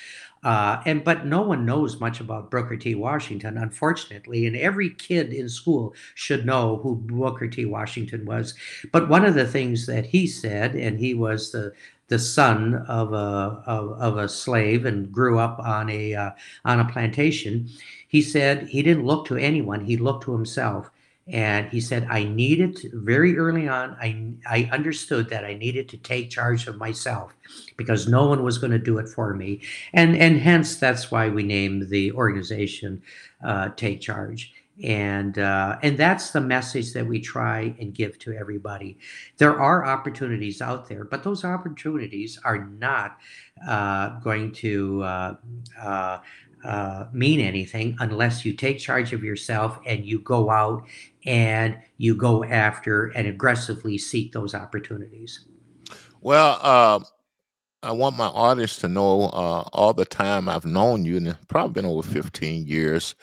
uh, 0.42 0.82
and 0.86 1.04
but 1.04 1.26
no 1.26 1.42
one 1.42 1.64
knows 1.64 2.00
much 2.00 2.20
about 2.20 2.50
Booker 2.50 2.76
T. 2.76 2.94
Washington, 2.94 3.58
unfortunately. 3.58 4.46
And 4.46 4.56
every 4.56 4.90
kid 4.90 5.32
in 5.32 5.48
school 5.48 5.94
should 6.14 6.44
know 6.44 6.78
who 6.82 6.96
Booker 6.96 7.48
T. 7.48 7.64
Washington 7.64 8.24
was. 8.24 8.54
But 8.90 9.08
one 9.08 9.24
of 9.24 9.34
the 9.34 9.46
things 9.46 9.86
that 9.86 10.06
he 10.06 10.26
said, 10.26 10.74
and 10.74 10.98
he 10.98 11.14
was 11.14 11.52
the 11.52 11.72
the 12.08 12.18
son 12.18 12.74
of 12.88 13.12
a 13.14 13.62
of, 13.66 13.92
of 14.00 14.18
a 14.18 14.28
slave 14.28 14.84
and 14.84 15.10
grew 15.10 15.38
up 15.38 15.58
on 15.60 15.88
a 15.88 16.14
uh, 16.14 16.30
on 16.64 16.80
a 16.80 16.92
plantation. 16.92 17.68
He 18.08 18.20
said 18.20 18.68
he 18.68 18.82
didn't 18.82 19.06
look 19.06 19.26
to 19.26 19.36
anyone; 19.36 19.84
he 19.84 19.96
looked 19.96 20.24
to 20.24 20.32
himself. 20.32 20.90
And 21.28 21.68
he 21.68 21.80
said, 21.80 22.06
I 22.10 22.24
needed 22.24 22.76
to, 22.78 22.90
very 22.94 23.38
early 23.38 23.68
on, 23.68 23.96
I, 24.00 24.26
I 24.50 24.68
understood 24.72 25.28
that 25.30 25.44
I 25.44 25.54
needed 25.54 25.88
to 25.90 25.96
take 25.96 26.30
charge 26.30 26.66
of 26.66 26.78
myself 26.78 27.32
because 27.76 28.08
no 28.08 28.26
one 28.26 28.42
was 28.42 28.58
going 28.58 28.72
to 28.72 28.78
do 28.78 28.98
it 28.98 29.08
for 29.08 29.32
me. 29.34 29.60
And, 29.92 30.16
and 30.16 30.38
hence, 30.40 30.76
that's 30.76 31.12
why 31.12 31.28
we 31.28 31.44
named 31.44 31.90
the 31.90 32.12
organization 32.12 33.02
uh, 33.44 33.68
Take 33.76 34.00
Charge. 34.00 34.52
And, 34.82 35.38
uh, 35.38 35.78
and 35.82 35.96
that's 35.96 36.30
the 36.30 36.40
message 36.40 36.92
that 36.94 37.06
we 37.06 37.20
try 37.20 37.74
and 37.78 37.94
give 37.94 38.18
to 38.20 38.32
everybody. 38.32 38.98
There 39.36 39.60
are 39.60 39.86
opportunities 39.86 40.60
out 40.60 40.88
there, 40.88 41.04
but 41.04 41.22
those 41.22 41.44
opportunities 41.44 42.38
are 42.42 42.64
not 42.64 43.18
uh, 43.68 44.18
going 44.20 44.50
to 44.52 45.02
uh, 46.64 47.06
mean 47.12 47.40
anything 47.40 47.96
unless 48.00 48.44
you 48.44 48.52
take 48.52 48.78
charge 48.78 49.12
of 49.12 49.24
yourself 49.24 49.78
and 49.86 50.04
you 50.04 50.20
go 50.20 50.50
out 50.50 50.84
and 51.24 51.76
you 51.98 52.14
go 52.14 52.44
after 52.44 53.06
and 53.08 53.26
aggressively 53.26 53.98
seek 53.98 54.32
those 54.32 54.54
opportunities. 54.54 55.46
Well, 56.20 56.58
uh, 56.62 57.00
I 57.82 57.90
want 57.90 58.16
my 58.16 58.26
audience 58.26 58.76
to 58.78 58.88
know 58.88 59.24
uh, 59.24 59.68
all 59.72 59.92
the 59.92 60.04
time 60.04 60.48
I've 60.48 60.64
known 60.64 61.04
you, 61.04 61.16
and 61.16 61.28
it's 61.28 61.44
probably 61.46 61.72
been 61.72 61.90
over 61.90 62.08
15 62.08 62.64
years, 62.66 63.16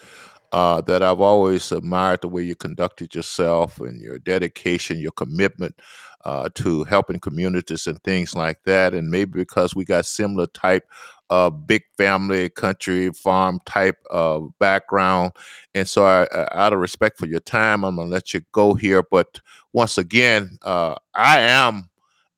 uh, 0.52 0.82
that 0.82 1.02
I've 1.02 1.22
always 1.22 1.72
admired 1.72 2.22
the 2.22 2.28
way 2.28 2.44
you 2.44 2.56
conducted 2.56 3.16
yourself 3.16 3.80
and 3.80 4.02
your 4.02 4.20
dedication, 4.20 5.00
your 5.00 5.12
commitment 5.12 5.80
uh, 6.26 6.50
to 6.56 6.84
helping 6.86 7.20
communities 7.20 7.88
and 7.88 8.02
things 8.04 8.36
like 8.36 8.62
that. 8.66 8.94
And 8.94 9.10
maybe 9.10 9.40
because 9.40 9.76
we 9.76 9.86
got 9.86 10.06
similar 10.06 10.48
type 10.48 10.90
a 11.30 11.52
big 11.52 11.84
family, 11.98 12.50
country, 12.50 13.12
farm 13.12 13.60
type 13.66 13.98
of 14.10 14.52
background. 14.60 15.34
And 15.76 15.88
so, 15.88 16.06
I, 16.06 16.28
out 16.52 16.74
of 16.74 16.80
respect 16.80 17.18
for 17.18 17.28
your 17.28 17.40
time, 17.42 17.84
I'm 17.84 17.96
gonna 17.98 18.10
let 18.10 18.34
you 18.34 18.42
go 18.52 18.74
here. 18.74 19.04
But 19.04 19.40
once 19.74 19.98
again, 19.98 20.58
uh, 20.64 20.96
I 21.14 21.40
am 21.40 21.90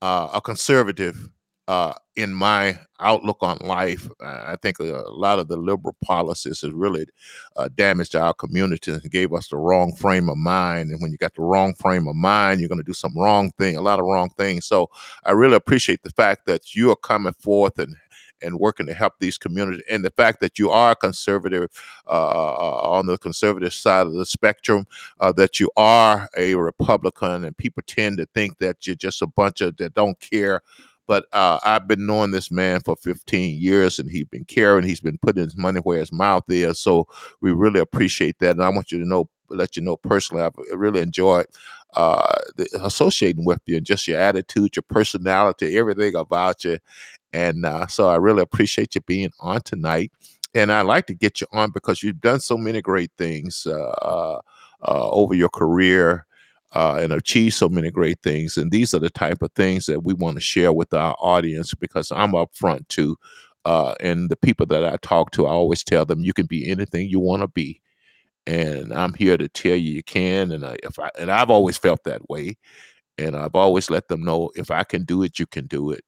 uh, 0.01 0.29
a 0.33 0.41
conservative 0.41 1.29
uh, 1.67 1.93
in 2.17 2.33
my 2.33 2.77
outlook 2.99 3.37
on 3.41 3.57
life. 3.59 4.09
I 4.19 4.57
think 4.61 4.79
a 4.79 5.05
lot 5.09 5.39
of 5.39 5.47
the 5.47 5.55
liberal 5.55 5.95
policies 6.03 6.61
has 6.61 6.71
really 6.71 7.05
uh, 7.55 7.69
damaged 7.75 8.15
our 8.15 8.33
community 8.33 8.91
and 8.91 9.11
gave 9.11 9.33
us 9.33 9.47
the 9.47 9.57
wrong 9.57 9.95
frame 9.95 10.27
of 10.27 10.37
mind. 10.37 10.91
And 10.91 11.01
when 11.01 11.11
you 11.11 11.17
got 11.17 11.33
the 11.33 11.43
wrong 11.43 11.73
frame 11.75 12.07
of 12.07 12.15
mind, 12.15 12.59
you're 12.59 12.67
going 12.67 12.81
to 12.81 12.83
do 12.83 12.93
some 12.93 13.13
wrong 13.15 13.51
thing, 13.57 13.77
a 13.77 13.81
lot 13.81 13.99
of 13.99 14.05
wrong 14.05 14.29
things. 14.37 14.65
So 14.65 14.89
I 15.23 15.31
really 15.31 15.55
appreciate 15.55 16.03
the 16.03 16.09
fact 16.11 16.45
that 16.47 16.75
you 16.75 16.91
are 16.91 16.97
coming 16.97 17.33
forth 17.39 17.79
and 17.79 17.95
and 18.41 18.59
working 18.59 18.85
to 18.87 18.93
help 18.93 19.13
these 19.19 19.37
communities. 19.37 19.83
And 19.89 20.03
the 20.03 20.11
fact 20.11 20.39
that 20.41 20.59
you 20.59 20.69
are 20.69 20.95
conservative 20.95 21.69
uh, 22.07 22.09
uh, 22.09 22.81
on 22.83 23.05
the 23.07 23.17
conservative 23.17 23.73
side 23.73 24.07
of 24.07 24.13
the 24.13 24.25
spectrum, 24.25 24.85
uh, 25.19 25.31
that 25.33 25.59
you 25.59 25.69
are 25.77 26.29
a 26.37 26.55
Republican, 26.55 27.45
and 27.45 27.57
people 27.57 27.83
tend 27.85 28.17
to 28.17 28.27
think 28.33 28.57
that 28.59 28.85
you're 28.85 28.95
just 28.95 29.21
a 29.21 29.27
bunch 29.27 29.61
of 29.61 29.77
that 29.77 29.93
don't 29.93 30.19
care. 30.19 30.61
But 31.07 31.25
uh, 31.33 31.59
I've 31.63 31.87
been 31.87 32.05
knowing 32.05 32.31
this 32.31 32.51
man 32.51 32.79
for 32.81 32.95
15 32.95 33.59
years, 33.59 33.99
and 33.99 34.09
he's 34.09 34.25
been 34.25 34.45
caring. 34.45 34.85
He's 34.85 35.01
been 35.01 35.17
putting 35.17 35.43
his 35.43 35.57
money 35.57 35.79
where 35.79 35.99
his 35.99 36.13
mouth 36.13 36.45
is. 36.47 36.79
So 36.79 37.07
we 37.41 37.51
really 37.51 37.79
appreciate 37.79 38.39
that, 38.39 38.51
and 38.51 38.63
I 38.63 38.69
want 38.69 38.91
you 38.91 38.99
to 38.99 39.05
know, 39.05 39.29
let 39.49 39.75
you 39.75 39.81
know 39.81 39.97
personally, 39.97 40.43
I've 40.43 40.55
really 40.73 41.01
enjoyed 41.01 41.47
uh, 41.93 42.37
associating 42.79 43.45
with 43.45 43.59
you 43.65 43.77
and 43.77 43.85
just 43.85 44.07
your 44.07 44.19
attitude, 44.19 44.75
your 44.75 44.83
personality, 44.89 45.77
everything 45.77 46.15
about 46.15 46.63
you. 46.63 46.79
And 47.33 47.65
uh, 47.65 47.87
so 47.87 48.09
I 48.09 48.15
really 48.17 48.41
appreciate 48.41 48.95
you 48.95 49.01
being 49.01 49.31
on 49.39 49.61
tonight. 49.61 50.11
And 50.53 50.71
I'd 50.71 50.81
like 50.81 51.07
to 51.07 51.13
get 51.13 51.39
you 51.41 51.47
on 51.53 51.71
because 51.71 52.03
you've 52.03 52.21
done 52.21 52.39
so 52.39 52.57
many 52.57 52.81
great 52.81 53.11
things 53.17 53.65
uh, 53.65 53.79
uh, 54.01 54.41
uh 54.83 55.09
over 55.11 55.33
your 55.33 55.49
career 55.49 56.25
uh, 56.73 56.99
and 57.01 57.13
achieved 57.13 57.55
so 57.55 57.69
many 57.69 57.91
great 57.91 58.19
things. 58.21 58.57
And 58.57 58.71
these 58.71 58.93
are 58.93 58.99
the 58.99 59.09
type 59.09 59.41
of 59.41 59.51
things 59.53 59.85
that 59.85 60.03
we 60.03 60.13
want 60.13 60.35
to 60.35 60.41
share 60.41 60.73
with 60.73 60.93
our 60.93 61.15
audience 61.19 61.73
because 61.73 62.11
I'm 62.11 62.35
up 62.35 62.49
front 62.53 62.87
too. 62.89 63.17
Uh, 63.65 63.93
and 63.99 64.29
the 64.29 64.37
people 64.37 64.65
that 64.67 64.85
I 64.85 64.97
talk 65.01 65.31
to, 65.31 65.45
I 65.45 65.51
always 65.51 65.83
tell 65.83 66.05
them 66.05 66.21
you 66.23 66.33
can 66.33 66.45
be 66.47 66.69
anything 66.69 67.09
you 67.09 67.19
want 67.19 67.41
to 67.41 67.47
be. 67.47 67.81
And 68.47 68.93
I'm 68.93 69.13
here 69.13 69.37
to 69.37 69.47
tell 69.49 69.75
you 69.75 69.93
you 69.93 70.03
can. 70.03 70.51
And 70.51 70.63
if 70.83 70.99
I 70.99 71.09
and 71.19 71.31
I've 71.31 71.49
always 71.51 71.77
felt 71.77 72.03
that 72.05 72.27
way 72.29 72.57
And 73.17 73.35
I've 73.37 73.55
always 73.55 73.89
let 73.91 74.07
them 74.09 74.23
know 74.23 74.51
if 74.55 74.71
I 74.71 74.83
can 74.85 75.05
do 75.05 75.23
it, 75.23 75.39
you 75.39 75.47
can 75.47 75.67
do 75.67 75.91
it. 75.91 76.03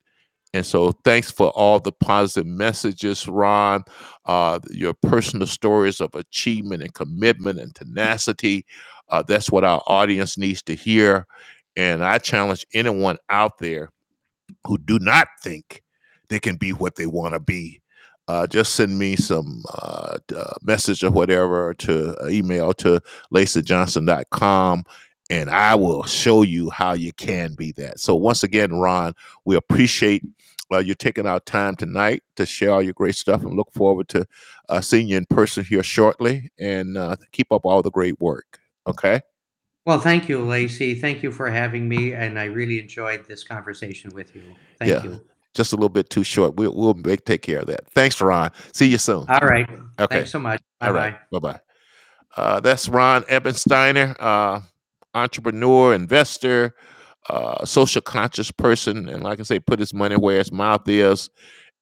And 0.53 0.65
so, 0.65 0.93
thanks 1.05 1.31
for 1.31 1.49
all 1.51 1.79
the 1.79 1.91
positive 1.93 2.47
messages, 2.47 3.27
Ron. 3.27 3.83
Uh, 4.25 4.59
your 4.71 4.93
personal 4.95 5.47
stories 5.47 6.01
of 6.01 6.15
achievement 6.15 6.83
and 6.83 6.93
commitment 6.93 7.59
and 7.59 7.75
tenacity. 7.75 8.65
Uh, 9.09 9.23
that's 9.23 9.51
what 9.51 9.63
our 9.65 9.83
audience 9.87 10.37
needs 10.37 10.63
to 10.63 10.75
hear. 10.75 11.27
And 11.77 12.03
I 12.05 12.19
challenge 12.19 12.65
anyone 12.73 13.17
out 13.29 13.59
there 13.59 13.89
who 14.67 14.79
do 14.79 14.99
not 14.99 15.29
think 15.43 15.83
they 16.29 16.39
can 16.41 16.57
be 16.57 16.71
what 16.73 16.95
they 16.97 17.07
want 17.07 17.35
to 17.35 17.41
be. 17.41 17.81
Uh, 18.27 18.47
just 18.47 18.75
send 18.75 18.97
me 18.97 19.15
some 19.15 19.63
uh, 19.73 20.17
uh, 20.35 20.53
message 20.61 21.03
or 21.03 21.11
whatever 21.11 21.73
to 21.73 22.15
uh, 22.23 22.27
email 22.29 22.73
to 22.73 23.01
lacyjohnson.com 23.33 24.85
and 25.29 25.49
I 25.49 25.75
will 25.75 26.03
show 26.03 26.41
you 26.41 26.69
how 26.69 26.93
you 26.93 27.11
can 27.13 27.53
be 27.55 27.71
that. 27.73 27.99
So, 27.99 28.15
once 28.15 28.43
again, 28.43 28.73
Ron, 28.73 29.13
we 29.45 29.55
appreciate 29.55 30.23
uh, 30.71 30.79
you 30.79 30.95
taking 30.95 31.25
our 31.25 31.39
time 31.39 31.75
tonight 31.75 32.23
to 32.35 32.45
share 32.45 32.71
all 32.71 32.81
your 32.81 32.93
great 32.93 33.15
stuff 33.15 33.43
and 33.43 33.53
look 33.53 33.71
forward 33.73 34.09
to 34.09 34.25
uh, 34.69 34.81
seeing 34.81 35.07
you 35.07 35.17
in 35.17 35.25
person 35.25 35.63
here 35.63 35.83
shortly 35.83 36.49
and 36.59 36.97
uh, 36.97 37.15
keep 37.31 37.51
up 37.51 37.65
all 37.65 37.81
the 37.81 37.91
great 37.91 38.19
work. 38.19 38.59
Okay. 38.87 39.21
Well, 39.85 39.99
thank 39.99 40.29
you, 40.29 40.43
Lacy. 40.43 40.95
Thank 40.95 41.23
you 41.23 41.31
for 41.31 41.49
having 41.49 41.89
me. 41.89 42.13
And 42.13 42.39
I 42.39 42.45
really 42.45 42.79
enjoyed 42.79 43.25
this 43.27 43.43
conversation 43.43 44.11
with 44.13 44.33
you. 44.35 44.43
Thank 44.79 44.91
Yeah. 44.91 45.03
you. 45.03 45.21
Just 45.53 45.73
a 45.73 45.75
little 45.75 45.89
bit 45.89 46.09
too 46.09 46.23
short. 46.23 46.55
We'll, 46.55 46.75
we'll 46.75 46.95
make, 46.95 47.25
take 47.25 47.41
care 47.43 47.59
of 47.59 47.67
that. 47.67 47.87
Thanks, 47.93 48.19
Ron. 48.19 48.51
See 48.73 48.87
you 48.87 48.97
soon. 48.97 49.25
All 49.29 49.47
right. 49.47 49.69
Okay. 49.99 50.15
Thanks 50.15 50.31
so 50.31 50.39
much. 50.39 50.61
Bye 50.79 50.87
All 50.87 50.93
bye. 50.93 50.99
right. 50.99 51.15
Bye 51.31 51.39
bye. 51.39 51.59
Uh, 52.35 52.59
that's 52.59 52.89
Ron 52.89 53.21
Eibensteiner, 53.23 54.15
uh, 54.19 54.59
entrepreneur, 55.13 55.93
investor, 55.93 56.73
uh, 57.29 57.63
social 57.65 58.01
conscious 58.01 58.51
person, 58.51 59.07
and 59.07 59.23
like 59.23 59.39
I 59.39 59.43
say, 59.43 59.59
put 59.59 59.79
his 59.79 59.93
money 59.93 60.15
where 60.15 60.39
his 60.39 60.51
mouth 60.51 60.87
is. 60.89 61.29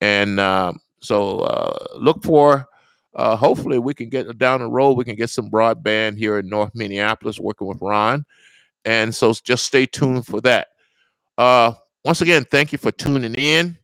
And 0.01 0.39
um, 0.39 0.79
so 1.01 1.39
uh, 1.39 1.85
look 1.95 2.23
for. 2.23 2.67
Uh, 3.13 3.35
hopefully, 3.35 3.77
we 3.79 3.93
can 3.93 4.09
get 4.09 4.37
down 4.37 4.61
the 4.61 4.67
road. 4.69 4.93
We 4.93 5.03
can 5.03 5.15
get 5.15 5.29
some 5.29 5.49
broadband 5.49 6.17
here 6.17 6.39
in 6.39 6.47
North 6.47 6.71
Minneapolis, 6.73 7.39
working 7.39 7.67
with 7.67 7.79
Ron. 7.81 8.25
And 8.85 9.13
so, 9.13 9.33
just 9.33 9.65
stay 9.65 9.85
tuned 9.85 10.25
for 10.25 10.41
that. 10.41 10.69
Uh, 11.37 11.73
once 12.03 12.21
again, 12.21 12.45
thank 12.49 12.71
you 12.71 12.77
for 12.77 12.91
tuning 12.91 13.35
in 13.35 13.77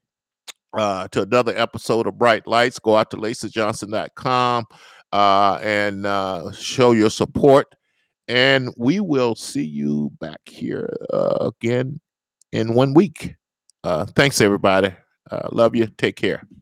uh, 0.74 1.08
to 1.10 1.22
another 1.22 1.56
episode 1.58 2.08
of 2.08 2.18
Bright 2.18 2.48
Lights. 2.48 2.80
Go 2.80 2.96
out 2.96 3.12
to 3.12 3.18
lacyjohnson.com 3.18 4.66
uh, 5.12 5.60
and 5.62 6.06
uh, 6.06 6.52
show 6.52 6.92
your 6.92 7.10
support. 7.10 7.74
And 8.28 8.74
we 8.78 9.00
will 9.00 9.36
see 9.36 9.64
you 9.64 10.12
back 10.20 10.42
here 10.46 10.96
uh, 11.14 11.52
again 11.52 12.00
in 12.52 12.74
one 12.74 12.94
week. 12.94 13.36
Uh, 13.84 14.06
thanks, 14.06 14.42
everybody. 14.42 14.94
Uh, 15.30 15.50
love 15.52 15.76
you. 15.76 15.88
Take 15.98 16.16
care. 16.16 16.48